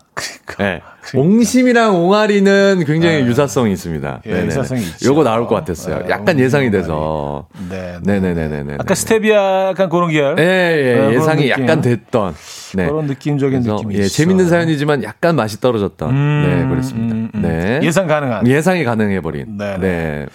네. 0.58 0.80
그러니까. 1.02 1.34
옹심이랑 1.34 1.96
옹알이는 1.96 2.84
굉장히 2.86 3.22
네. 3.22 3.26
유사성이 3.26 3.72
있습니다. 3.72 4.22
예, 4.26 4.46
유사성이 4.46 4.82
있죠. 4.82 5.10
요거 5.10 5.22
나올 5.22 5.46
것 5.46 5.54
같았어요. 5.54 6.00
네, 6.00 6.10
약간 6.10 6.38
예상이 6.38 6.70
돼서. 6.70 7.46
네. 7.68 7.98
네네네네. 8.02 8.74
아까 8.78 8.94
스테비아 8.94 9.68
약간 9.68 9.88
그런 9.88 10.10
계열. 10.10 10.36
예, 10.38 10.42
예. 10.42 11.08
네, 11.08 11.14
예상이 11.14 11.50
약간 11.50 11.80
됐던. 11.80 12.34
네. 12.74 12.86
그런 12.86 13.06
느낌적인 13.06 13.60
느낌이 13.60 13.94
예, 13.96 14.00
있어. 14.00 14.14
재밌는 14.16 14.48
사연이지만 14.48 15.02
약간 15.04 15.36
맛이 15.36 15.60
떨어졌던. 15.60 16.10
음, 16.10 16.42
네, 16.46 16.68
그렇습니다. 16.68 17.14
음, 17.14 17.30
음. 17.34 17.42
네. 17.42 17.80
예상 17.82 18.06
가능한. 18.06 18.46
예상이 18.46 18.84
가능해버린. 18.84 19.56
네. 19.58 19.76
네. 19.78 20.26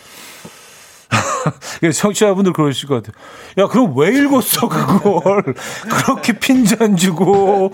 청취자분들 1.91 2.53
그러실 2.53 2.87
것 2.87 3.03
같아요. 3.03 3.13
야, 3.57 3.67
그럼 3.67 3.93
왜 3.97 4.09
읽었어, 4.09 4.69
그걸? 4.69 5.43
그렇게 5.89 6.33
핀잔 6.33 6.95
주고. 6.95 7.73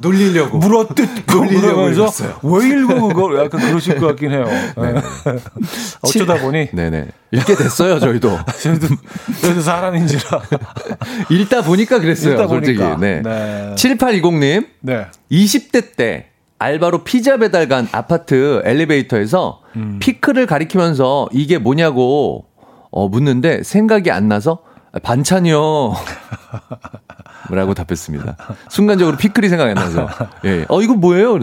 놀리려고. 0.00 0.58
물어뜯고 0.58 1.40
그러면서 1.46 2.38
왜 2.42 2.68
읽어 2.68 3.08
그걸 3.08 3.44
약간 3.44 3.60
그러실 3.60 3.96
것 3.98 4.08
같긴 4.08 4.30
해요. 4.32 4.44
네. 4.46 4.94
어쩌다 6.02 6.34
보니 6.40 6.68
네네 6.72 7.06
읽게 7.32 7.54
됐어요 7.56 7.98
저희도. 7.98 8.38
저희도 8.62 8.86
저희도 9.42 9.60
사람인지라 9.60 10.42
읽다 11.30 11.62
보니까 11.62 11.98
그랬어요. 12.00 12.32
읽다 12.34 12.48
솔직히. 12.48 12.78
보니까. 12.78 12.96
네. 12.98 13.20
네. 13.22 13.74
7820님. 13.76 14.66
네. 14.80 15.06
20대 15.30 15.96
때 15.96 16.26
알바로 16.58 17.04
피자 17.04 17.36
배달 17.36 17.68
간 17.68 17.88
아파트 17.92 18.62
엘리베이터에서 18.64 19.60
음. 19.76 19.98
피클을 20.00 20.46
가리키면서 20.46 21.28
이게 21.32 21.58
뭐냐고 21.58 22.46
어, 22.90 23.08
묻는데 23.08 23.62
생각이 23.62 24.10
안 24.10 24.28
나서 24.28 24.58
반찬이요. 25.02 25.94
라고 27.50 27.74
답했습니다. 27.74 28.36
순간적으로 28.68 29.16
피클이 29.16 29.48
생각이 29.48 29.70
안 29.70 29.74
나서. 29.74 30.08
예. 30.44 30.64
어, 30.68 30.82
이거 30.82 30.94
뭐예요? 30.94 31.38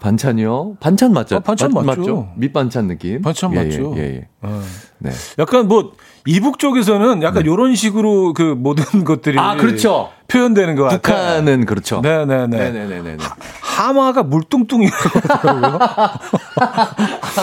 반찬이요? 0.00 0.76
반찬 0.80 1.14
맞죠? 1.14 1.36
아, 1.36 1.40
반찬 1.40 1.70
맞, 1.72 1.84
맞죠. 1.84 2.30
밑반찬 2.36 2.88
느낌. 2.88 3.22
반찬 3.22 3.54
예, 3.54 3.64
맞죠. 3.64 3.94
예, 3.96 4.00
예. 4.00 4.04
예. 4.16 4.28
어. 4.42 4.62
네. 4.98 5.10
약간 5.38 5.66
뭐 5.66 5.92
이북 6.26 6.58
쪽에서는 6.58 7.22
약간 7.22 7.42
네. 7.42 7.48
요런 7.48 7.74
식으로 7.74 8.34
그 8.34 8.42
모든 8.42 9.04
것들이 9.04 9.38
아, 9.38 9.56
그렇죠. 9.56 10.10
표현되는 10.28 10.76
것 10.76 10.84
같아요. 10.84 11.00
북한은 11.00 11.64
그렇죠. 11.64 12.02
네, 12.02 12.26
네, 12.26 12.46
네. 12.46 12.70
네, 12.70 12.86
네, 12.86 13.02
네, 13.02 13.16
하마가 13.74 14.22
물뚱뚱이라고요. 14.22 15.78
아, 15.80 16.18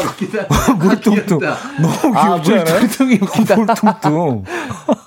웃기다. 0.08 0.48
물뚱뚱. 0.80 1.40
너무 1.40 2.18
아, 2.18 2.42
귀엽지 2.42 2.54
아, 2.54 2.64
물뚱뚱이 2.80 3.20
웃기다. 3.22 3.56
물뚱뚱. 3.56 4.44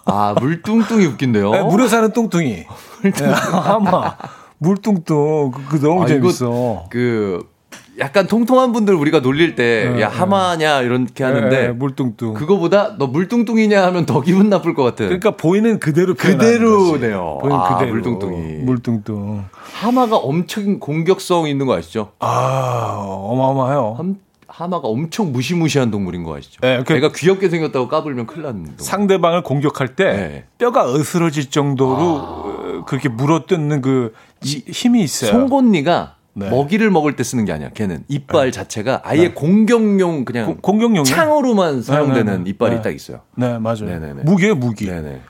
아, 0.05 0.35
물뚱뚱이 0.39 1.07
웃긴데요. 1.07 1.51
네, 1.51 1.63
물에 1.63 1.89
사는 1.89 2.13
뚱뚱이. 2.13 2.65
네, 3.03 3.25
하마. 3.25 4.17
물뚱뚱. 4.59 5.51
그, 5.53 5.65
그 5.69 5.81
너무 5.81 6.05
아, 6.05 6.07
재밌어. 6.07 6.85
그 6.91 7.54
약간 7.99 8.27
통통한 8.27 8.73
분들 8.73 8.95
우리가 8.95 9.21
놀릴 9.21 9.55
때, 9.55 9.91
네, 9.95 10.01
야, 10.03 10.09
네. 10.09 10.17
하마냐, 10.17 10.81
이렇게 10.81 11.23
하는데. 11.23 11.67
네, 11.67 11.69
물뚱뚱. 11.73 12.35
그거보다 12.35 12.97
너 12.99 13.07
물뚱뚱이냐 13.07 13.85
하면 13.87 14.05
더 14.05 14.21
기분 14.21 14.49
나쁠 14.49 14.75
것 14.75 14.83
같아. 14.83 15.05
그러니까 15.05 15.33
보이는 15.33 15.79
그대로 15.79 16.15
그대로네요. 16.15 17.39
보이는 17.41 17.57
아, 17.57 17.75
그대로. 17.77 17.93
물뚱뚱이. 17.93 18.65
물뚱뚱. 18.65 19.45
하마가 19.75 20.17
엄청 20.17 20.81
공격성 20.81 21.47
있는 21.49 21.67
거 21.67 21.77
아시죠? 21.77 22.11
아, 22.19 22.97
어마어마해요. 22.99 23.95
한, 23.97 24.17
하마가 24.49 24.89
엄청 24.89 25.33
무시무시한 25.33 25.91
동물인 25.93 26.25
거 26.25 26.37
아시죠? 26.37 26.61
네, 26.63 26.83
그, 26.85 26.95
애가 26.95 27.13
귀엽게 27.15 27.49
생겼다고 27.49 27.87
까불면 27.89 28.27
큰일 28.27 28.47
동물. 28.47 28.73
상대방을 28.77 29.43
공격할 29.43 29.95
때 29.95 30.05
네. 30.05 30.45
뼈가 30.59 30.93
으스러질 30.93 31.51
정도로 31.51 32.21
아. 32.21 32.85
그렇게 32.87 33.09
물어뜯는 33.09 33.83
그 33.83 34.13
힘이 34.43 35.03
있어요. 35.03 35.31
송곳니가 35.31 36.17
네. 36.35 36.51
먹이를 36.51 36.91
먹을 36.91 37.17
때 37.17 37.23
쓰는 37.23 37.45
게 37.45 37.53
아니야. 37.53 37.71
걔는 37.71 38.05
이빨 38.09 38.47
네. 38.47 38.51
자체가 38.51 39.03
아예 39.05 39.29
네. 39.29 39.35
공격용 39.35 40.25
그냥 40.25 40.47
고, 40.47 40.57
공격용 40.57 41.05
창으로만 41.05 41.77
네, 41.77 41.83
사용되는 41.83 42.45
네, 42.45 42.51
이빨이 42.51 42.83
딱 42.83 42.95
있어요. 42.95 43.21
네, 43.37 43.59
맞아요. 43.59 43.85
네네네. 43.85 44.23
무기에 44.25 44.53
무기. 44.53 44.87
네네. 44.87 45.21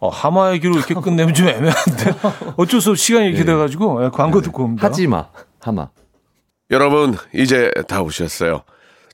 어, 0.00 0.08
하마 0.08 0.52
얘기로 0.52 0.74
이렇게 0.74 0.94
끝내면 0.94 1.32
좀 1.32 1.48
애매한데 1.48 2.14
어쩔 2.58 2.80
수 2.80 2.90
없이 2.90 3.06
시간이 3.06 3.28
이렇게 3.28 3.44
네. 3.44 3.52
돼가지고 3.52 4.04
예, 4.04 4.10
광고 4.10 4.42
듣고 4.42 4.64
옵니다. 4.64 4.86
하지 4.86 5.06
마, 5.06 5.28
하마. 5.60 5.88
여러분 6.70 7.16
이제 7.32 7.70
다 7.88 8.02
오셨어요. 8.02 8.62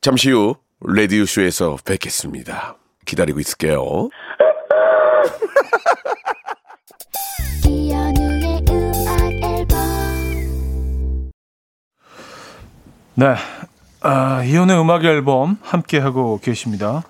잠시 0.00 0.30
후 0.30 0.56
레디오 0.80 1.26
쇼에서 1.26 1.76
뵙겠습니다. 1.84 2.76
기다리고 3.04 3.38
있을게요. 3.38 4.08
네. 13.14 13.34
아, 14.02 14.42
이혼의 14.44 14.80
음악 14.80 15.04
앨범 15.04 15.58
함께 15.62 15.98
하고 15.98 16.40
계십니다. 16.42 17.02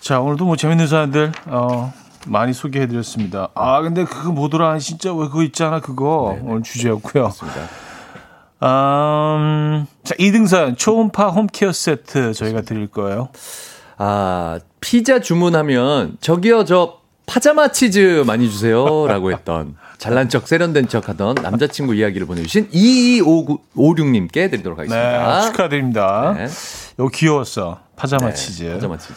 자, 0.00 0.20
오늘도 0.20 0.44
뭐 0.44 0.56
재밌는 0.56 0.86
사연들, 0.86 1.32
어, 1.46 1.92
많이 2.26 2.52
소개해 2.52 2.86
드렸습니다. 2.86 3.48
아, 3.54 3.80
근데 3.82 4.04
그거 4.04 4.30
뭐더라? 4.30 4.78
진짜 4.78 5.12
왜 5.12 5.26
그거 5.26 5.42
있잖아, 5.42 5.80
그거. 5.80 6.34
네네. 6.36 6.48
오늘 6.50 6.62
주제였고요. 6.62 7.24
맞습니다. 7.24 7.60
음, 8.62 9.86
자, 10.04 10.14
2등 10.14 10.46
사연, 10.46 10.76
초음파 10.76 11.28
홈케어 11.28 11.72
세트 11.72 12.32
저희가 12.34 12.62
드릴 12.62 12.86
거예요. 12.86 13.28
아, 13.98 14.60
피자 14.80 15.20
주문하면, 15.20 16.18
저기요, 16.20 16.64
저 16.66 16.98
파자마 17.26 17.68
치즈 17.72 18.24
많이 18.26 18.50
주세요. 18.50 19.06
라고 19.06 19.32
했던. 19.32 19.76
잘난 19.98 20.28
척, 20.28 20.46
세련된 20.46 20.88
척 20.88 21.08
하던 21.08 21.36
남자친구 21.36 21.94
이야기를 21.94 22.26
보내주신 22.26 22.68
2256님께 22.70 24.50
드리도록 24.50 24.78
하겠습니다. 24.78 25.40
네, 25.40 25.46
축하드립니다. 25.46 26.34
네. 26.36 26.46
요 27.00 27.08
귀여웠어. 27.08 27.80
파자마 27.96 28.28
네, 28.28 28.34
치즈. 28.34 28.72
파자마 28.74 28.98
치즈. 28.98 29.14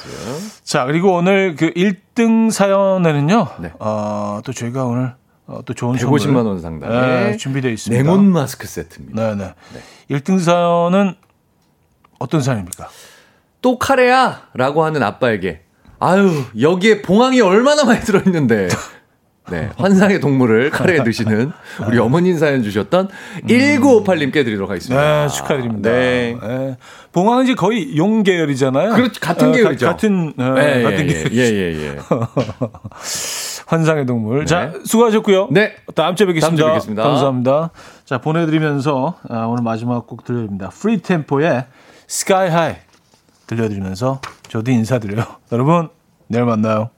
자, 0.64 0.86
그리고 0.86 1.14
오늘 1.16 1.56
그 1.56 1.72
1등 1.74 2.50
사연에는요. 2.50 3.48
네. 3.60 3.74
어, 3.80 4.42
또 4.44 4.54
저희가 4.54 4.86
오늘 4.86 5.14
어, 5.48 5.60
또 5.66 5.74
좋은 5.74 5.96
150만 5.98 6.46
원 6.46 6.62
상당의 6.62 7.32
네, 7.32 7.38
준비되어 7.38 7.72
있습니다. 7.72 8.04
냉온 8.04 8.32
마스크 8.32 8.68
세트입니다. 8.68 9.36
네, 9.36 9.36
네. 9.36 9.54
네. 9.74 10.18
1등 10.18 10.40
사연은 10.40 11.16
어떤 12.20 12.42
사연입니까? 12.42 12.90
또 13.62 13.78
카레야라고 13.78 14.86
하는 14.86 15.04
아빠에게 15.04 15.64
아유, 16.00 16.44
여기에 16.60 17.02
봉황이 17.02 17.42
얼마나 17.42 17.84
많이 17.84 18.02
들어있는데. 18.02 18.70
네, 19.52 19.70
환상의 19.78 20.20
동물을 20.20 20.70
카레에 20.70 21.04
드시는 21.04 21.52
우리 21.88 21.98
어머님 21.98 22.38
사연 22.38 22.62
주셨던 22.62 23.08
음. 23.44 23.48
1958님께 23.48 24.34
드리도록 24.34 24.70
하겠습니다. 24.70 25.28
네, 25.28 25.34
축하드립니다. 25.34 25.90
네. 25.90 26.38
네. 26.40 26.78
봉황은 27.12 27.46
이제 27.46 27.56
거의 27.56 27.98
용 27.98 28.22
계열이잖아요. 28.22 28.94
그렇죠. 28.94 29.20
같은 29.20 29.50
어, 29.50 29.52
계열이죠. 29.52 29.86
가, 29.88 29.92
같은, 29.94 30.34
어, 30.38 30.54
네, 30.54 30.84
같은 30.84 31.10
예, 31.10 31.14
계열. 31.14 31.34
예, 31.34 31.42
예, 31.42 31.88
예. 31.88 31.98
환상의 33.66 34.06
동물. 34.06 34.40
네. 34.40 34.46
자, 34.46 34.74
수고하셨고요. 34.86 35.50
네. 35.52 35.76
다음 35.96 36.16
주에 36.16 36.28
뵙겠습니다. 36.28 36.48
다음 36.48 36.56
주에 36.56 36.66
뵙겠습니다. 36.68 37.04
감사합니다. 37.04 37.72
자, 38.06 38.20
보내드리면서 38.20 39.16
아, 39.30 39.46
오늘 39.46 39.64
마지막 39.64 40.06
곡 40.08 40.24
들려드립니다. 40.24 40.70
FreeTEMPO의 40.70 41.66
Sky 42.08 42.50
High 42.50 42.76
들려드리면서 43.50 44.22
저도 44.48 44.72
인사드려요. 44.72 45.26
여러분, 45.52 45.90
내일 46.28 46.46
만나요. 46.46 46.92